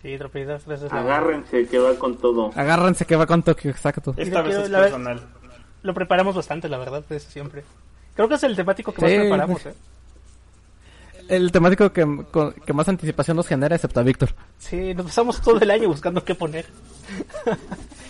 Sí, 0.00 0.16
Tropidas 0.16 0.64
3 0.64 0.82
es 0.84 0.90
la 0.90 1.00
agárrense 1.00 1.66
que 1.66 1.78
va 1.78 1.94
con 1.96 2.16
todo. 2.16 2.50
Agárrense 2.56 3.04
que 3.04 3.16
va 3.16 3.26
con 3.26 3.42
Tokio, 3.42 3.70
exacto. 3.70 4.14
Esta 4.16 4.40
vez 4.40 4.56
es 4.56 4.70
la 4.70 4.80
personal. 4.80 5.20
Lo 5.82 5.92
preparamos 5.92 6.34
bastante, 6.34 6.70
la 6.70 6.78
verdad, 6.78 7.04
pues, 7.06 7.24
siempre. 7.24 7.64
Creo 8.14 8.26
que 8.26 8.36
es 8.36 8.42
el 8.44 8.56
temático 8.56 8.94
que 8.94 9.02
más 9.02 9.10
preparamos. 9.10 9.66
¿eh? 9.66 9.74
El 11.28 11.52
temático 11.52 11.92
que 11.92 12.72
más 12.72 12.88
anticipación 12.88 13.36
nos 13.36 13.46
genera, 13.46 13.76
excepto 13.76 14.00
a 14.00 14.04
Víctor. 14.04 14.30
Sí, 14.56 14.94
nos 14.94 15.04
pasamos 15.04 15.42
todo 15.42 15.60
el 15.60 15.70
año 15.70 15.88
buscando 15.88 16.24
qué 16.24 16.34
poner. 16.34 16.64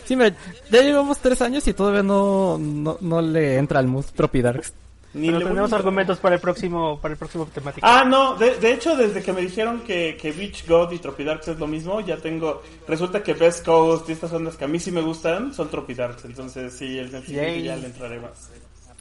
Sí, 0.05 0.15
mira, 0.15 0.37
ya 0.71 0.83
llevamos 0.83 1.19
tres 1.19 1.41
años 1.43 1.67
y 1.67 1.73
todavía 1.73 2.03
no, 2.03 2.57
no, 2.59 2.99
no 3.01 3.21
le 3.21 3.57
entra 3.57 3.81
al 3.81 3.89
mood 3.89 4.05
Tropidarks. 4.15 4.75
Ni 5.15 5.29
Pero 5.29 5.47
tenemos 5.47 5.73
argumentos 5.73 6.19
para 6.19 6.35
el 6.35 6.41
próximo, 6.41 6.99
para 7.01 7.13
el 7.13 7.19
próximo 7.19 7.47
temático. 7.47 7.87
Ah, 7.89 8.05
no, 8.05 8.35
de, 8.35 8.57
de 8.57 8.73
hecho, 8.73 8.97
desde 8.97 9.23
que 9.23 9.33
me 9.33 9.43
dijeron 9.43 9.83
que, 9.83 10.17
que 10.21 10.33
Beach 10.33 10.67
God 10.69 10.91
y 10.91 10.99
Tropidarks 10.99 11.49
es 11.49 11.59
lo 11.59 11.69
mismo, 11.69 12.01
ya 12.01 12.17
tengo. 12.17 12.63
Resulta 12.89 13.23
que 13.23 13.33
Best 13.35 13.65
Coast 13.65 14.09
y 14.09 14.13
estas 14.13 14.33
ondas 14.33 14.57
que 14.57 14.65
a 14.65 14.69
mí 14.69 14.81
sí 14.81 14.91
me 14.91 15.01
gustan 15.01 15.55
son 15.55 15.71
Tropidarks. 15.71 16.25
Entonces, 16.25 16.73
sí, 16.73 16.99
el 16.99 17.11
siguiente 17.11 17.33
Yay. 17.33 17.63
ya 17.63 17.77
le 17.77 17.87
entraré 17.87 18.19
más. 18.19 18.51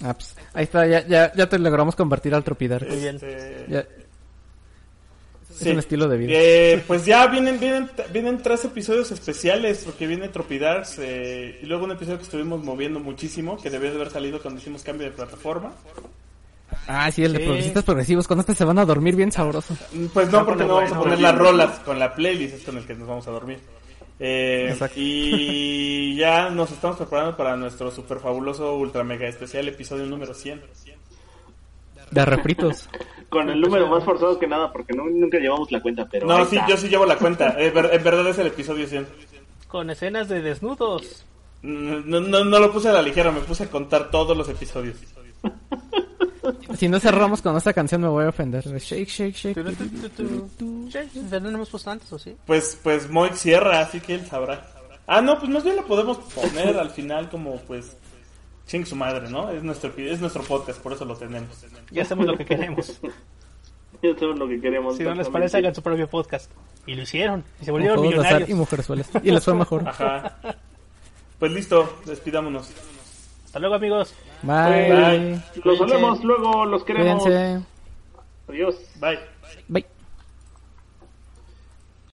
Ah, 0.04 0.14
pues, 0.14 0.36
ahí 0.54 0.64
está, 0.64 0.86
ya, 0.86 1.06
ya, 1.08 1.32
ya 1.34 1.50
te 1.50 1.58
logramos 1.58 1.96
convertir 1.96 2.36
al 2.36 2.44
Tropidar. 2.44 2.86
Muy 2.88 2.98
bien. 2.98 3.16
Este, 3.16 3.66
Ya, 3.70 3.86
sí. 5.56 5.70
un 5.70 5.80
estilo 5.80 6.08
de 6.08 6.18
vida. 6.18 6.32
Eh, 6.34 6.84
pues 6.88 7.06
ya 7.06 7.28
vienen, 7.28 7.60
vienen, 7.60 7.90
vienen 8.12 8.42
tres 8.42 8.66
episodios 8.66 9.12
especiales, 9.12 9.84
porque 9.86 10.08
viene 10.08 10.30
Tropidarks 10.30 11.00
eh, 11.00 11.60
y 11.62 11.66
luego 11.66 11.86
un 11.86 11.92
episodio 11.92 12.18
que 12.18 12.24
estuvimos 12.24 12.64
moviendo 12.64 13.00
muchísimo, 13.00 13.58
que 13.62 13.70
debió 13.70 13.90
de 13.90 13.96
haber 13.96 14.10
salido 14.12 14.42
cuando 14.42 14.60
hicimos 14.60 14.84
cambio 14.84 15.06
de 15.08 15.12
plataforma. 15.14 15.72
Ah, 16.88 17.12
sí, 17.12 17.24
el 17.24 17.34
de 17.34 17.40
Sí. 17.40 17.46
progresistas 17.46 17.84
progresivos. 17.84 18.28
Con 18.28 18.40
este 18.40 18.56
se 18.56 18.66
van 18.66 18.80
a 18.80 18.86
dormir 18.86 19.16
bien 19.16 19.32
sabroso. 19.32 19.76
Mm, 19.94 20.06
Pues 20.08 20.32
no, 20.32 20.46
porque 20.46 20.64
no 20.66 20.76
vamos 20.76 20.92
a 20.92 21.00
poner 21.00 21.20
las 21.22 21.38
rolas 21.38 21.80
con 21.80 22.00
la 22.00 22.14
playlist, 22.16 22.56
es 22.56 22.64
con 22.64 22.78
el 22.78 22.86
que 22.86 22.96
nos 22.96 23.08
vamos 23.08 23.28
a 23.28 23.32
dormir. 23.32 23.60
Eh, 24.20 24.68
Exacto. 24.72 24.96
y 25.00 26.16
ya 26.16 26.50
nos 26.50 26.72
estamos 26.72 26.98
preparando 26.98 27.36
para 27.36 27.56
nuestro 27.58 27.92
super 27.92 28.20
fabuloso 28.20 28.76
ultra 28.78 29.04
mega 29.04 29.28
especial 29.28 29.68
episodio 29.68 30.06
número 30.06 30.34
100. 30.34 30.62
De 32.14 32.26
refritos. 32.26 32.90
Con 33.30 33.50
el 33.50 33.60
número 33.60 33.88
más 33.88 34.04
forzado 34.04 34.38
que 34.38 34.46
nada, 34.48 34.72
porque 34.72 34.94
no- 34.94 35.06
nunca 35.06 35.40
llevamos 35.40 35.72
la 35.72 35.82
cuenta, 35.82 36.08
pero. 36.10 36.28
No, 36.28 36.46
sí, 36.46 36.56
está. 36.56 36.68
yo 36.68 36.78
sí 36.78 36.88
llevo 36.88 37.06
la 37.06 37.18
cuenta. 37.18 37.56
Eh, 37.60 37.72
ver- 37.72 37.90
en 37.94 38.04
verdad 38.04 38.28
es 38.28 38.38
el 38.38 38.48
episodio 38.48 38.86
100. 38.88 39.08
Con 39.68 39.90
escenas 39.90 40.30
de 40.30 40.42
desnudos. 40.42 41.26
No, 41.64 42.20
no, 42.20 42.44
no 42.44 42.60
lo 42.60 42.72
puse 42.72 42.90
a 42.90 42.94
la 42.94 43.02
ligera, 43.02 43.32
me 43.32 43.40
puse 43.40 43.64
a 43.64 43.70
contar 43.70 44.12
todos 44.12 44.36
los 44.38 44.48
episodios. 44.50 44.98
Si 46.78 46.90
no 46.90 47.00
cerramos 47.00 47.42
con 47.42 47.56
esta 47.56 47.72
canción 47.74 48.02
me 48.02 48.08
voy 48.08 48.26
a 48.26 48.30
ofender. 48.30 48.64
Shake, 48.80 49.08
shake, 49.08 49.34
shake. 49.36 49.58
No 51.42 51.50
hemos 51.50 51.70
puesto 51.70 51.90
antes, 51.90 52.12
¿o 52.12 52.20
sí? 52.20 52.36
Pues, 52.46 52.78
pues 52.84 53.10
Moik 53.10 53.34
cierra, 53.34 53.80
así 53.82 54.00
que 54.00 54.16
él 54.16 54.26
sabrá. 54.26 54.68
Ah, 55.08 55.22
no, 55.22 55.38
pues 55.40 55.50
más 55.50 55.64
bien 55.64 55.76
lo 55.78 55.86
podemos 55.86 56.18
poner 56.18 56.78
al 56.78 56.90
final 56.90 57.30
como 57.30 57.58
pues 57.62 57.96
ching 58.68 58.86
su 58.86 58.96
madre, 58.96 59.30
¿no? 59.30 59.50
Es 59.52 59.64
nuestro 59.64 59.92
es 59.98 60.20
nuestro 60.22 60.44
podcast, 60.44 60.80
por 60.82 60.94
eso 60.94 61.06
lo 61.06 61.16
tenemos. 61.16 61.66
Ya 61.92 62.04
hacemos 62.04 62.26
lo 62.26 62.38
que 62.38 62.46
queremos. 62.46 63.00
Ya 64.02 64.14
sabemos 64.16 64.38
lo 64.40 64.50
que 64.50 64.60
queremos. 64.60 64.98
Si 64.98 65.04
no 65.04 65.16
les 65.16 65.30
parece, 65.30 65.58
hagan 65.58 65.74
su 65.74 65.82
propio 65.82 66.10
podcast. 66.10 66.52
Y 66.86 66.96
lo 66.96 67.04
hicieron. 67.04 67.46
Y 67.62 67.66
se 67.66 67.72
volvieron 67.72 68.02
de 68.02 68.10
azar 68.10 68.16
y 68.16 68.24
millonarios. 68.26 68.60
mujerzuelas. 68.60 69.10
Y 69.24 69.32
les 69.32 69.46
fue 69.46 69.54
mejor. 69.54 69.88
Ajá. 69.88 70.38
Pues 71.40 71.52
listo, 71.54 72.00
despidámonos. 72.06 72.70
Hasta 73.46 73.60
luego, 73.60 73.76
amigos. 73.76 74.14
Bye. 74.42 74.92
Bye. 74.92 75.42
Los 75.64 75.78
solemos, 75.78 76.22
luego 76.24 76.66
los 76.66 76.84
queremos. 76.84 77.24
Cuídense. 77.24 77.66
Adiós. 78.50 78.76
Bye. 79.00 79.20
Bye. 79.70 79.86